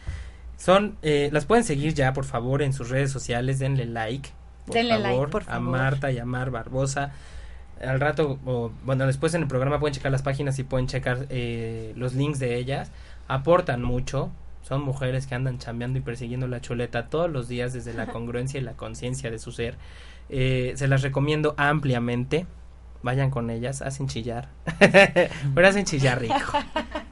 Son, 0.56 0.96
eh, 1.02 1.28
las 1.32 1.44
pueden 1.44 1.64
seguir 1.64 1.92
ya, 1.92 2.12
por 2.12 2.24
favor, 2.24 2.62
en 2.62 2.72
sus 2.72 2.88
redes 2.88 3.10
sociales, 3.10 3.58
denle 3.58 3.84
like 3.84 4.30
por 4.66 4.74
Denle 4.74 4.94
favor, 4.94 5.10
like, 5.10 5.32
por 5.32 5.42
favor. 5.44 5.56
a 5.56 5.60
Marta 5.60 6.10
y 6.12 6.18
a 6.18 6.24
Mar 6.24 6.50
Barbosa. 6.50 7.12
Al 7.84 7.98
rato, 7.98 8.38
o, 8.46 8.70
bueno, 8.84 9.06
después 9.06 9.34
en 9.34 9.42
el 9.42 9.48
programa 9.48 9.80
pueden 9.80 9.94
checar 9.94 10.12
las 10.12 10.22
páginas 10.22 10.58
y 10.58 10.62
pueden 10.62 10.86
checar 10.86 11.26
eh, 11.30 11.92
los 11.96 12.14
links 12.14 12.38
de 12.38 12.56
ellas. 12.56 12.92
Aportan 13.26 13.82
mucho. 13.82 14.30
Son 14.62 14.82
mujeres 14.82 15.26
que 15.26 15.34
andan 15.34 15.58
chambeando 15.58 15.98
y 15.98 16.02
persiguiendo 16.02 16.46
la 16.46 16.60
chuleta 16.60 17.08
todos 17.08 17.30
los 17.30 17.48
días 17.48 17.72
desde 17.72 17.94
la 17.94 18.06
congruencia 18.12 18.58
y 18.58 18.62
la 18.62 18.74
conciencia 18.74 19.30
de 19.30 19.38
su 19.38 19.52
ser. 19.52 19.76
Eh, 20.28 20.72
se 20.76 20.88
las 20.88 21.02
recomiendo 21.02 21.54
ampliamente. 21.56 22.46
Vayan 23.02 23.30
con 23.30 23.50
ellas, 23.50 23.82
hacen 23.82 24.06
chillar. 24.06 24.48
Pero 24.78 25.68
hacen 25.68 25.84
chillar 25.84 26.20
rico. 26.20 26.34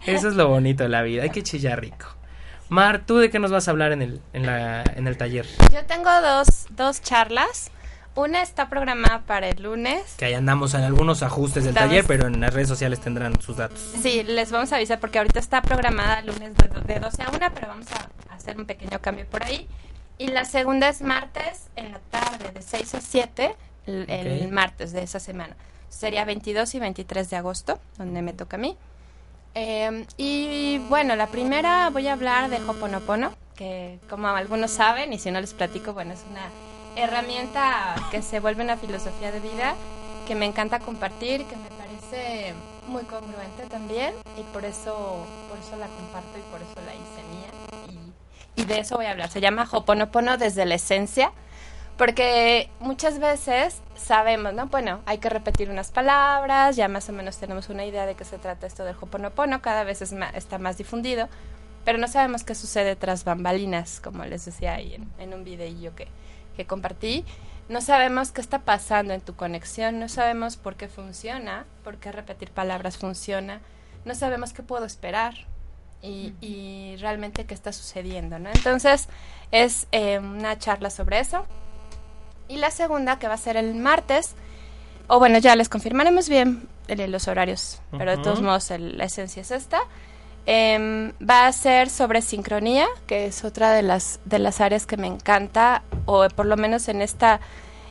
Eso 0.06 0.28
es 0.28 0.34
lo 0.34 0.48
bonito 0.48 0.84
de 0.84 0.88
la 0.88 1.02
vida, 1.02 1.24
hay 1.24 1.30
que 1.30 1.42
chillar 1.42 1.80
rico. 1.80 2.06
Mar, 2.68 3.02
¿tú 3.04 3.18
de 3.18 3.30
qué 3.30 3.40
nos 3.40 3.50
vas 3.50 3.66
a 3.66 3.72
hablar 3.72 3.90
en 3.90 4.00
el, 4.00 4.20
en 4.32 4.46
la, 4.46 4.84
en 4.94 5.08
el 5.08 5.16
taller? 5.16 5.44
Yo 5.72 5.84
tengo 5.86 6.08
dos, 6.22 6.68
dos 6.70 7.02
charlas. 7.02 7.72
Una 8.16 8.42
está 8.42 8.68
programada 8.68 9.20
para 9.20 9.48
el 9.48 9.62
lunes. 9.62 10.14
Que 10.18 10.26
ahí 10.26 10.34
andamos 10.34 10.74
en 10.74 10.82
algunos 10.82 11.22
ajustes 11.22 11.62
del 11.64 11.70
Estamos- 11.74 11.90
taller, 11.90 12.04
pero 12.06 12.26
en 12.26 12.40
las 12.40 12.52
redes 12.52 12.68
sociales 12.68 13.00
tendrán 13.00 13.40
sus 13.40 13.56
datos. 13.56 13.78
Sí, 14.02 14.22
les 14.24 14.50
vamos 14.50 14.72
a 14.72 14.76
avisar 14.76 14.98
porque 14.98 15.18
ahorita 15.18 15.38
está 15.38 15.62
programada 15.62 16.18
el 16.18 16.26
lunes 16.26 16.52
de, 16.56 16.94
de 16.94 17.00
12 17.00 17.22
a 17.22 17.28
1, 17.30 17.38
pero 17.54 17.68
vamos 17.68 17.86
a 17.92 18.34
hacer 18.34 18.58
un 18.58 18.66
pequeño 18.66 19.00
cambio 19.00 19.26
por 19.26 19.44
ahí. 19.44 19.68
Y 20.18 20.26
la 20.28 20.44
segunda 20.44 20.88
es 20.88 21.00
martes 21.02 21.68
en 21.76 21.92
la 21.92 21.98
tarde, 22.10 22.50
de 22.52 22.60
6 22.62 22.94
a 22.96 23.00
7, 23.00 23.56
el, 23.86 24.48
martes 24.50 24.92
de 24.92 25.02
esa 25.02 25.20
semana. 25.20 25.56
Sería 25.88 26.24
22 26.24 26.74
y 26.74 26.80
23 26.80 27.30
de 27.30 27.36
agosto, 27.36 27.78
donde 27.96 28.22
me 28.22 28.32
toca 28.32 28.56
a 28.56 28.60
mí. 28.60 28.76
Eh, 29.54 30.04
y 30.16 30.78
bueno, 30.88 31.16
la 31.16 31.28
primera 31.28 31.88
voy 31.90 32.08
a 32.08 32.12
hablar 32.12 32.50
de 32.50 32.56
Hoponopono, 32.68 33.32
que 33.56 33.98
como 34.10 34.28
algunos 34.28 34.72
saben, 34.72 35.12
y 35.12 35.18
si 35.18 35.30
no 35.30 35.40
les 35.40 35.54
platico, 35.54 35.92
bueno, 35.94 36.12
es 36.12 36.24
una 36.30 36.42
herramienta 36.96 37.94
que 38.10 38.22
se 38.22 38.40
vuelve 38.40 38.62
una 38.62 38.76
filosofía 38.76 39.32
de 39.32 39.40
vida 39.40 39.74
que 40.26 40.34
me 40.34 40.46
encanta 40.46 40.78
compartir, 40.78 41.44
que 41.46 41.56
me 41.56 41.68
parece 41.70 42.54
muy 42.86 43.02
congruente 43.04 43.66
también, 43.68 44.14
y 44.36 44.42
por 44.52 44.64
eso, 44.64 45.24
por 45.48 45.58
eso 45.58 45.76
la 45.76 45.86
comparto 45.86 46.38
y 46.38 46.42
por 46.52 46.60
eso 46.60 46.74
la 46.86 46.94
hice 46.94 47.22
mía. 47.30 48.00
Y, 48.56 48.64
de 48.64 48.78
eso 48.80 48.96
voy 48.96 49.06
a 49.06 49.10
hablar. 49.12 49.28
Se 49.30 49.40
llama 49.40 49.66
Hoponopono 49.70 50.36
desde 50.36 50.66
la 50.66 50.74
esencia, 50.74 51.32
porque 51.96 52.70
muchas 52.80 53.18
veces 53.18 53.80
sabemos, 53.96 54.54
¿no? 54.54 54.66
Bueno, 54.66 55.00
hay 55.06 55.18
que 55.18 55.28
repetir 55.28 55.70
unas 55.70 55.90
palabras, 55.90 56.76
ya 56.76 56.88
más 56.88 57.08
o 57.08 57.12
menos 57.12 57.36
tenemos 57.38 57.68
una 57.68 57.84
idea 57.84 58.06
de 58.06 58.14
qué 58.14 58.24
se 58.24 58.38
trata 58.38 58.66
esto 58.66 58.84
del 58.84 58.96
Hoponopono, 59.00 59.60
cada 59.62 59.84
vez 59.84 60.00
es 60.02 60.12
ma- 60.12 60.30
está 60.30 60.58
más 60.58 60.78
difundido, 60.78 61.28
pero 61.84 61.98
no 61.98 62.06
sabemos 62.08 62.44
qué 62.44 62.54
sucede 62.54 62.96
tras 62.96 63.24
bambalinas, 63.24 64.00
como 64.00 64.24
les 64.24 64.44
decía 64.44 64.74
ahí 64.74 64.94
en, 64.94 65.10
en 65.18 65.34
un 65.34 65.44
videillo 65.44 65.94
que, 65.94 66.08
que 66.56 66.66
compartí. 66.66 67.24
No 67.68 67.80
sabemos 67.80 68.32
qué 68.32 68.40
está 68.40 68.60
pasando 68.60 69.14
en 69.14 69.20
tu 69.20 69.36
conexión, 69.36 70.00
no 70.00 70.08
sabemos 70.08 70.56
por 70.56 70.74
qué 70.76 70.88
funciona, 70.88 71.66
por 71.84 71.98
qué 71.98 72.10
repetir 72.10 72.50
palabras 72.50 72.98
funciona, 72.98 73.60
no 74.04 74.14
sabemos 74.14 74.52
qué 74.52 74.62
puedo 74.62 74.84
esperar 74.84 75.34
y, 76.02 76.32
y 76.40 76.96
realmente 76.98 77.44
qué 77.44 77.54
está 77.54 77.72
sucediendo, 77.72 78.38
¿no? 78.38 78.50
Entonces 78.50 79.08
es 79.52 79.86
eh, 79.92 80.18
una 80.18 80.58
charla 80.58 80.90
sobre 80.90 81.20
eso. 81.20 81.46
Y 82.48 82.56
la 82.56 82.72
segunda, 82.72 83.20
que 83.20 83.28
va 83.28 83.34
a 83.34 83.38
ser 83.38 83.56
el 83.56 83.74
martes, 83.76 84.34
o 85.06 85.20
bueno, 85.20 85.38
ya 85.38 85.54
les 85.54 85.68
confirmaremos 85.68 86.28
bien 86.28 86.68
eh, 86.88 87.06
los 87.06 87.28
horarios, 87.28 87.80
pero 87.96 88.10
de 88.10 88.16
todos 88.24 88.42
modos 88.42 88.70
el- 88.72 88.98
la 88.98 89.04
esencia 89.04 89.42
es 89.42 89.52
esta. 89.52 89.78
Em, 90.52 91.12
va 91.20 91.46
a 91.46 91.52
ser 91.52 91.88
sobre 91.88 92.22
sincronía, 92.22 92.88
que 93.06 93.26
es 93.26 93.44
otra 93.44 93.70
de 93.70 93.82
las, 93.82 94.18
de 94.24 94.40
las 94.40 94.60
áreas 94.60 94.84
que 94.84 94.96
me 94.96 95.06
encanta, 95.06 95.84
o 96.06 96.26
por 96.28 96.44
lo 96.44 96.56
menos 96.56 96.88
en 96.88 97.02
esta, 97.02 97.38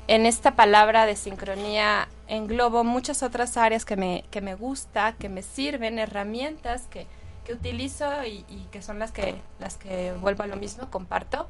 en 0.09 0.25
esta 0.25 0.57
palabra 0.57 1.05
de 1.05 1.15
sincronía 1.15 2.09
englobo 2.27 2.83
muchas 2.83 3.23
otras 3.23 3.55
áreas 3.55 3.85
que 3.85 3.95
me, 3.95 4.25
que 4.29 4.41
me 4.41 4.55
gusta, 4.55 5.13
que 5.13 5.29
me 5.29 5.41
sirven, 5.41 5.99
herramientas 5.99 6.81
que, 6.89 7.07
que 7.45 7.53
utilizo 7.53 8.25
y, 8.25 8.43
que 8.73 8.81
son 8.81 8.99
las 8.99 9.13
que, 9.13 9.35
las 9.59 9.77
que 9.77 10.11
vuelvo 10.19 10.43
a 10.43 10.47
lo 10.47 10.57
mismo, 10.57 10.91
comparto. 10.91 11.47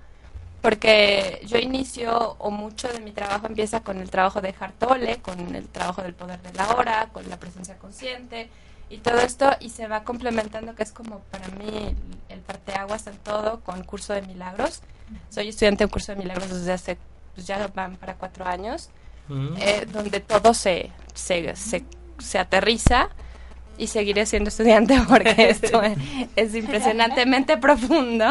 Porque 0.62 1.42
yo 1.48 1.58
inicio, 1.58 2.36
o 2.38 2.52
mucho 2.52 2.88
de 2.88 3.00
mi 3.00 3.14
trabajo 3.14 3.48
empieza 3.48 3.80
con 3.80 3.98
el 3.98 4.12
trabajo 4.12 4.42
de 4.42 4.54
Hartole, 4.60 5.18
con 5.24 5.56
el 5.56 5.68
trabajo 5.70 6.04
del 6.04 6.14
poder 6.14 6.40
de 6.44 6.54
la 6.54 6.70
hora, 6.76 7.10
con 7.12 7.28
la 7.32 7.38
presencia 7.38 7.80
consciente 7.80 8.52
y 8.90 8.98
todo 8.98 9.20
esto, 9.20 9.52
y 9.60 9.70
se 9.70 9.88
va 9.88 10.04
complementando, 10.04 10.76
que 10.76 10.84
es 10.84 10.92
como 10.92 11.20
para 11.32 11.48
mí 11.50 11.96
el 12.30 12.40
parteaguas 12.40 13.08
en 13.08 13.18
todo, 13.18 13.60
con 13.62 13.84
curso 13.84 14.14
de 14.14 14.22
milagros. 14.24 14.82
Soy 15.30 15.50
estudiante 15.50 15.80
de 15.80 15.86
un 15.86 15.92
curso 15.92 16.12
de 16.14 16.18
milagros 16.20 16.50
desde 16.50 16.74
hace, 16.74 16.98
pues 17.36 17.46
ya 17.48 17.68
van 17.74 17.96
para 17.98 18.16
cuatro 18.16 18.46
años, 18.46 18.90
Mm. 19.28 19.56
eh, 19.60 19.86
donde 19.94 20.22
todo 20.22 20.56
se, 20.56 20.90
se, 21.14 21.56
se, 21.56 21.86
se 22.18 22.40
aterriza 22.40 23.10
y 23.78 23.86
seguiré 23.86 24.26
siendo 24.26 24.48
estudiante 24.50 25.00
porque 25.08 25.52
esto 25.52 25.84
es, 25.84 25.98
es 26.36 26.56
impresionantemente 26.56 27.56
profundo. 27.60 28.26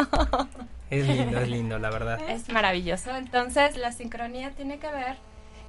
Es 0.91 1.07
lindo, 1.07 1.39
es 1.39 1.49
lindo, 1.49 1.79
la 1.79 1.91
verdad. 1.91 2.19
Es 2.29 2.49
maravilloso. 2.49 3.15
Entonces, 3.15 3.77
la 3.77 3.93
sincronía 3.93 4.51
tiene 4.51 4.81
que 4.81 4.89
ver 4.91 5.19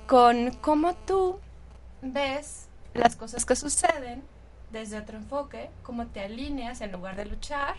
con 0.07 0.49
cómo 0.61 0.95
tú 0.95 1.39
ves 2.01 2.67
las 2.95 3.15
cosas 3.15 3.45
que 3.45 3.55
suceden 3.55 4.23
desde 4.71 4.97
otro 4.97 5.17
enfoque, 5.17 5.69
cómo 5.83 6.07
te 6.07 6.21
alineas 6.21 6.81
en 6.81 6.91
lugar 6.91 7.15
de 7.15 7.25
luchar, 7.25 7.75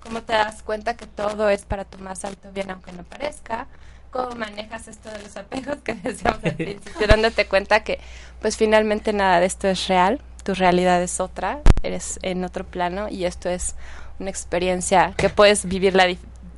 cómo 0.00 0.22
te 0.22 0.32
das 0.32 0.62
cuenta 0.62 0.96
que 0.96 1.06
todo 1.06 1.48
es 1.48 1.64
para 1.64 1.84
tu 1.84 1.98
más 1.98 2.24
alto 2.24 2.50
bien 2.52 2.70
aunque 2.70 2.92
no 2.92 3.02
parezca, 3.02 3.66
cómo 4.10 4.30
manejas 4.36 4.88
esto 4.88 5.10
de 5.10 5.22
los 5.22 5.36
apegos 5.36 5.78
que 5.78 5.94
decíamos 5.94 6.44
al 6.44 6.54
principio, 6.54 7.06
dándote 7.08 7.46
cuenta 7.46 7.80
que 7.80 8.00
pues 8.40 8.56
finalmente 8.56 9.12
nada 9.12 9.40
de 9.40 9.46
esto 9.46 9.68
es 9.68 9.88
real, 9.88 10.20
tu 10.44 10.54
realidad 10.54 11.02
es 11.02 11.20
otra, 11.20 11.60
eres 11.82 12.18
en 12.22 12.44
otro 12.44 12.64
plano 12.64 13.08
y 13.08 13.24
esto 13.24 13.48
es 13.48 13.74
una 14.18 14.30
experiencia 14.30 15.14
que 15.16 15.28
puedes 15.28 15.66
vivirla 15.66 16.06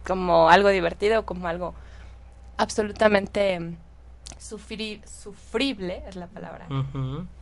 como 0.06 0.48
algo 0.48 0.68
divertido 0.68 1.20
o 1.20 1.26
como 1.26 1.48
algo 1.48 1.74
absolutamente 2.56 3.74
mm, 4.40 4.54
sufri- 4.54 5.00
sufrible, 5.04 6.02
es 6.08 6.16
la 6.16 6.26
palabra 6.26 6.66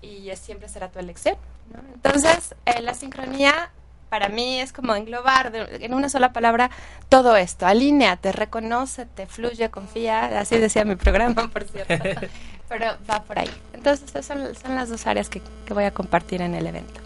y 0.02 0.30
es, 0.30 0.38
siempre 0.38 0.68
será 0.68 0.90
tu 0.90 0.98
elección. 0.98 1.36
¿no? 1.72 1.80
Entonces, 1.94 2.54
eh, 2.66 2.80
la 2.82 2.94
sincronía 2.94 3.70
para 4.08 4.28
mí 4.30 4.58
es 4.60 4.72
como 4.72 4.94
englobar 4.94 5.52
de- 5.52 5.84
en 5.84 5.92
una 5.94 6.08
sola 6.08 6.32
palabra 6.32 6.70
todo 7.10 7.36
esto. 7.36 7.66
Alíneate, 7.66 8.32
reconócete, 8.32 9.26
fluye, 9.26 9.68
confía. 9.70 10.40
Así 10.40 10.56
decía 10.58 10.84
mi 10.84 10.96
programa, 10.96 11.48
por 11.48 11.64
cierto. 11.64 11.92
Pero 12.68 12.86
va 13.10 13.22
por 13.22 13.38
ahí. 13.38 13.50
Entonces, 13.74 14.08
esas 14.08 14.26
son, 14.26 14.54
son 14.54 14.74
las 14.74 14.88
dos 14.88 15.06
áreas 15.06 15.28
que, 15.28 15.42
que 15.66 15.74
voy 15.74 15.84
a 15.84 15.90
compartir 15.92 16.40
en 16.42 16.54
el 16.54 16.66
evento. 16.66 17.00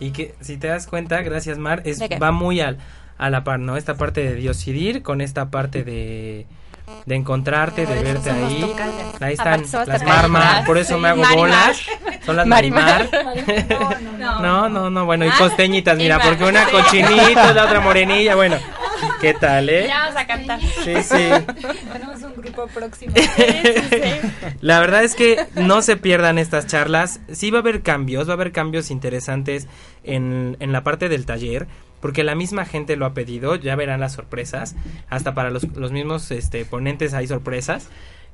Y 0.00 0.10
que 0.12 0.34
si 0.40 0.56
te 0.56 0.68
das 0.68 0.86
cuenta, 0.86 1.22
gracias 1.22 1.58
Mar, 1.58 1.82
es, 1.84 2.00
va 2.00 2.30
muy 2.32 2.60
al, 2.60 2.78
a 3.18 3.30
la 3.30 3.42
par, 3.44 3.58
¿no? 3.58 3.76
Esta 3.76 3.96
parte 3.96 4.22
de 4.22 4.34
diosidir 4.34 5.02
con 5.02 5.20
esta 5.20 5.50
parte 5.50 5.82
de, 5.84 6.46
de 7.06 7.14
encontrarte, 7.14 7.86
de 7.86 8.02
verte 8.02 8.30
ahí. 8.30 8.74
Ahí 9.20 9.32
están 9.34 9.64
las 9.86 10.02
marmar, 10.04 10.64
por 10.64 10.78
eso 10.78 10.94
Sí. 10.96 11.00
me 11.00 11.08
hago 11.08 11.22
Marimar. 11.22 11.38
bolas. 11.38 11.82
Son 12.26 12.36
las 12.36 12.46
Marimar. 12.46 13.08
marimar. 13.12 13.98
No, 14.42 14.68
no, 14.68 14.90
no, 14.90 15.04
bueno, 15.06 15.24
y 15.24 15.28
Ah, 15.28 15.34
costeñitas, 15.38 15.96
mira, 15.96 16.18
porque 16.20 16.44
una 16.44 16.66
cochinita, 16.66 17.52
la 17.54 17.64
otra 17.64 17.80
morenilla, 17.80 18.34
bueno, 18.34 18.56
¿qué 19.20 19.32
tal, 19.34 19.68
eh? 19.70 19.86
Ya 19.88 20.00
vamos 20.00 20.16
a 20.16 20.26
cantar. 20.26 20.60
Sí, 20.60 20.94
sí. 21.02 21.28
Tenemos 21.92 22.22
un 22.22 22.34
grupo 22.36 22.66
próximo. 22.68 23.14
La 24.60 24.80
verdad 24.80 25.04
es 25.04 25.14
que 25.14 25.46
no 25.54 25.82
se 25.82 25.96
pierdan 25.96 26.38
estas 26.38 26.66
charlas. 26.66 27.20
Sí 27.32 27.50
va 27.50 27.58
a 27.58 27.60
haber 27.62 27.82
cambios, 27.82 28.28
va 28.28 28.32
a 28.32 28.34
haber 28.34 28.52
cambios 28.52 28.90
interesantes 28.90 29.66
en, 30.04 30.56
en 30.60 30.72
la 30.72 30.82
parte 30.82 31.08
del 31.08 31.26
taller, 31.26 31.66
porque 32.00 32.24
la 32.24 32.34
misma 32.34 32.64
gente 32.64 32.96
lo 32.96 33.06
ha 33.06 33.14
pedido, 33.14 33.56
ya 33.56 33.76
verán 33.76 34.00
las 34.00 34.12
sorpresas, 34.12 34.76
hasta 35.08 35.34
para 35.34 35.50
los, 35.50 35.64
los 35.76 35.92
mismos 35.92 36.30
este, 36.30 36.64
ponentes 36.64 37.14
hay 37.14 37.26
sorpresas. 37.26 37.88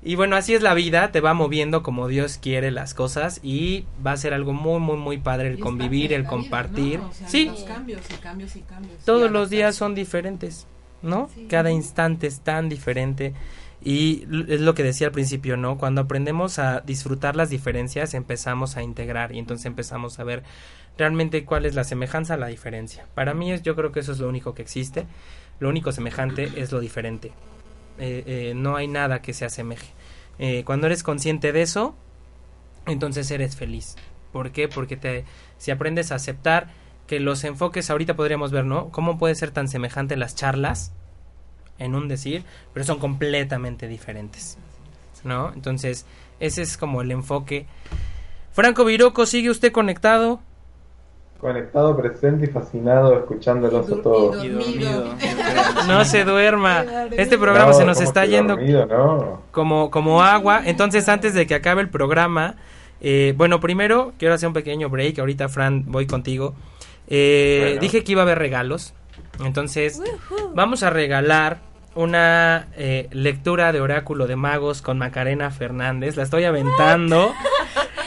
Y 0.07 0.17
bueno, 0.17 0.37
así 0.37 0.53
es 0.53 0.61
la 0.61 0.75
vida, 0.75 1.13
te 1.13 1.21
va 1.23 1.33
moviendo 1.33 1.83
como 1.83 2.09
Dios 2.09 2.39
quiere 2.41 2.71
las 2.71 2.93
cosas 2.93 3.41
y 3.43 3.87
va 4.07 4.13
a 4.13 4.17
ser 4.19 4.35
algo 4.35 4.53
muy, 4.53 4.79
muy, 4.79 4.99
muy 4.99 5.17
padre 5.17 5.49
el 5.49 5.59
convivir, 5.59 6.13
el 6.13 6.27
compartir. 6.27 6.99
¿no? 6.99 7.09
O 7.09 7.13
sea, 7.13 7.27
sí, 7.27 7.47
los 7.47 7.65
cambios 7.65 8.03
y 8.11 8.15
cambios 8.21 8.55
y 8.55 8.61
cambios. 8.61 9.03
todos 9.07 9.31
Y 9.31 9.33
los 9.33 9.49
días 9.49 9.75
son 9.75 9.95
diferentes, 9.95 10.67
¿no? 11.01 11.31
Cada 11.49 11.71
instante 11.71 12.27
es 12.27 12.41
tan 12.41 12.69
diferente. 12.69 13.33
Y 13.87 14.27
es 14.49 14.63
lo 14.63 14.75
que 14.75 14.83
decía 14.83 15.09
al 15.09 15.13
principio, 15.13 15.59
¿no? 15.59 15.77
Cuando 15.77 16.01
aprendemos 16.01 16.59
a 16.59 16.81
disfrutar 16.81 17.37
las 17.37 17.51
diferencias, 17.51 18.15
empezamos 18.15 18.79
a 18.79 18.83
integrar 18.83 19.33
y 19.33 19.39
entonces 19.39 19.67
empezamos 19.67 20.19
a 20.19 20.25
ver 20.25 20.43
realmente 20.97 21.45
cuál 21.45 21.67
es 21.67 21.75
la 21.75 21.85
semejanza, 21.85 22.39
la 22.39 22.47
diferencia. 22.47 23.07
Para 23.15 23.35
mí 23.35 23.53
es, 23.53 23.63
yo 23.63 23.77
creo 23.77 23.93
que 23.93 24.01
eso 24.01 24.13
es 24.13 24.19
lo 24.21 24.29
único 24.29 24.55
que 24.55 24.63
existe. 24.63 25.07
Lo 25.61 25.69
único 25.69 25.93
semejante 25.93 26.51
es 26.57 26.73
lo 26.73 26.81
diferente. 26.81 27.33
Eh, 27.99 28.25
eh, 28.27 28.53
no 28.57 28.77
hay 28.77 28.89
nada 28.89 29.21
que 29.21 29.35
se 29.35 29.45
asemeje. 29.45 29.89
Eh, 30.39 30.63
cuando 30.65 30.87
eres 30.87 31.03
consciente 31.03 31.53
de 31.53 31.61
eso, 31.61 31.95
entonces 32.87 33.31
eres 33.31 33.55
feliz. 33.55 33.97
¿Por 34.33 34.51
qué? 34.51 34.67
Porque 34.67 34.97
te, 34.97 35.27
si 35.59 35.71
aprendes 35.71 36.11
a 36.11 36.15
aceptar 36.15 36.69
que 37.07 37.21
los 37.21 37.45
enfoques, 37.45 37.91
ahorita 37.91 38.17
podríamos 38.17 38.51
ver, 38.51 38.65
¿no? 38.65 38.89
¿Cómo 38.91 39.19
puede 39.19 39.35
ser 39.35 39.51
tan 39.51 39.69
semejante 39.69 40.17
las 40.17 40.35
charlas 40.35 40.93
en 41.79 41.95
un 41.95 42.09
decir, 42.09 42.45
pero 42.73 42.85
son 42.85 42.99
completamente 42.99 43.89
diferentes, 43.89 44.59
¿no? 45.25 45.53
Entonces, 45.55 46.07
ese 46.41 46.63
es 46.63 46.77
como 46.77 47.03
el 47.03 47.11
enfoque. 47.11 47.67
Franco 48.53 48.85
Viroco, 48.85 49.27
¿sigue 49.27 49.51
usted 49.51 49.73
conectado? 49.73 50.41
Conectado, 51.41 51.95
presente 51.97 52.47
y 52.47 52.49
fascinado, 52.49 53.19
escuchándolos 53.19 53.91
a 53.93 54.01
todos. 54.03 54.43
Y 54.45 54.49
dormido. 54.49 55.15
No 55.89 56.05
se 56.05 56.25
duerma. 56.25 56.85
Este 57.11 57.37
programa 57.37 57.73
No, 57.73 57.75
se 57.75 57.85
nos 57.85 57.99
¿cómo 57.99 58.09
está 58.09 58.25
yendo 58.25 58.55
dormido? 58.57 58.87
No. 58.87 59.43
como, 59.51 59.91
como 59.91 60.23
agua. 60.23 60.63
Entonces, 60.65 61.09
antes 61.09 61.35
de 61.35 61.47
que 61.47 61.55
acabe 61.55 61.83
el 61.83 61.91
programa, 61.91 62.55
eh, 63.01 63.35
bueno, 63.37 63.61
primero 63.61 64.13
quiero 64.19 64.35
hacer 64.35 64.47
un 64.47 64.55
pequeño 64.55 64.89
break. 64.89 65.19
Ahorita, 65.19 65.49
Fran, 65.49 65.85
voy 65.87 66.07
contigo. 66.07 66.55
Eh, 67.09 67.65
Bueno. 67.65 67.81
Dije 67.81 68.05
que 68.05 68.13
iba 68.13 68.23
a 68.23 68.25
haber 68.25 68.39
regalos. 68.39 68.95
Entonces, 69.41 70.01
vamos 70.55 70.83
a 70.83 70.91
regalar 70.91 71.59
una 71.95 72.67
eh, 72.77 73.09
lectura 73.13 73.73
de 73.73 73.81
Oráculo 73.81 74.27
de 74.27 74.37
Magos 74.37 74.83
con 74.83 74.99
Macarena 74.99 75.51
Fernández. 75.51 76.17
La 76.17 76.23
estoy 76.25 76.45
aventando. 76.45 77.33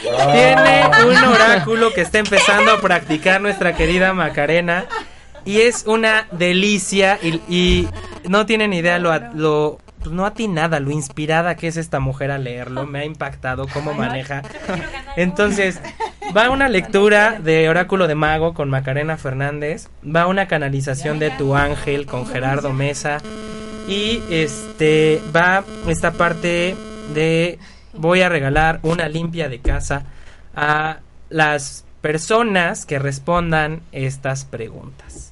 Tiene 0.02 0.84
un 1.06 1.16
oráculo 1.18 1.94
que 1.94 2.02
está 2.02 2.20
empezando 2.20 2.72
a 2.72 2.80
practicar 2.82 3.42
nuestra 3.42 3.76
querida 3.76 4.14
Macarena. 4.14 4.86
Y 5.46 5.62
es 5.62 5.86
una 5.86 6.28
delicia. 6.32 7.18
Y, 7.22 7.42
y 7.48 7.88
no 8.28 8.46
tienen 8.46 8.74
idea 8.74 9.00
lo, 9.00 9.12
a- 9.12 9.32
lo 9.34 9.80
pues, 10.08 10.16
no 10.16 10.26
atinada, 10.26 10.80
lo 10.80 10.92
inspirada 10.92 11.56
que 11.56 11.68
es 11.68 11.76
esta 11.76 12.00
mujer 12.00 12.32
a 12.32 12.38
leerlo. 12.38 12.86
Me 12.86 13.00
ha 13.00 13.06
impactado 13.06 13.68
cómo 13.68 13.94
maneja. 13.94 14.42
Entonces, 15.18 15.82
va 16.36 16.50
una 16.50 16.70
lectura 16.70 17.40
de 17.42 17.68
Oráculo 17.68 18.08
de 18.08 18.16
Mago 18.16 18.54
con 18.54 18.70
Macarena 18.70 19.18
Fernández. 19.18 19.90
Va 20.04 20.28
una 20.28 20.48
canalización 20.48 21.20
de 21.20 21.32
Tu 21.32 21.56
Ángel 21.56 22.06
con 22.06 22.26
Gerardo 22.26 22.72
Mesa. 22.72 23.18
Y 23.88 24.22
este 24.30 25.22
va 25.36 25.64
esta 25.88 26.12
parte 26.12 26.76
de 27.14 27.60
voy 27.94 28.22
a 28.22 28.30
regalar 28.30 28.80
una 28.84 29.10
limpia 29.10 29.50
de 29.50 29.60
casa 29.60 30.04
a 30.56 31.00
las 31.30 31.86
personas 32.02 32.86
que 32.86 33.00
respondan 33.00 33.82
estas 33.92 34.46
preguntas. 34.46 35.27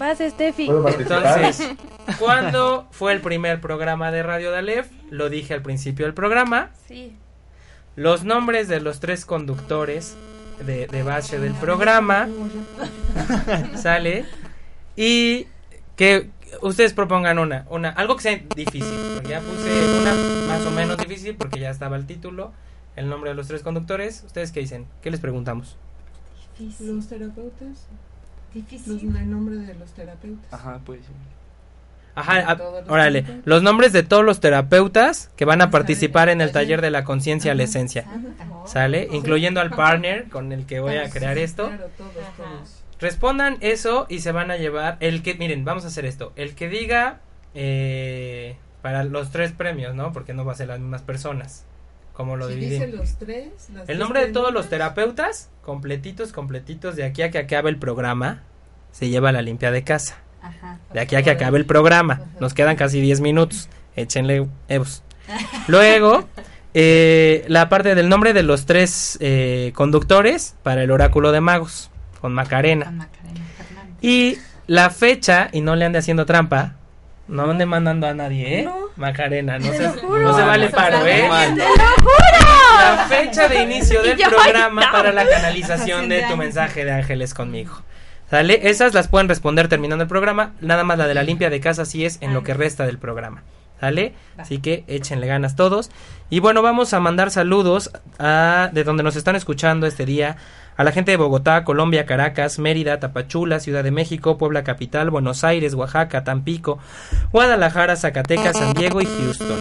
Vas, 0.00 0.16
Steffi. 0.18 0.66
Entonces, 0.66 1.68
¿cuándo 2.18 2.88
fue 2.90 3.12
el 3.12 3.20
primer 3.20 3.60
programa 3.60 4.10
de 4.10 4.22
Radio 4.22 4.50
Dalef? 4.50 4.90
Lo 5.10 5.28
dije 5.28 5.52
al 5.52 5.60
principio 5.60 6.06
del 6.06 6.14
programa. 6.14 6.70
Sí. 6.88 7.14
Los 7.96 8.24
nombres 8.24 8.66
de 8.68 8.80
los 8.80 8.98
tres 9.00 9.26
conductores 9.26 10.16
de, 10.64 10.86
de 10.86 11.02
base 11.02 11.38
del 11.38 11.52
programa. 11.52 12.30
Sale. 13.76 14.24
Y 14.96 15.48
que 15.96 16.30
ustedes 16.62 16.94
propongan 16.94 17.38
una, 17.38 17.66
una, 17.68 17.90
algo 17.90 18.16
que 18.16 18.22
sea 18.22 18.40
difícil. 18.56 18.98
Porque 19.16 19.28
ya 19.28 19.40
puse 19.40 20.00
una 20.00 20.14
más 20.48 20.64
o 20.64 20.70
menos 20.70 20.96
difícil 20.96 21.36
porque 21.36 21.60
ya 21.60 21.68
estaba 21.68 21.96
el 21.96 22.06
título, 22.06 22.52
el 22.96 23.10
nombre 23.10 23.28
de 23.28 23.36
los 23.36 23.48
tres 23.48 23.62
conductores. 23.62 24.22
¿Ustedes 24.24 24.50
qué 24.50 24.60
dicen? 24.60 24.86
¿Qué 25.02 25.10
les 25.10 25.20
preguntamos? 25.20 25.76
Los 26.80 27.06
terapeutas. 27.06 27.86
Los, 28.54 28.68
Difícil. 28.68 29.16
el 29.16 29.30
nombre 29.30 29.56
de 29.56 29.74
los 29.74 29.90
terapeutas. 29.92 30.52
Ajá, 30.52 30.80
pues. 30.84 31.00
Ajá, 32.14 32.50
a- 32.50 32.56
Todos 32.56 32.80
los 32.82 32.90
órale. 32.90 33.22
terapeutas. 33.22 33.46
Los 33.46 33.62
nombres 33.62 33.92
de 33.92 34.02
todos 34.02 34.24
los 34.24 34.40
terapeutas 34.40 35.30
que 35.36 35.44
van 35.44 35.62
a 35.62 35.70
participar 35.70 36.28
en 36.28 36.40
en 36.40 36.46
el 36.48 36.52
taller 36.52 36.80
de 36.80 36.90
la 36.90 37.04
conciencia 37.04 37.52
a 37.52 37.54
la 37.54 37.62
Ajá. 37.62 37.70
esencia. 37.70 38.04
¿Sale? 38.66 39.08
Incluyendo 39.12 39.60
al 39.60 39.70
partner 39.70 40.28
con 40.28 40.52
el 40.52 40.66
que 40.66 40.80
voy 40.80 40.96
a 40.96 41.08
crear 41.10 41.38
esto. 41.38 41.68
Claro, 41.68 41.88
todos, 41.96 42.12
todos. 42.36 42.82
Respondan 42.98 43.56
eso 43.60 44.06
y 44.10 44.18
se 44.20 44.32
van 44.32 44.50
a 44.50 44.56
llevar 44.56 44.96
el 45.00 45.22
que, 45.22 45.34
miren, 45.34 45.64
vamos 45.64 45.84
a 45.84 45.88
hacer 45.88 46.04
esto. 46.04 46.32
El 46.36 46.54
que 46.54 46.68
diga 46.68 47.20
eh, 47.54 48.56
para 48.82 49.04
los 49.04 49.30
tres 49.30 49.52
premios, 49.52 49.94
¿no? 49.94 50.12
Porque 50.12 50.34
no 50.34 50.44
va 50.44 50.52
a 50.52 50.56
ser 50.56 50.68
las 50.68 50.80
mismas 50.80 51.02
personas. 51.02 51.64
Como 52.20 52.36
lo 52.36 52.48
Si 52.48 52.54
dividimos. 52.56 52.86
dice 52.86 52.98
los 52.98 53.14
tres, 53.16 53.48
las 53.72 53.88
El 53.88 53.98
nombre 53.98 54.26
de 54.26 54.30
todos 54.30 54.52
los 54.52 54.68
terapeutas, 54.68 55.48
completitos, 55.62 56.32
completitos, 56.32 56.94
de 56.94 57.04
aquí 57.04 57.22
a 57.22 57.30
que 57.30 57.38
acabe 57.38 57.70
el 57.70 57.78
programa, 57.78 58.42
se 58.92 59.08
lleva 59.08 59.32
la 59.32 59.40
limpia 59.40 59.70
de 59.70 59.84
casa. 59.84 60.18
Ajá. 60.42 60.78
De 60.92 61.00
aquí 61.00 61.16
a 61.16 61.22
que 61.22 61.30
acabe 61.30 61.56
el 61.56 61.64
programa. 61.64 62.26
Nos 62.38 62.52
quedan 62.52 62.76
casi 62.76 63.00
10 63.00 63.22
minutos. 63.22 63.70
Échenle 63.96 64.46
evos. 64.68 65.02
Luego, 65.66 66.28
eh, 66.74 67.46
la 67.48 67.70
parte 67.70 67.94
del 67.94 68.10
nombre 68.10 68.34
de 68.34 68.42
los 68.42 68.66
tres 68.66 69.16
eh, 69.22 69.72
conductores 69.74 70.56
para 70.62 70.82
el 70.82 70.90
oráculo 70.90 71.32
de 71.32 71.40
magos, 71.40 71.90
con 72.20 72.34
Macarena. 72.34 72.84
Con 72.84 72.98
Macarena. 72.98 73.40
Y 74.02 74.36
la 74.66 74.90
fecha, 74.90 75.48
y 75.52 75.62
no 75.62 75.74
le 75.74 75.86
ande 75.86 76.00
haciendo 76.00 76.26
trampa, 76.26 76.76
no 77.30 77.50
ande 77.50 77.64
mandando 77.64 78.06
a 78.06 78.14
nadie, 78.14 78.60
¿eh? 78.60 78.68
Macarena, 78.96 79.58
no 79.58 79.72
se, 79.72 79.82
no 80.02 80.36
se 80.36 80.42
vale 80.42 80.68
paro, 80.68 81.06
¿eh? 81.06 81.28
La 81.28 83.06
fecha 83.08 83.48
de 83.48 83.62
inicio 83.62 84.02
del 84.04 84.18
programa 84.18 84.86
no. 84.86 84.92
para 84.92 85.12
la 85.12 85.26
canalización 85.26 86.08
de 86.08 86.24
tu 86.28 86.36
mensaje 86.36 86.84
de 86.84 86.92
ángeles 86.92 87.32
conmigo. 87.32 87.82
¿Sale? 88.30 88.68
Esas 88.68 88.94
las 88.94 89.08
pueden 89.08 89.28
responder 89.28 89.68
terminando 89.68 90.02
el 90.02 90.08
programa. 90.08 90.54
Nada 90.60 90.84
más 90.84 90.98
la 90.98 91.06
de 91.06 91.14
la 91.14 91.22
limpia 91.22 91.50
de 91.50 91.60
casa 91.60 91.84
sí 91.84 92.04
es 92.04 92.18
en 92.20 92.34
lo 92.34 92.42
que 92.42 92.54
resta 92.54 92.86
del 92.86 92.98
programa. 92.98 93.42
¿Sale? 93.80 94.14
Así 94.36 94.58
que 94.58 94.84
échenle 94.88 95.26
ganas 95.26 95.56
todos. 95.56 95.90
Y 96.30 96.40
bueno, 96.40 96.62
vamos 96.62 96.92
a 96.94 97.00
mandar 97.00 97.30
saludos 97.30 97.90
a, 98.18 98.70
de 98.72 98.84
donde 98.84 99.02
nos 99.02 99.16
están 99.16 99.36
escuchando 99.36 99.86
este 99.86 100.04
día. 100.04 100.36
A 100.80 100.82
la 100.82 100.92
gente 100.92 101.10
de 101.10 101.18
Bogotá, 101.18 101.62
Colombia, 101.62 102.06
Caracas, 102.06 102.58
Mérida, 102.58 102.98
Tapachula, 102.98 103.60
Ciudad 103.60 103.84
de 103.84 103.90
México, 103.90 104.38
Puebla 104.38 104.64
Capital, 104.64 105.10
Buenos 105.10 105.44
Aires, 105.44 105.74
Oaxaca, 105.74 106.24
Tampico, 106.24 106.78
Guadalajara, 107.32 107.96
Zacatecas, 107.96 108.56
San 108.56 108.72
Diego 108.72 109.02
y 109.02 109.04
Houston. 109.04 109.58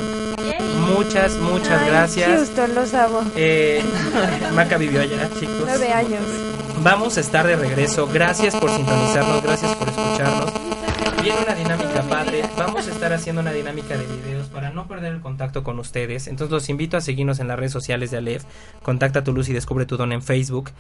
Muchas, 0.96 1.36
muchas 1.36 1.82
Ay, 1.82 1.90
gracias. 1.90 2.30
Houston, 2.30 2.74
los 2.74 2.94
amo. 2.94 3.22
Eh, 3.36 3.84
Maca 4.56 4.78
vivió 4.78 5.02
allá, 5.02 5.30
chicos. 5.38 5.64
Nueve 5.66 5.92
años. 5.92 6.22
Vamos 6.84 7.18
a 7.18 7.20
estar 7.20 7.46
de 7.46 7.58
regreso. 7.58 8.08
Gracias 8.08 8.56
por 8.56 8.74
sintonizarnos, 8.74 9.44
gracias 9.44 9.76
por 9.76 9.90
escucharnos. 9.90 10.54
Viene 11.22 11.40
una 11.44 11.54
dinámica 11.54 11.89
padre. 12.10 12.44
Vamos 12.58 12.88
a 12.88 12.92
estar 12.92 13.14
haciendo 13.14 13.42
una 13.42 13.52
dinámica 13.54 13.96
de 13.96 14.06
videos 14.06 14.48
para 14.48 14.72
no 14.72 14.88
perder 14.88 15.14
el 15.14 15.22
contacto 15.22 15.64
con 15.64 15.80
ustedes. 15.80 16.28
Entonces 16.28 16.52
los 16.52 16.68
invito 16.70 16.98
a 16.98 17.02
seguirnos 17.02 17.40
en 17.40 17.48
las 17.48 17.58
redes 17.58 17.72
sociales 17.72 18.10
de 18.10 18.18
Aleph. 18.18 18.44
Contacta 18.82 19.24
tu 19.24 19.32
luz 19.32 19.48
y 19.50 19.54
descubre 19.54 19.86
tu 19.86 19.96
don 19.96 20.12
en 20.12 20.24
Facebook. 20.24 20.72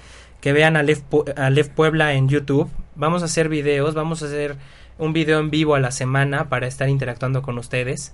Que 0.41 0.53
vean 0.53 0.75
Aleph, 0.75 1.03
Aleph 1.37 1.69
Puebla 1.69 2.13
en 2.13 2.27
YouTube. 2.27 2.69
Vamos 2.95 3.21
a 3.21 3.25
hacer 3.25 3.47
videos. 3.47 3.93
Vamos 3.93 4.23
a 4.23 4.25
hacer 4.25 4.57
un 4.97 5.13
video 5.13 5.39
en 5.39 5.51
vivo 5.51 5.75
a 5.75 5.79
la 5.79 5.91
semana 5.91 6.49
para 6.49 6.67
estar 6.67 6.89
interactuando 6.89 7.43
con 7.43 7.57
ustedes. 7.59 8.13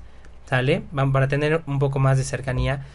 ¿Sale? 0.49 0.83
Van 0.91 1.11
para 1.13 1.27
tener 1.27 1.61
un 1.67 1.79
poco 1.79 1.99
más 1.99 2.17
de 2.17 2.25
cercanía. 2.25 2.85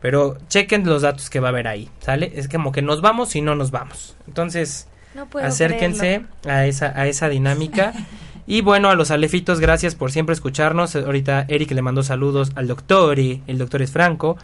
Pero 0.00 0.36
chequen 0.48 0.86
los 0.86 1.02
datos 1.02 1.30
que 1.30 1.40
va 1.40 1.48
a 1.48 1.50
haber 1.50 1.68
ahí, 1.68 1.90
¿sale? 2.00 2.32
Es 2.34 2.48
como 2.48 2.72
que 2.72 2.82
nos 2.82 3.00
vamos 3.00 3.34
y 3.36 3.42
no 3.42 3.54
nos 3.54 3.70
vamos. 3.70 4.16
Entonces, 4.26 4.88
No 5.14 5.28
acérquense 5.42 6.24
a 6.46 6.66
esa, 6.66 6.98
a 6.98 7.06
esa 7.06 7.28
dinámica. 7.28 7.92
Y 8.50 8.62
bueno, 8.62 8.90
a 8.90 8.96
los 8.96 9.12
alefitos, 9.12 9.60
gracias 9.60 9.94
por 9.94 10.10
siempre 10.10 10.32
escucharnos. 10.32 10.96
Ahorita 10.96 11.44
Eric 11.46 11.70
le 11.70 11.82
mandó 11.82 12.02
saludos 12.02 12.50
al 12.56 12.66
doctor 12.66 13.20
y 13.20 13.44
el 13.46 13.58
doctor 13.58 13.80
es 13.80 13.92
Franco. 13.92 14.36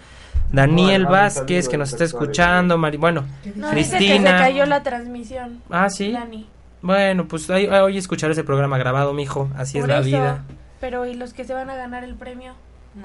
Daniel 0.53 1.07
Vázquez, 1.07 1.69
que 1.69 1.77
nos 1.77 1.91
está 1.93 2.05
escuchando. 2.05 2.79
Mari- 2.79 2.99
bueno, 2.99 3.25
No, 3.57 3.73
dice 3.73 3.99
que 3.99 4.05
se 4.05 4.07
Cristina. 4.07 4.39
cayó 4.39 4.65
la 4.65 4.85
transmisión. 4.85 5.61
Ah, 5.71 5.91
sí. 5.91 6.13
Dani. 6.13 6.47
Bueno, 6.83 7.27
pues 7.27 7.51
hoy, 7.51 7.67
hoy 7.67 7.99
escuchar 7.99 8.31
ese 8.31 8.45
programa 8.45 8.79
grabado, 8.79 9.13
mijo. 9.13 9.51
Así 9.57 9.79
es 9.79 9.89
la 9.89 9.97
eso. 9.99 10.05
vida. 10.05 10.45
Pero 10.81 11.05
¿y 11.07 11.15
los 11.15 11.33
que 11.33 11.45
se 11.45 11.53
van 11.53 11.69
a 11.69 11.75
ganar 11.75 12.05
el 12.05 12.15
premio? 12.15 12.53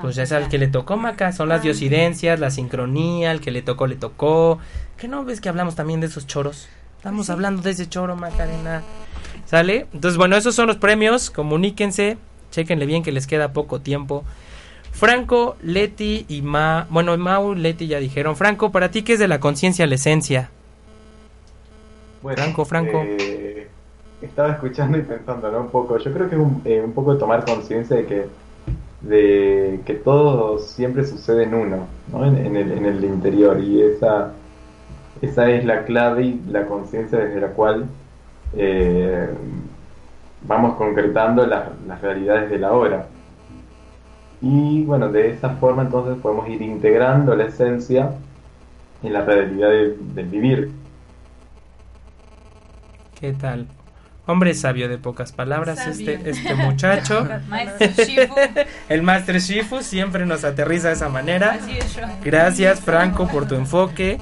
Pues 0.02 0.16
ya 0.16 0.22
es 0.24 0.32
al 0.32 0.50
que 0.50 0.60
le 0.60 0.68
tocó, 0.68 0.98
Maca. 0.98 1.32
Son 1.32 1.50
las 1.50 1.64
diosidencias, 1.64 2.40
la 2.40 2.52
sincronía, 2.52 3.32
el 3.32 3.42
que 3.42 3.50
le 3.50 3.64
tocó, 3.64 3.88
le 3.88 3.96
tocó. 3.96 4.60
¿Qué 4.98 5.08
no 5.08 5.26
ves 5.26 5.42
que 5.42 5.50
hablamos 5.50 5.74
también 5.76 6.00
de 6.00 6.06
esos 6.08 6.28
choros? 6.28 6.68
Estamos 6.98 7.32
hablando 7.32 7.64
de 7.64 7.72
ese 7.72 7.90
choro, 7.90 8.16
Macarena. 8.16 8.84
¿Sale? 9.52 9.86
Entonces, 9.94 10.18
bueno, 10.18 10.38
esos 10.38 10.56
son 10.56 10.68
los 10.68 10.78
premios. 10.78 11.30
Comuníquense. 11.30 12.18
Chequenle 12.52 12.86
bien 12.86 13.04
que 13.04 13.12
les 13.12 13.28
queda 13.28 13.52
poco 13.52 13.82
tiempo. 13.82 14.24
Franco, 14.94 15.58
Leti 15.62 16.26
y 16.30 16.42
Ma. 16.42 16.88
Bueno, 16.90 17.18
Mau, 17.18 17.54
Leti 17.54 17.88
ya 17.88 18.00
dijeron. 18.00 18.38
Franco, 18.38 18.72
¿para 18.72 18.92
ti 18.92 19.02
qué 19.02 19.12
es 19.14 19.20
de 19.20 19.28
la 19.28 19.42
conciencia 19.42 19.86
la 19.88 19.96
esencia? 19.96 20.52
Bueno, 22.22 22.42
Franco, 22.42 22.64
Franco. 22.64 23.02
eh, 23.04 23.68
estaba 24.22 24.54
escuchando 24.54 24.98
y 24.98 25.02
pensando, 25.02 25.52
¿no? 25.52 25.60
Un 25.60 25.70
poco. 25.70 25.98
Yo 25.98 26.14
creo 26.14 26.30
que 26.30 26.36
es 26.36 26.42
un, 26.42 26.62
eh, 26.64 26.82
un 26.82 26.94
poco 26.94 27.18
tomar 27.18 27.44
conciencia 27.44 27.98
de 27.98 28.06
que, 28.06 28.28
de 29.02 29.82
que 29.86 29.96
todo 29.96 30.60
siempre 30.60 31.04
sucede 31.06 31.44
en 31.44 31.56
uno, 31.56 31.88
¿no? 32.10 32.26
En, 32.26 32.38
en 32.38 32.56
el, 32.56 32.72
en 32.72 32.86
el 32.86 33.04
interior. 33.04 33.60
Y 33.60 33.82
esa, 33.82 34.32
esa 35.22 35.52
es 35.52 35.66
la 35.66 35.84
clave 35.84 36.24
y 36.24 36.42
la 36.48 36.68
conciencia 36.68 37.18
desde 37.20 37.42
la 37.42 37.48
cual 37.50 37.88
eh, 38.54 39.30
vamos 40.44 40.76
concretando 40.76 41.46
las, 41.46 41.70
las 41.88 42.02
realidades 42.02 42.50
de 42.50 42.60
la 42.60 42.72
hora. 42.72 43.06
Y 44.42 44.84
bueno, 44.86 45.10
de 45.10 45.30
esa 45.32 45.52
forma 45.52 45.84
entonces 45.84 46.18
podemos 46.22 46.50
ir 46.50 46.62
integrando 46.62 47.36
la 47.36 47.44
esencia 47.46 48.12
en 49.04 49.14
la 49.14 49.22
realidad 49.22 49.70
del- 49.70 50.16
del 50.16 50.26
vivir. 50.28 50.72
¿Qué 53.20 53.34
tal? 53.34 53.68
Hombre 54.28 54.54
sabio 54.54 54.88
de 54.88 54.98
pocas 54.98 55.32
palabras, 55.32 55.80
Sabio. 55.80 55.92
este, 56.12 56.30
este 56.30 56.56
muchacho. 56.56 57.28
Maestro 57.50 57.88
Shifu. 58.06 58.36
El 58.88 59.02
Master 59.02 59.40
Shifu 59.40 59.82
siempre 59.82 60.26
nos 60.26 60.44
aterriza 60.44 60.88
de 60.90 60.94
esa 60.94 61.10
manera. 61.10 61.58
Así 61.62 61.78
es 61.78 61.96
yo. 61.96 62.04
Gracias, 62.24 62.80
Franco, 62.80 63.28
por 63.28 63.48
tu 63.48 63.56
enfoque. 63.64 64.20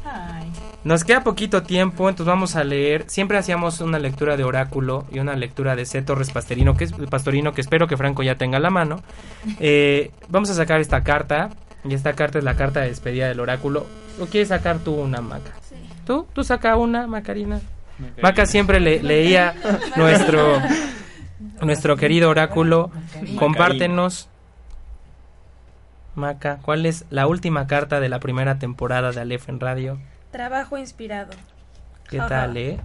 Nos 0.84 1.04
queda 1.04 1.24
poquito 1.24 1.62
tiempo, 1.64 2.08
entonces 2.08 2.28
vamos 2.28 2.56
a 2.56 2.64
leer. 2.64 3.04
Siempre 3.08 3.38
hacíamos 3.38 3.82
una 3.82 4.00
lectura 4.00 4.38
de 4.38 4.46
oráculo 4.46 5.06
y 5.12 5.20
una 5.20 5.36
lectura 5.36 5.76
de 5.76 5.86
C. 5.86 6.02
Torres 6.02 6.32
Pastorino, 6.32 6.78
que 6.78 6.86
es 6.86 6.94
pastorino, 7.10 7.52
que 7.52 7.60
espero 7.62 7.86
que 7.88 7.98
Franco 7.98 8.24
ya 8.24 8.36
tenga 8.36 8.58
a 8.58 8.62
la 8.62 8.70
mano. 8.70 9.02
Eh, 9.60 10.12
vamos 10.30 10.50
a 10.50 10.54
sacar 10.54 10.80
esta 10.80 11.04
carta. 11.04 11.50
Y 11.84 11.94
esta 11.94 12.14
carta 12.14 12.38
es 12.40 12.44
la 12.44 12.56
carta 12.56 12.82
de 12.82 12.90
despedida 12.90 13.28
del 13.30 13.40
oráculo. 13.40 13.86
¿O 14.22 14.26
quieres 14.26 14.50
sacar 14.50 14.80
tú 14.80 14.96
una, 14.96 15.22
Maca? 15.22 15.52
¿Tú? 16.06 16.26
¿Tú 16.34 16.44
saca 16.44 16.76
una, 16.76 17.08
Macarina? 17.08 17.62
Maca 18.22 18.46
siempre 18.46 18.80
le- 18.82 19.02
leía 19.02 19.54
nuestro, 19.96 20.60
nuestro 21.62 21.96
querido 21.98 22.30
oráculo. 22.30 22.92
Compártenos. 23.38 24.28
Maca, 26.16 26.60
¿cuál 26.62 26.86
es 26.86 27.06
la 27.10 27.28
última 27.28 27.68
carta 27.68 28.00
de 28.00 28.10
la 28.10 28.20
primera 28.20 28.60
temporada 28.60 29.12
de 29.12 29.22
Aleph 29.22 29.48
en 29.48 29.60
Radio? 29.60 30.00
Trabajo 30.32 30.78
inspirado. 30.78 31.32
¿Qué 32.10 32.20
Ajá. 32.20 32.30
tal, 32.30 32.58
eh? 32.58 32.80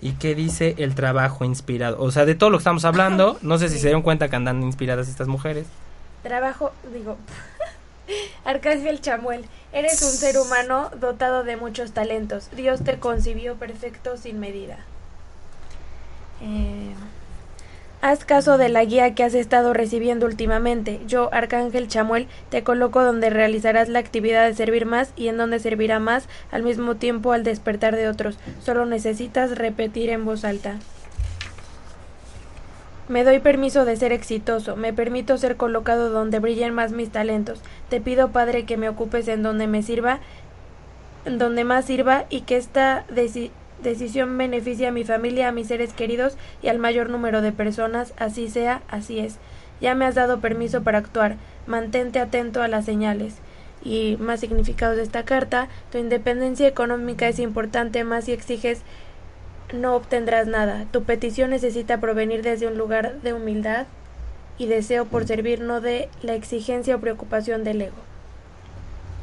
¿Y 0.00 0.12
qué 0.12 0.34
dice 0.34 0.74
el 0.78 0.94
trabajo 0.94 1.44
inspirado? 1.44 2.00
O 2.00 2.10
sea, 2.10 2.24
de 2.24 2.34
todo 2.34 2.50
lo 2.50 2.58
que 2.58 2.62
estamos 2.62 2.84
hablando, 2.84 3.38
no 3.42 3.58
sé 3.58 3.68
si 3.68 3.76
se 3.76 3.88
dieron 3.88 4.02
cuenta 4.02 4.28
que 4.28 4.36
andan 4.36 4.62
inspiradas 4.62 5.08
estas 5.08 5.28
mujeres. 5.28 5.66
Trabajo, 6.22 6.72
digo, 6.92 7.16
Arcángel 8.44 9.00
Chamuel, 9.00 9.44
eres 9.72 10.02
un 10.02 10.10
ser 10.10 10.38
humano 10.38 10.90
dotado 10.98 11.44
de 11.44 11.56
muchos 11.56 11.92
talentos. 11.92 12.50
Dios 12.56 12.82
te 12.82 12.98
concibió 12.98 13.56
perfecto 13.56 14.16
sin 14.16 14.40
medida. 14.40 14.78
Eh, 16.40 16.94
haz 18.02 18.24
caso 18.24 18.58
de 18.58 18.68
la 18.68 18.84
guía 18.84 19.14
que 19.14 19.24
has 19.24 19.34
estado 19.34 19.72
recibiendo 19.74 20.26
últimamente. 20.26 21.00
Yo, 21.06 21.28
Arcángel 21.32 21.88
Chamuel, 21.88 22.28
te 22.48 22.62
coloco 22.62 23.02
donde 23.02 23.30
realizarás 23.30 23.88
la 23.88 23.98
actividad 23.98 24.46
de 24.46 24.54
servir 24.54 24.86
más 24.86 25.12
y 25.16 25.28
en 25.28 25.36
donde 25.36 25.58
servirá 25.58 25.98
más 25.98 26.28
al 26.50 26.62
mismo 26.62 26.96
tiempo 26.96 27.32
al 27.32 27.44
despertar 27.44 27.96
de 27.96 28.08
otros. 28.08 28.38
Solo 28.62 28.86
necesitas 28.86 29.56
repetir 29.56 30.10
en 30.10 30.24
voz 30.24 30.44
alta. 30.44 30.76
Me 33.08 33.24
doy 33.24 33.40
permiso 33.40 33.84
de 33.84 33.96
ser 33.96 34.12
exitoso, 34.12 34.76
me 34.76 34.92
permito 34.92 35.36
ser 35.36 35.56
colocado 35.56 36.10
donde 36.10 36.38
brillen 36.38 36.72
más 36.72 36.92
mis 36.92 37.10
talentos. 37.10 37.60
Te 37.88 38.00
pido, 38.00 38.30
Padre, 38.30 38.64
que 38.64 38.76
me 38.76 38.88
ocupes 38.88 39.26
en 39.26 39.42
donde 39.42 39.66
me 39.66 39.82
sirva, 39.82 40.20
donde 41.24 41.64
más 41.64 41.86
sirva 41.86 42.26
y 42.30 42.42
que 42.42 42.56
esta 42.56 43.04
deci- 43.08 43.50
decisión 43.82 44.36
beneficie 44.36 44.86
a 44.86 44.92
mi 44.92 45.04
familia, 45.04 45.48
a 45.48 45.52
mis 45.52 45.68
seres 45.68 45.92
queridos 45.92 46.36
y 46.62 46.68
al 46.68 46.78
mayor 46.78 47.10
número 47.10 47.42
de 47.42 47.52
personas. 47.52 48.12
Así 48.16 48.48
sea, 48.48 48.82
así 48.88 49.18
es. 49.18 49.36
Ya 49.80 49.94
me 49.94 50.04
has 50.04 50.14
dado 50.14 50.40
permiso 50.40 50.82
para 50.82 50.98
actuar. 50.98 51.36
Mantente 51.66 52.20
atento 52.20 52.62
a 52.62 52.68
las 52.68 52.84
señales. 52.84 53.36
Y 53.82 54.16
más 54.20 54.40
significados 54.40 54.96
de 54.96 55.02
esta 55.02 55.24
carta, 55.24 55.68
tu 55.90 55.98
independencia 55.98 56.68
económica 56.68 57.28
es 57.28 57.38
importante 57.38 58.04
más 58.04 58.24
si 58.24 58.32
exiges 58.32 58.82
no 59.72 59.94
obtendrás 59.94 60.46
nada. 60.46 60.86
Tu 60.90 61.04
petición 61.04 61.50
necesita 61.50 62.00
provenir 62.00 62.42
desde 62.42 62.66
un 62.66 62.76
lugar 62.76 63.20
de 63.22 63.32
humildad 63.32 63.86
y 64.58 64.66
deseo 64.66 65.06
por 65.06 65.26
servir, 65.26 65.60
no 65.60 65.80
de 65.80 66.08
la 66.22 66.34
exigencia 66.34 66.96
o 66.96 67.00
preocupación 67.00 67.64
del 67.64 67.82
ego. 67.82 67.96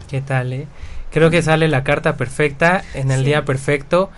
¿Qué 0.10 0.22
tal, 0.22 0.54
eh? 0.54 0.68
Creo 1.12 1.30
que 1.30 1.42
sale 1.42 1.68
la 1.68 1.84
carta 1.84 2.16
perfecta 2.18 2.84
en 2.94 3.12
el 3.12 3.20
Sí. 3.20 3.26
día 3.28 3.46
perfecto. 3.46 4.10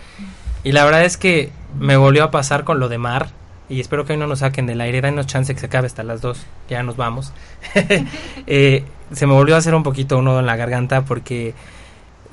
Y 0.64 0.72
la 0.72 0.84
verdad 0.86 1.04
es 1.06 1.18
que 1.18 1.52
me 1.80 1.96
volvió 1.98 2.24
a 2.24 2.32
pasar 2.32 2.64
con 2.64 2.80
lo 2.80 2.90
de 2.90 2.98
Mar. 2.98 3.30
Y 3.70 3.80
espero 3.80 4.04
que 4.06 4.14
hoy 4.14 4.20
no 4.20 4.26
nos 4.28 4.40
saquen 4.40 4.66
del 4.66 4.82
aire. 4.82 5.00
Danos 5.00 5.28
chance 5.28 5.54
que 5.54 5.60
se 5.60 5.68
acabe 5.68 5.86
hasta 5.88 6.04
las 6.04 6.22
dos. 6.22 6.40
que 6.68 6.74
Ya 6.74 6.84
nos 6.84 6.98
vamos. 6.98 7.32
Eh, 8.48 8.84
se 9.14 9.26
me 9.28 9.34
volvió 9.34 9.56
a 9.56 9.60
hacer 9.60 9.76
un 9.76 9.84
poquito 9.84 10.18
un 10.18 10.26
nudo 10.26 10.40
en 10.40 10.46
la 10.46 10.56
garganta 10.56 11.04
porque 11.06 11.54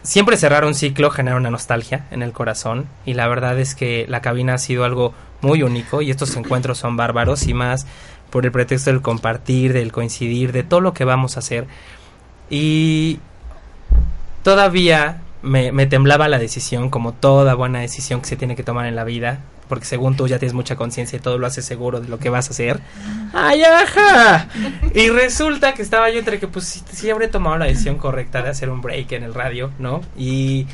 siempre 0.02 0.36
cerrar 0.36 0.64
un 0.64 0.74
ciclo 0.74 1.10
genera 1.10 1.36
una 1.36 1.50
nostalgia 1.50 2.06
en 2.10 2.22
el 2.22 2.32
corazón. 2.32 2.86
Y 3.04 3.14
la 3.14 3.28
verdad 3.28 3.58
es 3.58 3.74
que 3.74 4.06
la 4.08 4.22
cabina 4.22 4.54
ha 4.54 4.58
sido 4.58 4.84
algo 4.84 5.12
muy 5.42 5.62
único. 5.62 6.00
Y 6.02 6.10
estos 6.10 6.34
encuentros 6.36 6.78
son 6.78 6.96
bárbaros. 6.96 7.46
Y 7.46 7.52
más 7.54 7.86
por 8.30 8.44
el 8.46 8.52
pretexto 8.52 8.90
del 8.90 9.02
compartir, 9.02 9.72
del 9.74 9.92
coincidir, 9.92 10.52
de 10.52 10.62
todo 10.62 10.80
lo 10.80 10.94
que 10.94 11.04
vamos 11.04 11.36
a 11.36 11.40
hacer. 11.40 11.66
Y 12.50 13.20
todavía 14.46 15.22
me, 15.42 15.86
temblaba 15.86 16.28
la 16.28 16.38
decisión, 16.38 16.88
como 16.88 17.12
toda 17.12 17.54
buena 17.54 17.80
decisión 17.80 18.20
que 18.20 18.28
se 18.28 18.36
tiene 18.36 18.54
que 18.54 18.62
tomar 18.62 18.86
en 18.86 18.94
la 18.94 19.02
vida, 19.02 19.40
porque 19.68 19.86
según 19.86 20.16
tú 20.16 20.28
ya 20.28 20.38
tienes 20.38 20.54
mucha 20.54 20.76
conciencia 20.76 21.16
y 21.16 21.20
todo 21.20 21.36
lo 21.36 21.48
haces 21.48 21.64
seguro 21.64 22.00
de 22.00 22.06
lo 22.06 22.20
que 22.20 22.30
vas 22.30 22.46
a 22.46 22.50
hacer. 22.50 22.78
¡Ay, 23.32 23.64
ajá! 23.64 24.46
Y 24.94 25.08
resulta 25.08 25.74
que 25.74 25.82
estaba 25.82 26.10
yo 26.10 26.20
entre 26.20 26.38
que, 26.38 26.46
pues, 26.46 26.64
sí, 26.64 26.80
sí 26.92 27.10
habré 27.10 27.26
tomado 27.26 27.58
la 27.58 27.64
decisión 27.64 27.98
correcta 27.98 28.40
de 28.40 28.50
hacer 28.50 28.70
un 28.70 28.82
break 28.82 29.10
en 29.10 29.24
el 29.24 29.34
radio, 29.34 29.72
¿no? 29.80 30.02
Y 30.16 30.68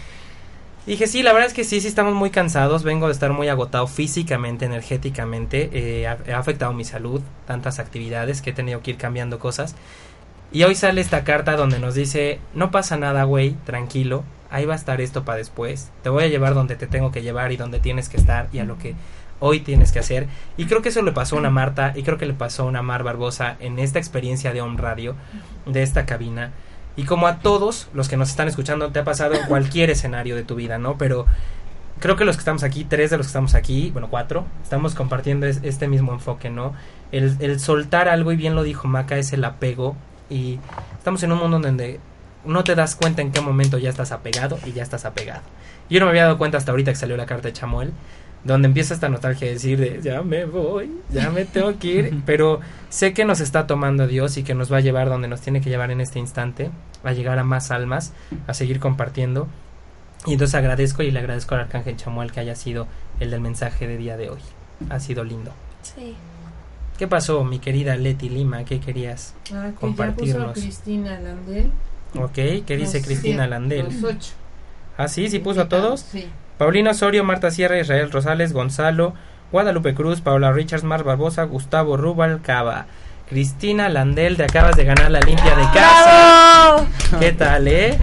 dije, 0.87 1.07
sí, 1.07 1.23
la 1.23 1.33
verdad 1.33 1.49
es 1.49 1.55
que 1.55 1.65
sí, 1.65 1.81
sí 1.81 1.89
estamos 1.89 2.13
muy 2.13 2.29
cansados, 2.29 2.83
vengo 2.83 3.07
de 3.07 3.15
estar 3.15 3.33
muy 3.33 3.49
agotado 3.49 3.87
físicamente, 3.87 4.67
energéticamente, 4.67 5.71
eh, 5.73 6.07
ha 6.07 6.39
afectado 6.39 6.75
mi 6.75 6.85
salud, 6.85 7.23
tantas 7.47 7.79
actividades 7.79 8.43
que 8.43 8.51
he 8.51 8.53
tenido 8.53 8.83
que 8.83 8.91
ir 8.91 8.99
cambiando 8.99 9.39
cosas. 9.39 9.77
Y 10.53 10.65
hoy 10.65 10.75
sale 10.75 11.01
esta 11.01 11.25
carta 11.25 11.57
donde 11.57 11.79
nos 11.79 11.95
dice, 11.95 12.39
no 12.55 12.71
pasa 12.71 12.97
nada, 12.97 13.25
güey, 13.25 13.53
tranquilo, 13.65 14.23
ahí 14.51 14.67
va 14.67 14.75
a 14.75 14.77
estar 14.77 15.01
esto 15.01 15.25
para 15.25 15.39
después, 15.39 15.91
te 16.03 16.11
voy 16.11 16.25
a 16.25 16.29
llevar 16.29 16.53
donde 16.55 16.77
te 16.77 16.87
tengo 16.87 17.11
que 17.11 17.23
llevar 17.23 17.53
y 17.53 17.57
donde 17.57 17.81
tienes 17.81 18.09
que 18.11 18.19
estar 18.19 18.49
y 18.53 18.59
a 18.59 18.65
lo 18.65 18.77
que 18.77 18.95
hoy 19.41 19.61
tienes 19.61 19.93
que 19.93 19.99
hacer. 19.99 20.29
Y 20.59 20.67
creo 20.67 20.83
que 20.83 20.91
eso 20.91 21.01
le 21.03 21.13
pasó 21.13 21.37
a 21.37 21.39
una 21.39 21.49
Marta 21.51 21.95
y 21.97 22.03
creo 22.03 22.19
que 22.19 22.27
le 22.27 22.35
pasó 22.35 22.65
a 22.65 22.67
una 22.67 22.83
Mar 22.83 23.03
Barbosa 23.03 23.57
en 23.61 23.79
esta 23.79 23.99
experiencia 23.99 24.53
de 24.53 24.61
On 24.61 24.77
Radio, 24.77 25.15
de 25.65 25.83
esta 25.83 26.05
cabina. 26.05 26.53
Y 26.97 27.05
como 27.05 27.27
a 27.27 27.39
todos 27.39 27.89
los 27.95 28.11
que 28.11 28.19
nos 28.19 28.29
están 28.29 28.47
escuchando, 28.47 28.93
te 28.93 28.99
ha 28.99 29.05
pasado 29.05 29.35
en 29.35 29.47
cualquier 29.47 29.89
escenario 29.89 30.37
de 30.37 30.45
tu 30.45 30.55
vida, 30.55 30.77
¿no? 30.77 30.99
Pero 30.99 31.25
creo 31.99 32.17
que 32.17 32.27
los 32.27 32.37
que 32.37 32.41
estamos 32.41 32.63
aquí, 32.63 32.85
tres 32.85 33.09
de 33.11 33.17
los 33.17 33.27
que 33.27 33.31
estamos 33.31 33.55
aquí, 33.55 33.91
bueno, 33.91 34.09
cuatro, 34.11 34.45
estamos 34.63 34.95
compartiendo 34.95 35.47
es- 35.47 35.61
este 35.63 35.89
mismo 35.89 36.13
enfoque, 36.13 36.51
¿no? 36.51 36.75
El, 37.11 37.37
el 37.41 37.59
soltar 37.59 38.11
algo, 38.11 38.31
y 38.33 38.37
bien 38.37 38.55
lo 38.55 38.63
dijo 38.63 38.87
Maca, 38.87 39.17
es 39.17 39.33
el 39.33 39.45
apego. 39.45 39.97
Y 40.33 40.59
estamos 40.97 41.23
en 41.23 41.33
un 41.33 41.39
mundo 41.39 41.59
donde 41.61 42.01
no 42.45 42.65
te 42.65 42.75
das 42.75 42.97
cuenta 42.97 43.21
en 43.21 43.33
qué 43.33 43.43
momento 43.43 43.77
ya 43.77 43.91
estás 43.91 44.13
apegado 44.13 44.59
y 44.65 44.73
ya 44.73 44.83
estás 44.83 45.05
apegado. 45.05 45.43
Yo 45.91 46.01
no 46.01 46.07
me 46.07 46.11
había 46.11 46.25
dado 46.25 46.39
cuenta 46.39 46.57
hasta 46.57 46.71
ahorita 46.71 46.91
que 46.93 46.97
salió 46.97 47.19
la 47.19 47.27
carta 47.27 47.49
de 47.49 47.53
Chamuel, 47.53 47.93
donde 48.43 48.67
empieza 48.67 48.95
esta 48.95 49.11
nostalgia 49.11 49.47
de 49.47 49.53
decir 49.53 49.79
de 49.79 50.01
ya 50.03 50.23
me 50.23 50.47
voy, 50.47 50.91
ya 51.11 51.29
me 51.29 51.45
tengo 51.45 51.79
que 51.79 51.89
ir, 51.89 52.23
pero 52.27 52.61
sé 52.89 53.13
que 53.13 53.27
nos 53.27 53.41
está 53.41 53.67
tomando 53.67 54.07
Dios 54.07 54.39
y 54.39 54.43
que 54.43 54.55
nos 54.55 54.73
va 54.73 54.79
a 54.79 54.81
llevar 54.81 55.11
donde 55.11 55.29
nos 55.29 55.43
tiene 55.43 55.61
que 55.61 55.69
llevar 55.69 55.91
en 55.91 56.01
este 56.01 56.19
instante, 56.19 56.71
a 57.05 57.13
llegar 57.13 57.39
a 57.39 57.45
más 57.45 57.71
almas, 57.71 58.15
a 58.47 58.55
seguir 58.55 58.81
compartiendo. 58.81 59.49
Y 60.25 60.33
entonces 60.33 60.55
agradezco 60.55 61.03
y 61.03 61.11
le 61.11 61.19
agradezco 61.19 61.57
al 61.57 61.63
Arcángel 61.63 61.97
Chamuel 61.97 62.33
que 62.33 62.41
haya 62.41 62.55
sido 62.55 62.87
el 63.21 63.31
del 63.31 63.41
mensaje 63.41 63.87
de 63.87 63.99
día 63.99 64.17
de 64.17 64.31
hoy. 64.31 64.41
Ha 64.89 64.99
sido 64.99 65.25
lindo. 65.25 65.53
Sí. 65.83 66.17
¿Qué 66.99 67.09
pasó, 67.09 67.43
mi 67.45 67.59
querida 67.59 67.97
Leti 67.97 68.29
Lima? 68.29 68.65
¿Qué 68.65 68.81
querías? 68.81 69.35
Ah, 69.37 69.45
que 69.47 69.53
ya 69.53 69.63
puso 69.71 69.81
Compartirnos. 69.81 70.53
Cristina 70.53 71.19
Landel. 71.21 71.71
Ok, 72.15 72.35
¿qué 72.35 72.77
dice 72.77 72.99
Los 72.99 73.07
Cristina 73.07 73.37
siete, 73.45 73.49
Landel? 73.49 73.85
Los 73.87 74.05
ocho. 74.05 74.33
Ah, 74.97 75.09
sí, 75.09 75.29
sí 75.29 75.39
puso 75.39 75.63
a 75.63 75.69
todos. 75.69 76.01
Sí. 76.01 76.29
Paulina 76.59 76.91
Osorio, 76.91 77.25
Marta 77.25 77.51
Sierra, 77.51 77.79
Israel 77.81 78.13
Rosales, 78.13 78.53
Gonzalo, 78.53 79.15
Guadalupe 79.51 79.95
Cruz, 79.95 80.21
Paula 80.21 80.53
Richards, 80.53 80.85
Mar 80.85 81.03
Barbosa, 81.03 81.45
Gustavo 81.45 81.97
Rubal 81.97 82.41
Cava, 82.43 82.87
Cristina 83.29 83.89
Landel, 83.89 84.37
te 84.37 84.45
acabas 84.45 84.77
de 84.77 84.85
ganar 84.85 85.11
la 85.11 85.21
limpia 85.21 85.57
de 85.57 85.63
casa. 85.75 86.77
¡Bravo! 86.77 87.19
¿Qué 87.19 87.33
tal, 87.33 87.67
eh? 87.69 87.99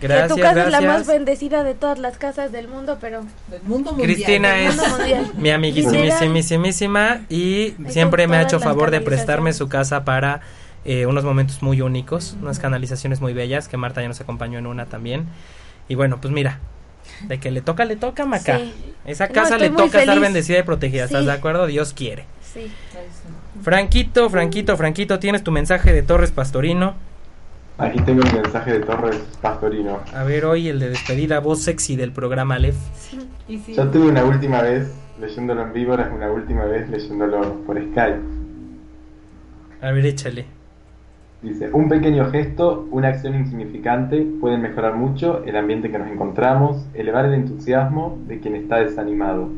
Gracias, 0.00 0.28
que 0.28 0.34
tu 0.34 0.40
casa 0.40 0.64
es 0.64 0.70
la 0.72 0.80
más 0.80 0.82
gracias. 0.82 1.06
bendecida 1.08 1.64
de 1.64 1.74
todas 1.74 1.98
las 1.98 2.16
casas 2.18 2.52
del 2.52 2.68
mundo, 2.68 2.98
pero 3.00 3.22
Del 3.48 3.62
mundo 3.62 3.92
mundial. 3.92 4.10
Cristina 4.12 4.52
del 4.54 4.66
es 4.68 4.76
mundo 4.76 4.96
mundial. 4.96 5.30
mi 5.36 5.50
amiguísimísimísima 5.50 7.20
y 7.28 7.74
siempre 7.88 8.26
me 8.26 8.36
ha 8.36 8.42
hecho 8.42 8.60
favor 8.60 8.90
de 8.90 9.00
prestarme 9.00 9.52
su 9.52 9.68
casa 9.68 10.04
para 10.04 10.40
eh, 10.84 11.06
unos 11.06 11.24
momentos 11.24 11.62
muy 11.62 11.80
únicos, 11.82 12.36
unas 12.40 12.58
canalizaciones 12.58 13.20
muy 13.20 13.32
bellas, 13.34 13.68
que 13.68 13.76
Marta 13.76 14.00
ya 14.00 14.08
nos 14.08 14.20
acompañó 14.20 14.58
en 14.58 14.66
una 14.66 14.86
también. 14.86 15.26
Y 15.88 15.94
bueno, 15.94 16.20
pues 16.20 16.32
mira, 16.32 16.60
de 17.28 17.38
que 17.38 17.50
le 17.50 17.60
toca, 17.60 17.84
le 17.84 17.96
toca, 17.96 18.24
Maca. 18.24 18.58
Sí. 18.58 18.74
Esa 19.04 19.28
casa 19.28 19.58
le 19.58 19.70
toca 19.70 20.00
estar 20.00 20.18
bendecida 20.20 20.58
y 20.58 20.62
protegida, 20.62 21.04
¿estás 21.04 21.26
de 21.26 21.32
acuerdo? 21.32 21.66
Dios 21.66 21.92
quiere. 21.92 22.24
sí. 22.52 22.70
Franquito, 23.62 24.30
Franquito, 24.30 24.76
Franquito, 24.76 25.18
tienes 25.18 25.42
tu 25.44 25.50
mensaje 25.50 25.92
de 25.92 26.02
Torres 26.02 26.30
Pastorino. 26.30 26.94
Aquí 27.80 27.98
tengo 28.00 28.20
el 28.22 28.42
mensaje 28.42 28.74
de 28.74 28.80
Torres 28.80 29.16
Pastorino. 29.40 30.00
A 30.14 30.22
ver, 30.24 30.44
hoy 30.44 30.68
el 30.68 30.78
de 30.80 30.90
despedida, 30.90 31.40
voz 31.40 31.62
sexy 31.62 31.96
del 31.96 32.12
programa 32.12 32.56
Aleph. 32.56 32.76
Y 33.48 33.56
sí. 33.56 33.72
Ya 33.72 33.90
tuve 33.90 34.08
una 34.08 34.22
última 34.22 34.60
vez 34.60 34.94
leyéndolo 35.18 35.62
en 35.62 35.74
es 35.74 36.12
una 36.12 36.30
última 36.30 36.66
vez 36.66 36.90
leyéndolo 36.90 37.54
por 37.64 37.78
Skype. 37.78 38.20
A 39.80 39.92
ver, 39.92 40.04
échale. 40.04 40.44
Dice, 41.40 41.70
un 41.72 41.88
pequeño 41.88 42.30
gesto, 42.30 42.86
una 42.90 43.08
acción 43.08 43.34
insignificante 43.34 44.26
pueden 44.40 44.60
mejorar 44.60 44.94
mucho 44.94 45.42
el 45.44 45.56
ambiente 45.56 45.90
que 45.90 45.98
nos 45.98 46.10
encontramos, 46.10 46.86
elevar 46.92 47.24
el 47.24 47.32
entusiasmo 47.32 48.18
de 48.26 48.40
quien 48.40 48.56
está 48.56 48.76
desanimado, 48.76 49.48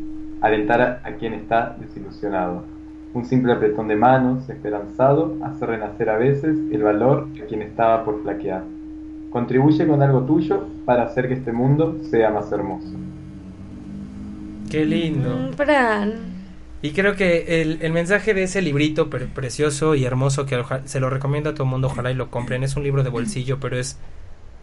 alentar 0.42 0.80
a, 0.80 1.00
a 1.02 1.16
quien 1.16 1.34
está 1.34 1.76
desilusionado. 1.80 2.71
Un 3.14 3.26
simple 3.26 3.52
apretón 3.52 3.88
de 3.88 3.96
manos, 3.96 4.48
esperanzado, 4.48 5.36
hace 5.44 5.66
renacer 5.66 6.08
a 6.08 6.16
veces 6.16 6.56
el 6.72 6.82
valor 6.82 7.28
de 7.28 7.44
quien 7.46 7.62
estaba 7.62 8.04
por 8.04 8.22
flaquear. 8.22 8.64
Contribuye 9.30 9.86
con 9.86 10.02
algo 10.02 10.22
tuyo 10.22 10.66
para 10.86 11.04
hacer 11.04 11.28
que 11.28 11.34
este 11.34 11.52
mundo 11.52 11.98
sea 12.10 12.30
más 12.30 12.50
hermoso. 12.52 12.88
Qué 14.70 14.84
lindo. 14.86 15.28
Mm, 15.30 15.52
Fran. 15.54 16.12
Y 16.80 16.90
creo 16.92 17.14
que 17.14 17.60
el, 17.62 17.78
el 17.82 17.92
mensaje 17.92 18.34
de 18.34 18.44
ese 18.44 18.60
librito 18.62 19.08
pre- 19.08 19.26
precioso 19.26 19.94
y 19.94 20.04
hermoso 20.04 20.46
que 20.46 20.56
oja- 20.56 20.82
se 20.86 20.98
lo 20.98 21.10
recomiendo 21.10 21.50
a 21.50 21.54
todo 21.54 21.64
el 21.64 21.70
mundo, 21.70 21.88
ojalá 21.88 22.10
y 22.10 22.14
lo 22.14 22.30
compren. 22.30 22.62
Es 22.64 22.76
un 22.76 22.82
libro 22.82 23.02
de 23.04 23.10
bolsillo, 23.10 23.60
pero 23.60 23.78
es, 23.78 23.98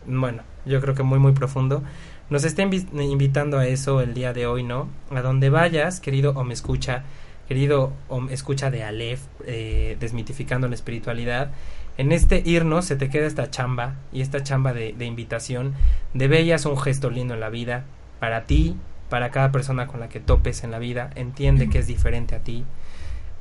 bueno, 0.07 0.41
yo 0.65 0.81
creo 0.81 0.95
que 0.95 1.03
muy, 1.03 1.19
muy 1.19 1.31
profundo. 1.33 1.81
Nos 2.29 2.43
está 2.43 2.63
invi- 2.63 2.87
invitando 3.01 3.57
a 3.57 3.67
eso 3.67 4.01
el 4.01 4.13
día 4.13 4.33
de 4.33 4.47
hoy, 4.47 4.63
¿no? 4.63 4.89
A 5.11 5.21
donde 5.21 5.49
vayas, 5.49 5.99
querido 6.01 6.31
o 6.35 6.43
me 6.43 6.53
escucha, 6.53 7.03
querido 7.49 7.93
escucha 8.29 8.69
de 8.69 8.83
Aleph, 8.83 9.21
eh, 9.47 9.97
desmitificando 9.99 10.67
la 10.67 10.75
espiritualidad. 10.75 11.49
En 11.97 12.11
este 12.11 12.43
irnos 12.45 12.85
se 12.85 12.95
te 12.95 13.09
queda 13.09 13.25
esta 13.25 13.49
chamba 13.49 13.95
y 14.13 14.21
esta 14.21 14.43
chamba 14.43 14.71
de, 14.71 14.93
de 14.93 15.05
invitación 15.05 15.73
de 16.13 16.27
bellas 16.27 16.67
un 16.67 16.77
gesto 16.77 17.09
lindo 17.09 17.33
en 17.33 17.39
la 17.39 17.49
vida 17.49 17.85
para 18.19 18.43
ti, 18.45 18.77
para 19.09 19.31
cada 19.31 19.51
persona 19.51 19.87
con 19.87 19.99
la 19.99 20.09
que 20.09 20.19
topes 20.19 20.63
en 20.63 20.69
la 20.69 20.77
vida, 20.77 21.09
entiende 21.15 21.69
que 21.69 21.79
es 21.79 21.87
diferente 21.87 22.35
a 22.35 22.39
ti, 22.39 22.65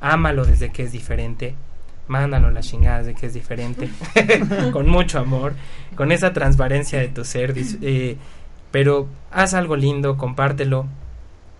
ámalo 0.01 0.43
desde 0.43 0.71
que 0.71 0.81
es 0.81 0.91
diferente, 0.91 1.53
mándalo 2.07 2.47
a 2.47 2.51
la 2.51 2.61
chingada 2.61 3.03
desde 3.03 3.13
que 3.13 3.27
es 3.27 3.35
diferente, 3.35 3.91
con 4.73 4.89
mucho 4.89 5.19
amor, 5.19 5.53
con 5.95 6.11
esa 6.11 6.33
transparencia 6.33 6.97
de 6.97 7.09
tu 7.09 7.23
ser, 7.25 7.53
eh, 7.83 8.17
pero 8.71 9.07
haz 9.29 9.53
algo 9.53 9.75
lindo, 9.75 10.17
compártelo. 10.17 10.87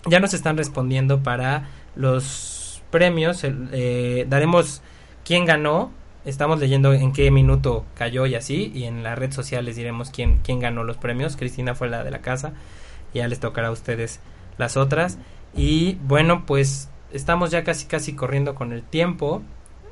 Ya 0.05 0.19
nos 0.19 0.33
están 0.33 0.57
respondiendo 0.57 1.21
para 1.21 1.67
los 1.95 2.81
premios, 2.91 3.41
eh, 3.43 4.25
daremos 4.27 4.81
quién 5.25 5.45
ganó, 5.45 5.91
estamos 6.25 6.59
leyendo 6.59 6.93
en 6.93 7.13
qué 7.13 7.31
minuto 7.31 7.85
cayó 7.95 8.25
y 8.25 8.35
así, 8.35 8.71
y 8.73 8.85
en 8.85 9.03
la 9.03 9.15
red 9.15 9.31
social 9.31 9.65
les 9.65 9.75
diremos 9.75 10.09
quién, 10.09 10.39
quién 10.43 10.59
ganó 10.59 10.83
los 10.83 10.97
premios, 10.97 11.37
Cristina 11.37 11.75
fue 11.75 11.89
la 11.89 12.03
de 12.03 12.11
la 12.11 12.19
casa, 12.19 12.53
ya 13.13 13.27
les 13.27 13.39
tocará 13.39 13.69
a 13.69 13.71
ustedes 13.71 14.19
las 14.57 14.77
otras. 14.77 15.17
Y 15.55 15.95
bueno, 16.03 16.45
pues 16.45 16.89
estamos 17.11 17.51
ya 17.51 17.63
casi 17.63 17.87
casi 17.87 18.13
corriendo 18.13 18.55
con 18.55 18.71
el 18.71 18.83
tiempo. 18.83 19.41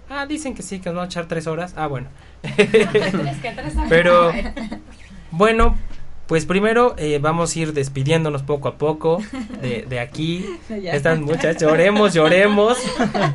Ah, 0.09 0.25
dicen 0.25 0.53
que 0.53 0.61
sí, 0.61 0.79
que 0.79 0.89
nos 0.89 0.97
van 0.97 1.05
a 1.05 1.07
echar 1.07 1.27
tres 1.27 1.47
horas. 1.47 1.73
Ah, 1.75 1.87
bueno. 1.87 2.07
Pero 3.89 4.31
bueno, 5.31 5.75
pues 6.27 6.45
primero 6.45 6.93
eh, 6.97 7.19
vamos 7.21 7.55
a 7.55 7.59
ir 7.59 7.73
despidiéndonos 7.73 8.43
poco 8.43 8.67
a 8.67 8.75
poco 8.77 9.21
de, 9.61 9.85
de 9.89 9.99
aquí. 9.99 10.45
Estas 10.69 11.19
muchachas, 11.19 11.61
lloremos, 11.61 12.13
lloremos 12.13 12.77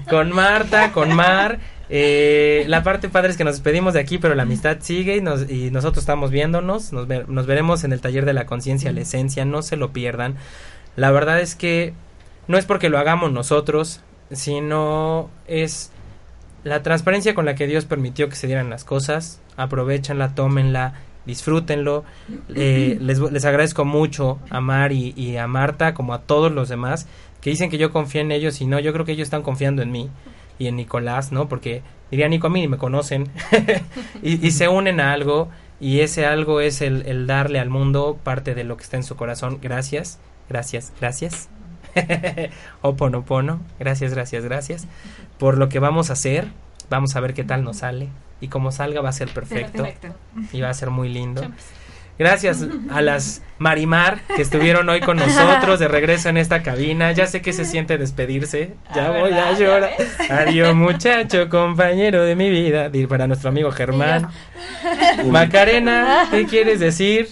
con 0.09 0.31
Marta, 0.33 0.93
con 0.93 1.13
Mar. 1.15 1.59
Eh, 1.95 2.65
la 2.69 2.83
parte 2.83 3.09
padre 3.11 3.31
es 3.31 3.37
que 3.37 3.45
nos 3.45 3.55
despedimos 3.57 3.93
de 3.95 4.01
aquí, 4.01 4.17
pero 4.19 4.35
la 4.35 4.45
amistad 4.45 4.79
sigue 4.81 5.17
y, 5.17 5.21
nos, 5.21 5.51
y 5.51 5.71
nosotros 5.71 6.03
estamos 6.03 6.31
viéndonos. 6.31 6.93
Nos, 6.93 7.07
ve- 7.07 7.25
nos 7.29 7.47
veremos 7.47 7.85
en 7.85 7.93
el 7.93 8.01
taller 8.01 8.25
de 8.25 8.33
la 8.33 8.47
conciencia, 8.47 8.93
la 8.93 9.01
esencia. 9.03 9.45
No 9.45 9.63
se 9.63 9.77
lo 9.77 9.93
pierdan. 9.93 10.37
La 10.97 11.11
verdad 11.11 11.41
es 11.41 11.55
que 11.55 11.93
no 12.49 12.57
es 12.59 12.65
porque 12.67 12.89
lo 12.89 12.99
hagamos 12.99 13.33
nosotros, 13.33 14.01
sino 14.31 15.31
es 15.47 15.91
la 16.65 16.83
transparencia 16.83 17.35
con 17.35 17.45
la 17.45 17.55
que 17.55 17.67
Dios 17.67 17.85
permitió 17.85 18.29
que 18.29 18.37
se 18.37 18.47
dieran 18.47 18.71
las 18.71 18.85
cosas. 18.85 19.41
Aprovechenla, 19.57 20.35
tómenla, 20.35 20.95
disfrútenlo. 21.27 22.05
Eh, 22.55 22.99
les, 23.01 23.19
les 23.19 23.45
agradezco 23.45 23.85
mucho 23.85 24.39
a 24.51 24.61
Mar 24.61 24.93
y, 24.93 25.13
y 25.17 25.37
a 25.37 25.47
Marta, 25.47 25.95
como 25.95 26.15
a 26.15 26.21
todos 26.21 26.53
los 26.53 26.69
demás, 26.69 27.07
que 27.41 27.51
dicen 27.51 27.71
que 27.71 27.79
yo 27.79 27.93
confío 27.93 28.21
en 28.21 28.33
ellos 28.33 28.61
y 28.61 28.67
no, 28.67 28.79
yo 28.81 28.93
creo 28.93 29.05
que 29.05 29.13
ellos 29.13 29.27
están 29.27 29.43
confiando 29.43 29.83
en 29.83 29.91
mí 29.91 30.11
y 30.59 30.69
en 30.69 30.77
Nicolás, 30.77 31.33
¿no? 31.33 31.49
Porque 31.49 31.83
diría 32.11 32.29
Nico, 32.29 32.47
a 32.47 32.51
mí 32.51 32.69
me 32.69 32.79
conocen 32.79 33.29
y, 34.23 34.47
y 34.47 34.51
se 34.53 34.69
unen 34.69 35.01
a 35.01 35.13
algo 35.13 35.49
y 35.81 36.01
ese 36.01 36.27
algo 36.27 36.61
es 36.61 36.81
el, 36.81 37.03
el 37.07 37.27
darle 37.27 37.59
al 37.59 37.69
mundo 37.69 38.17
parte 38.23 38.55
de 38.55 38.63
lo 38.63 38.77
que 38.77 38.85
está 38.85 38.97
en 38.97 39.03
su 39.03 39.17
corazón. 39.17 39.59
Gracias, 39.61 40.21
gracias, 40.49 40.93
gracias. 41.01 41.49
Oponopono, 42.83 43.61
gracias, 43.79 44.15
gracias, 44.15 44.45
gracias 44.45 44.87
por 45.39 45.59
lo 45.59 45.69
que 45.69 45.81
vamos 45.81 46.09
a 46.11 46.13
hacer. 46.13 46.47
Vamos 46.93 47.17
a 47.17 47.21
ver 47.21 47.33
qué 47.33 47.43
tal 47.43 47.65
nos 47.65 47.79
sale 47.79 48.09
y 48.43 48.49
como 48.49 48.71
salga 48.71 49.01
va 49.01 49.09
a 49.09 49.13
ser 49.13 49.29
perfecto 49.29 49.89
y 50.53 50.61
va 50.61 50.69
a 50.69 50.75
ser 50.75 50.91
muy 50.91 51.09
lindo. 51.09 51.43
Gracias 52.19 52.67
a 52.91 53.01
las 53.01 53.41
Marimar 53.59 54.21
que 54.37 54.43
estuvieron 54.43 54.87
hoy 54.91 55.01
con 55.01 55.17
nosotros 55.17 55.81
de 55.81 55.89
regreso 55.89 56.29
en 56.29 56.37
esta 56.37 56.63
cabina. 56.63 57.11
Ya 57.13 57.27
sé 57.27 57.41
que 57.41 57.55
se 57.55 57.65
siente 57.65 57.97
despedirse. 57.97 58.75
Ya 58.95 59.07
Ah, 59.07 59.11
voy 59.13 59.33
a 59.33 59.35
¿verdad? 59.37 59.53
Ya 59.53 59.59
llorar. 59.59 59.91
Adiós, 60.29 60.75
muchacho, 60.75 61.49
compañero 61.49 62.25
de 62.25 62.37
mi 62.37 62.51
vida. 62.51 62.91
Dir 62.91 63.09
para 63.09 63.27
nuestro 63.27 63.49
amigo 63.49 63.71
Germán. 63.73 64.29
Macarena, 65.31 66.29
¿qué 66.31 66.45
quieres 66.45 66.79
decir? 66.79 67.29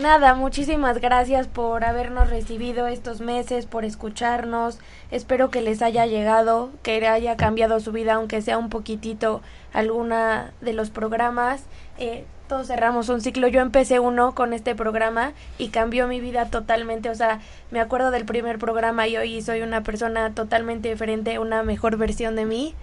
Nada, 0.00 0.34
muchísimas 0.34 0.98
gracias 0.98 1.46
por 1.46 1.84
habernos 1.84 2.30
recibido 2.30 2.86
estos 2.86 3.20
meses, 3.20 3.66
por 3.66 3.84
escucharnos. 3.84 4.78
Espero 5.10 5.50
que 5.50 5.60
les 5.60 5.82
haya 5.82 6.06
llegado, 6.06 6.70
que 6.82 7.06
haya 7.06 7.36
cambiado 7.36 7.80
su 7.80 7.92
vida, 7.92 8.14
aunque 8.14 8.40
sea 8.40 8.56
un 8.56 8.70
poquitito 8.70 9.42
alguna 9.74 10.54
de 10.62 10.72
los 10.72 10.88
programas. 10.88 11.64
Eh, 11.98 12.24
todos 12.48 12.68
cerramos 12.68 13.10
un 13.10 13.20
ciclo. 13.20 13.46
Yo 13.48 13.60
empecé 13.60 14.00
uno 14.00 14.34
con 14.34 14.54
este 14.54 14.74
programa 14.74 15.34
y 15.58 15.68
cambió 15.68 16.08
mi 16.08 16.18
vida 16.18 16.46
totalmente. 16.46 17.10
O 17.10 17.14
sea, 17.14 17.40
me 17.70 17.78
acuerdo 17.78 18.10
del 18.10 18.24
primer 18.24 18.58
programa 18.58 19.06
y 19.06 19.18
hoy 19.18 19.42
soy 19.42 19.60
una 19.60 19.82
persona 19.82 20.34
totalmente 20.34 20.88
diferente, 20.88 21.38
una 21.38 21.62
mejor 21.62 21.98
versión 21.98 22.36
de 22.36 22.46
mí. 22.46 22.74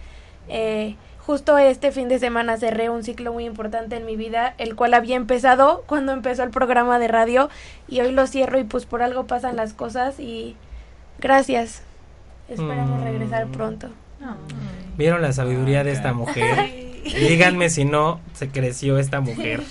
Eh, 0.49 0.95
justo 1.27 1.57
este 1.57 1.91
fin 1.91 2.07
de 2.07 2.19
semana 2.19 2.55
cerré 2.57 2.89
un 2.89 3.03
ciclo 3.03 3.33
muy 3.33 3.45
importante 3.45 3.97
en 3.97 4.05
mi 4.05 4.15
vida, 4.15 4.55
el 4.57 4.75
cual 4.77 4.93
había 4.93 5.17
empezado 5.17 5.83
cuando 5.85 6.13
empezó 6.13 6.41
el 6.43 6.51
programa 6.51 6.99
de 6.99 7.09
radio 7.09 7.49
y 7.89 7.99
hoy 7.99 8.13
lo 8.13 8.25
cierro 8.27 8.57
y 8.57 8.63
pues 8.63 8.85
por 8.85 9.01
algo 9.03 9.27
pasan 9.27 9.57
las 9.57 9.73
cosas 9.73 10.19
y 10.21 10.55
gracias. 11.19 11.83
Esperamos 12.47 13.01
Mm. 13.01 13.03
regresar 13.03 13.47
pronto. 13.47 13.89
¿Vieron 14.97 15.21
la 15.21 15.33
sabiduría 15.33 15.83
de 15.83 15.91
esta 15.91 16.13
mujer? 16.13 16.45
Díganme 17.15 17.69
si 17.69 17.85
no 17.85 18.19
se 18.33 18.49
creció 18.49 18.97
esta 18.97 19.19
mujer. 19.21 19.61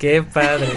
Qué 0.00 0.22
padre. 0.22 0.68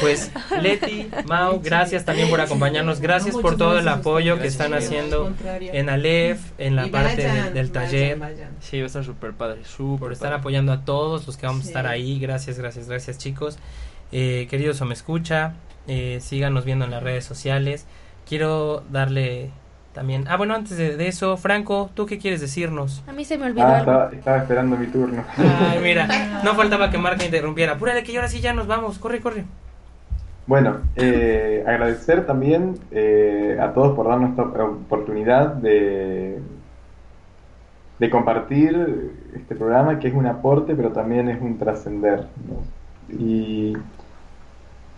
Pues 0.00 0.30
Leti, 0.60 1.08
Mau, 1.26 1.60
gracias 1.62 2.04
también 2.04 2.30
por 2.30 2.40
acompañarnos. 2.40 3.00
Gracias 3.00 3.34
No, 3.36 3.42
por 3.42 3.56
todo 3.56 3.78
el 3.78 3.88
apoyo 3.88 4.38
que 4.38 4.46
están 4.46 4.74
haciendo 4.74 5.32
en 5.60 5.88
Aleph, 5.88 6.40
en 6.58 6.76
la 6.76 6.86
Y 6.86 6.90
parte 6.90 7.16
de- 7.22 7.50
del 7.50 7.68
vayan, 7.68 7.72
taller. 7.72 8.18
vayan. 8.18 8.50
Sí, 8.60 8.78
va 8.78 8.84
a 8.84 8.86
estar 8.86 9.04
súper 9.04 9.32
padre, 9.32 9.64
súper 9.64 9.98
Por 10.00 10.12
estar 10.12 10.28
padre. 10.30 10.40
apoyando 10.40 10.72
a 10.72 10.84
todos 10.84 11.26
los 11.26 11.36
que 11.36 11.46
vamos 11.46 11.64
a 11.64 11.68
estar 11.68 11.86
ahí. 11.86 12.18
Gracias, 12.18 12.58
gracias, 12.58 12.88
gracias 12.88 13.18
chicos. 13.18 13.58
Eh, 14.12 14.46
queridos 14.50 14.80
o 14.80 14.84
me 14.86 14.94
escucha, 14.94 15.54
eh, 15.86 16.18
síganos 16.20 16.64
viendo 16.64 16.84
en 16.84 16.90
las 16.90 17.02
redes 17.02 17.24
sociales. 17.24 17.86
Quiero 18.28 18.82
darle 18.90 19.50
también... 19.92 20.26
Ah, 20.28 20.36
bueno, 20.36 20.54
antes 20.54 20.76
de, 20.76 20.96
de 20.96 21.08
eso, 21.08 21.36
Franco, 21.36 21.90
¿tú 21.94 22.06
qué 22.06 22.18
quieres 22.18 22.40
decirnos? 22.40 23.02
A 23.06 23.12
mí 23.12 23.24
se 23.24 23.38
me 23.38 23.46
olvidó 23.46 23.66
Ah, 23.66 23.78
algo. 23.78 23.92
estaba, 23.92 24.12
estaba 24.12 24.36
esperando 24.38 24.76
mi 24.76 24.86
turno. 24.86 25.24
Ay, 25.36 25.80
mira, 25.82 26.06
no 26.44 26.54
faltaba 26.54 26.90
que 26.90 26.98
Marca 26.98 27.24
interrumpiera. 27.24 27.72
Apúrale 27.72 28.02
que 28.02 28.16
ahora 28.16 28.28
sí 28.28 28.40
ya 28.40 28.52
nos 28.54 28.66
vamos. 28.66 28.98
Corre, 28.98 29.20
corre. 29.20 29.44
Bueno, 30.46 30.78
eh, 30.96 31.62
agradecer 31.66 32.26
también 32.26 32.80
eh, 32.90 33.56
a 33.60 33.72
todos 33.72 33.94
por 33.94 34.08
darnos 34.08 34.30
esta 34.30 34.42
oportunidad 34.64 35.54
de, 35.54 36.40
de 37.98 38.10
compartir 38.10 39.12
este 39.34 39.54
programa, 39.54 39.98
que 39.98 40.08
es 40.08 40.14
un 40.14 40.26
aporte, 40.26 40.74
pero 40.74 40.90
también 40.92 41.28
es 41.28 41.40
un 41.40 41.58
trascender. 41.58 42.26
¿no? 42.48 43.16
Y 43.16 43.76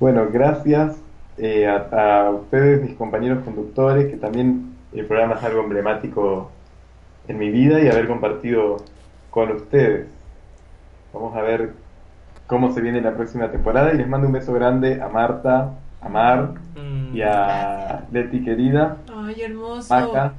bueno, 0.00 0.26
gracias 0.32 0.96
eh, 1.38 1.66
a, 1.66 2.26
a 2.26 2.30
ustedes, 2.30 2.82
mis 2.82 2.94
compañeros 2.96 3.44
conductores, 3.44 4.10
que 4.10 4.16
también 4.16 4.71
el 5.00 5.06
programa 5.06 5.34
es 5.34 5.44
algo 5.44 5.62
emblemático 5.62 6.50
en 7.28 7.38
mi 7.38 7.50
vida 7.50 7.80
y 7.80 7.88
haber 7.88 8.06
compartido 8.08 8.78
con 9.30 9.50
ustedes. 9.52 10.06
Vamos 11.12 11.36
a 11.36 11.42
ver 11.42 11.72
cómo 12.46 12.72
se 12.72 12.80
viene 12.80 13.00
la 13.00 13.14
próxima 13.14 13.50
temporada 13.50 13.92
y 13.92 13.96
les 13.98 14.08
mando 14.08 14.26
un 14.26 14.32
beso 14.32 14.52
grande 14.52 15.00
a 15.00 15.08
Marta, 15.08 15.72
a 16.00 16.08
Mar 16.08 16.50
Mm, 16.74 17.14
y 17.16 17.22
a 17.22 18.04
Leti 18.10 18.42
querida, 18.42 18.96
Ay, 19.14 19.42
hermoso. 19.42 19.94
Maca, 19.94 20.32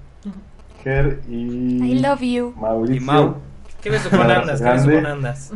Ger 0.84 1.20
y 1.30 1.84
I 1.92 2.00
love 2.00 2.22
you. 2.22 2.54
Mauricio. 2.60 2.96
Y 3.02 3.06
Mau. 3.06 3.36
¿Qué 3.82 3.90
beso 3.92 4.10
con 4.10 4.30
andas? 4.32 4.60
¿Qué 4.62 4.70
beso 4.70 4.92
con 4.92 5.06
andas? 5.06 5.52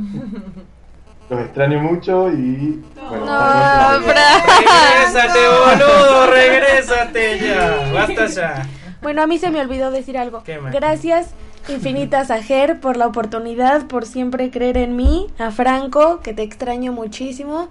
Los 1.29 1.39
extraño 1.41 1.79
mucho 1.79 2.31
y 2.31 2.83
bueno, 3.09 3.25
No. 3.25 3.97
Regrésate, 3.99 5.39
boludo, 5.49 6.27
regrésate 6.31 7.39
ya. 7.39 7.91
Basta 7.93 8.25
ya. 8.27 8.65
Bueno, 9.01 9.21
a 9.21 9.27
mí 9.27 9.37
se 9.37 9.49
me 9.51 9.59
olvidó 9.61 9.91
decir 9.91 10.17
algo. 10.17 10.43
¿Qué? 10.43 10.59
Gracias 10.71 11.31
infinitas 11.69 12.31
a 12.31 12.41
Ger 12.41 12.79
por 12.79 12.95
la 12.97 13.07
oportunidad, 13.07 13.87
por 13.87 14.05
siempre 14.05 14.49
creer 14.51 14.77
en 14.77 14.95
mí, 14.95 15.27
a 15.37 15.51
Franco, 15.51 16.21
que 16.21 16.33
te 16.33 16.41
extraño 16.43 16.93
muchísimo, 16.93 17.67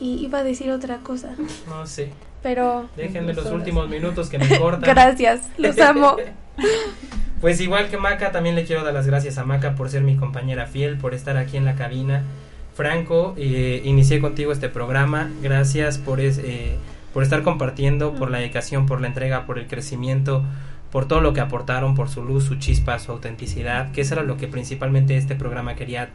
y 0.00 0.24
iba 0.24 0.40
a 0.40 0.44
decir 0.44 0.70
otra 0.72 0.96
cosa, 0.98 1.30
No 1.68 1.86
sé. 1.86 2.10
pero 2.42 2.88
Déjenme 2.96 3.32
los 3.34 3.46
últimos 3.46 3.88
minutos 3.88 4.28
que 4.28 4.38
me 4.38 4.58
cortan. 4.58 4.82
gracias, 4.94 5.42
los 5.58 5.78
amo. 5.78 6.16
Pues 7.40 7.60
igual 7.60 7.88
que 7.90 7.98
Maca, 7.98 8.32
también 8.32 8.54
le 8.56 8.64
quiero 8.64 8.82
dar 8.82 8.94
las 8.94 9.06
gracias 9.06 9.36
a 9.36 9.44
Maca 9.44 9.74
por 9.74 9.90
ser 9.90 10.02
mi 10.02 10.16
compañera 10.16 10.66
fiel, 10.66 10.96
por 10.96 11.12
estar 11.14 11.36
aquí 11.36 11.58
en 11.58 11.66
la 11.66 11.74
cabina. 11.76 12.24
Franco, 12.74 13.34
eh, 13.36 13.82
inicié 13.84 14.20
contigo 14.20 14.52
este 14.52 14.68
programa. 14.70 15.30
Gracias 15.42 15.98
por, 15.98 16.18
es- 16.20 16.38
eh, 16.38 16.76
por 17.16 17.22
estar 17.22 17.42
compartiendo, 17.42 18.12
por 18.12 18.30
la 18.30 18.40
dedicación, 18.40 18.84
por 18.84 19.00
la 19.00 19.06
entrega, 19.06 19.46
por 19.46 19.58
el 19.58 19.66
crecimiento, 19.68 20.44
por 20.90 21.08
todo 21.08 21.22
lo 21.22 21.32
que 21.32 21.40
aportaron, 21.40 21.94
por 21.94 22.10
su 22.10 22.22
luz, 22.22 22.44
su 22.44 22.56
chispa, 22.56 22.98
su 22.98 23.10
autenticidad, 23.10 23.90
que 23.92 24.02
eso 24.02 24.12
era 24.12 24.22
lo 24.22 24.36
que 24.36 24.48
principalmente 24.48 25.16
este 25.16 25.34
programa 25.34 25.76
quería 25.76 26.10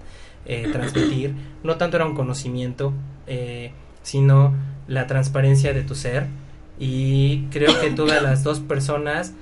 eh, 0.45 0.69
transmitir. 0.71 1.33
No 1.63 1.77
tanto 1.77 1.97
era 1.97 2.05
un 2.05 2.13
conocimiento, 2.13 2.93
eh, 3.25 3.71
sino 4.03 4.53
la 4.85 5.07
transparencia 5.07 5.73
de 5.73 5.81
tu 5.81 5.95
ser. 5.95 6.27
Y 6.77 7.45
creo 7.49 7.81
que 7.81 7.89
todas 7.89 8.21
las 8.21 8.43
dos 8.43 8.59
personas 8.59 9.33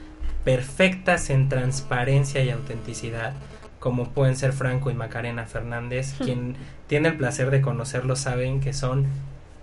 perfectas 0.45 1.29
en 1.29 1.49
transparencia 1.49 2.41
y 2.41 2.51
autenticidad, 2.51 3.33
como 3.81 4.11
pueden 4.11 4.37
ser 4.37 4.53
Franco 4.53 4.91
y 4.91 4.93
Macarena 4.93 5.45
Fernández, 5.45 6.13
quien 6.23 6.55
tiene 6.87 7.09
el 7.09 7.17
placer 7.17 7.51
de 7.51 7.59
conocerlos 7.59 8.19
saben 8.19 8.61
que 8.61 8.71
son 8.71 9.07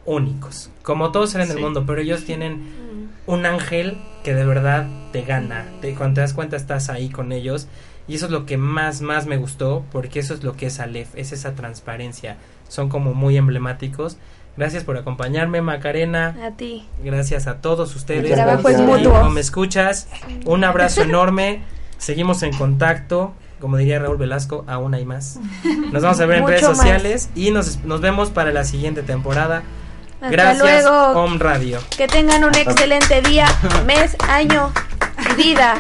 únicos, 0.06 0.70
como 0.82 1.10
todos 1.12 1.34
en 1.34 1.42
el 1.42 1.48
Sí. 1.48 1.58
mundo, 1.58 1.84
pero 1.86 2.00
ellos 2.00 2.24
tienen 2.24 3.08
un 3.26 3.44
ángel 3.44 3.98
que 4.24 4.34
de 4.34 4.44
verdad 4.46 4.86
te 5.12 5.22
gana, 5.22 5.66
te, 5.80 5.94
cuando 5.94 6.14
te 6.16 6.20
das 6.22 6.32
cuenta 6.32 6.56
estás 6.56 6.88
ahí 6.88 7.08
con 7.08 7.32
ellos 7.32 7.66
y 8.08 8.14
eso 8.14 8.26
es 8.26 8.30
lo 8.32 8.46
que 8.46 8.56
más, 8.56 9.00
más 9.02 9.26
me 9.26 9.36
gustó, 9.36 9.84
porque 9.90 10.20
eso 10.20 10.32
es 10.34 10.44
lo 10.44 10.54
que 10.56 10.66
es 10.66 10.78
Aleph, 10.80 11.08
es 11.16 11.32
esa 11.32 11.54
transparencia, 11.54 12.36
son 12.68 12.88
como 12.88 13.14
muy 13.14 13.36
emblemáticos. 13.36 14.16
Gracias 14.56 14.84
por 14.84 14.96
acompañarme, 14.96 15.60
Macarena. 15.60 16.34
A 16.42 16.52
ti. 16.52 16.86
Gracias 17.04 17.46
a 17.46 17.60
todos 17.60 17.94
ustedes. 17.94 18.24
El 18.24 18.32
trabajo 18.32 18.68
es 18.70 18.80
mutuo. 18.80 19.12
como 19.12 19.28
me 19.30 19.40
escuchas, 19.42 20.08
un 20.46 20.64
abrazo 20.64 21.02
enorme. 21.02 21.60
Seguimos 21.98 22.42
en 22.42 22.56
contacto. 22.56 23.34
Como 23.60 23.76
diría 23.76 23.98
Raúl 23.98 24.16
Velasco, 24.16 24.64
aún 24.66 24.94
hay 24.94 25.04
más. 25.04 25.38
Nos 25.92 26.02
vamos 26.02 26.20
a 26.20 26.26
ver 26.26 26.38
en 26.38 26.46
redes 26.46 26.62
más. 26.62 26.76
sociales 26.76 27.28
y 27.34 27.50
nos, 27.50 27.84
nos 27.84 28.00
vemos 28.00 28.30
para 28.30 28.50
la 28.50 28.64
siguiente 28.64 29.02
temporada. 29.02 29.62
Hasta 30.20 30.30
Gracias, 30.30 30.84
luego. 30.84 31.12
Home 31.12 31.38
Radio. 31.38 31.80
Que 31.96 32.08
tengan 32.08 32.44
un 32.44 32.54
excelente 32.54 33.20
día, 33.22 33.46
mes, 33.84 34.16
año 34.28 34.72
y 35.30 35.34
vida. 35.34 35.78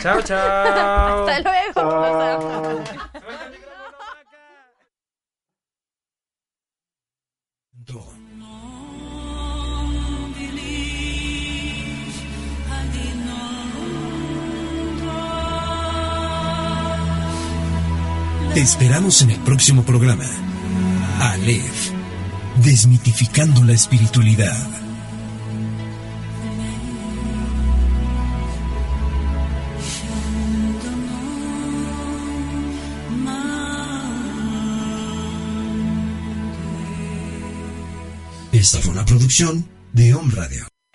Chao, 0.00 0.22
chao. 0.22 1.26
Hasta 1.26 1.40
luego. 1.40 1.90
Amo. 1.90 2.84
Te 18.54 18.60
esperamos 18.60 19.22
en 19.22 19.30
el 19.30 19.38
próximo 19.40 19.82
programa. 19.82 20.26
Aleph, 21.20 21.90
desmitificando 22.56 23.64
la 23.64 23.72
espiritualidad. 23.72 24.82
Esta 38.52 38.80
fue 38.80 38.92
una 38.92 39.04
producción 39.04 39.66
de 39.92 40.14
Home 40.14 40.32
Radio. 40.34 40.71